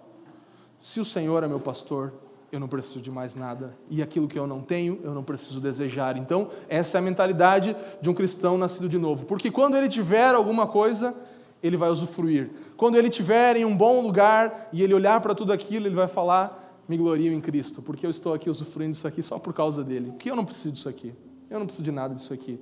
Se 0.78 1.00
o 1.00 1.06
Senhor 1.06 1.44
é 1.44 1.48
meu 1.48 1.60
pastor, 1.60 2.14
eu 2.52 2.60
não 2.60 2.68
preciso 2.68 3.02
de 3.02 3.10
mais 3.10 3.36
nada. 3.36 3.76
E 3.90 4.02
aquilo 4.02 4.28
que 4.28 4.38
eu 4.38 4.46
não 4.46 4.62
tenho, 4.62 5.00
eu 5.04 5.14
não 5.14 5.24
preciso 5.24 5.60
desejar. 5.60 6.18
Então, 6.18 6.50
essa 6.68 6.98
é 6.98 7.00
a 7.00 7.02
mentalidade 7.02 7.76
de 8.02 8.10
um 8.10 8.14
cristão 8.14 8.58
nascido 8.58 8.90
de 8.90 8.98
novo. 8.98 9.26
Porque 9.26 9.50
quando 9.50 9.76
ele 9.78 9.88
tiver 9.88 10.36
alguma 10.36 10.68
coisa, 10.68 11.16
ele 11.64 11.78
vai 11.78 11.90
usufruir. 11.90 12.50
Quando 12.76 12.98
ele 12.98 13.08
estiver 13.08 13.56
em 13.56 13.66
um 13.66 13.76
bom 13.76 14.02
lugar 14.02 14.70
e 14.74 14.84
ele 14.84 14.94
olhar 14.94 15.22
para 15.22 15.34
tudo 15.34 15.54
aquilo, 15.54 15.88
ele 15.88 15.96
vai 15.96 16.08
falar: 16.08 16.82
Me 16.88 16.98
glorio 16.98 17.32
em 17.32 17.40
Cristo, 17.40 17.82
porque 17.82 18.06
eu 18.06 18.10
estou 18.10 18.34
aqui 18.34 18.50
usufruindo 18.50 18.94
disso 18.94 19.08
aqui 19.08 19.24
só 19.24 19.40
por 19.40 19.54
causa 19.54 19.84
dele. 19.84 20.12
Porque 20.12 20.30
eu 20.30 20.36
não 20.36 20.46
preciso 20.46 20.74
disso 20.74 20.90
aqui. 20.90 21.14
Eu 21.50 21.60
não 21.60 21.66
preciso 21.66 21.84
de 21.84 21.92
nada 21.92 22.14
disso 22.14 22.34
aqui. 22.34 22.60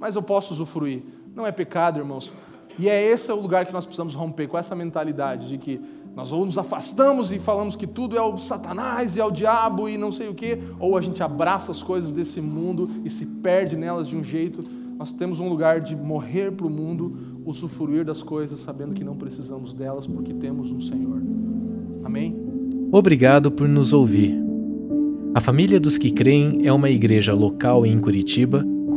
Mas 0.00 0.16
eu 0.16 0.22
posso 0.22 0.52
usufruir. 0.52 1.02
Não 1.34 1.46
é 1.46 1.52
pecado, 1.52 1.98
irmãos. 1.98 2.32
E 2.78 2.88
é 2.88 3.10
esse 3.10 3.30
o 3.32 3.40
lugar 3.40 3.66
que 3.66 3.72
nós 3.72 3.84
precisamos 3.84 4.14
romper 4.14 4.46
com 4.46 4.56
essa 4.56 4.74
mentalidade 4.74 5.48
de 5.48 5.58
que 5.58 5.80
nós 6.14 6.32
ou 6.32 6.44
nos 6.44 6.58
afastamos 6.58 7.32
e 7.32 7.38
falamos 7.38 7.76
que 7.76 7.86
tudo 7.86 8.16
é 8.16 8.22
o 8.22 8.38
Satanás 8.38 9.16
e 9.16 9.20
é 9.20 9.24
o 9.24 9.30
diabo 9.30 9.88
e 9.88 9.96
não 9.96 10.10
sei 10.10 10.28
o 10.28 10.34
quê, 10.34 10.58
ou 10.78 10.96
a 10.96 11.00
gente 11.00 11.22
abraça 11.22 11.70
as 11.70 11.82
coisas 11.82 12.12
desse 12.12 12.40
mundo 12.40 12.90
e 13.04 13.10
se 13.10 13.24
perde 13.26 13.76
nelas 13.76 14.08
de 14.08 14.16
um 14.16 14.22
jeito. 14.22 14.64
Nós 14.98 15.12
temos 15.12 15.38
um 15.38 15.48
lugar 15.48 15.80
de 15.80 15.94
morrer 15.94 16.50
para 16.50 16.66
o 16.66 16.70
mundo, 16.70 17.16
usufruir 17.44 18.04
das 18.04 18.22
coisas, 18.22 18.58
sabendo 18.60 18.94
que 18.94 19.04
não 19.04 19.14
precisamos 19.14 19.72
delas 19.72 20.06
porque 20.06 20.34
temos 20.34 20.72
um 20.72 20.80
Senhor. 20.80 21.22
Amém? 22.04 22.36
Obrigado 22.90 23.50
por 23.50 23.68
nos 23.68 23.92
ouvir. 23.92 24.36
A 25.34 25.40
Família 25.40 25.78
dos 25.78 25.98
que 25.98 26.10
Creem 26.10 26.66
é 26.66 26.72
uma 26.72 26.90
igreja 26.90 27.34
local 27.34 27.86
em 27.86 27.96
Curitiba 27.98 28.64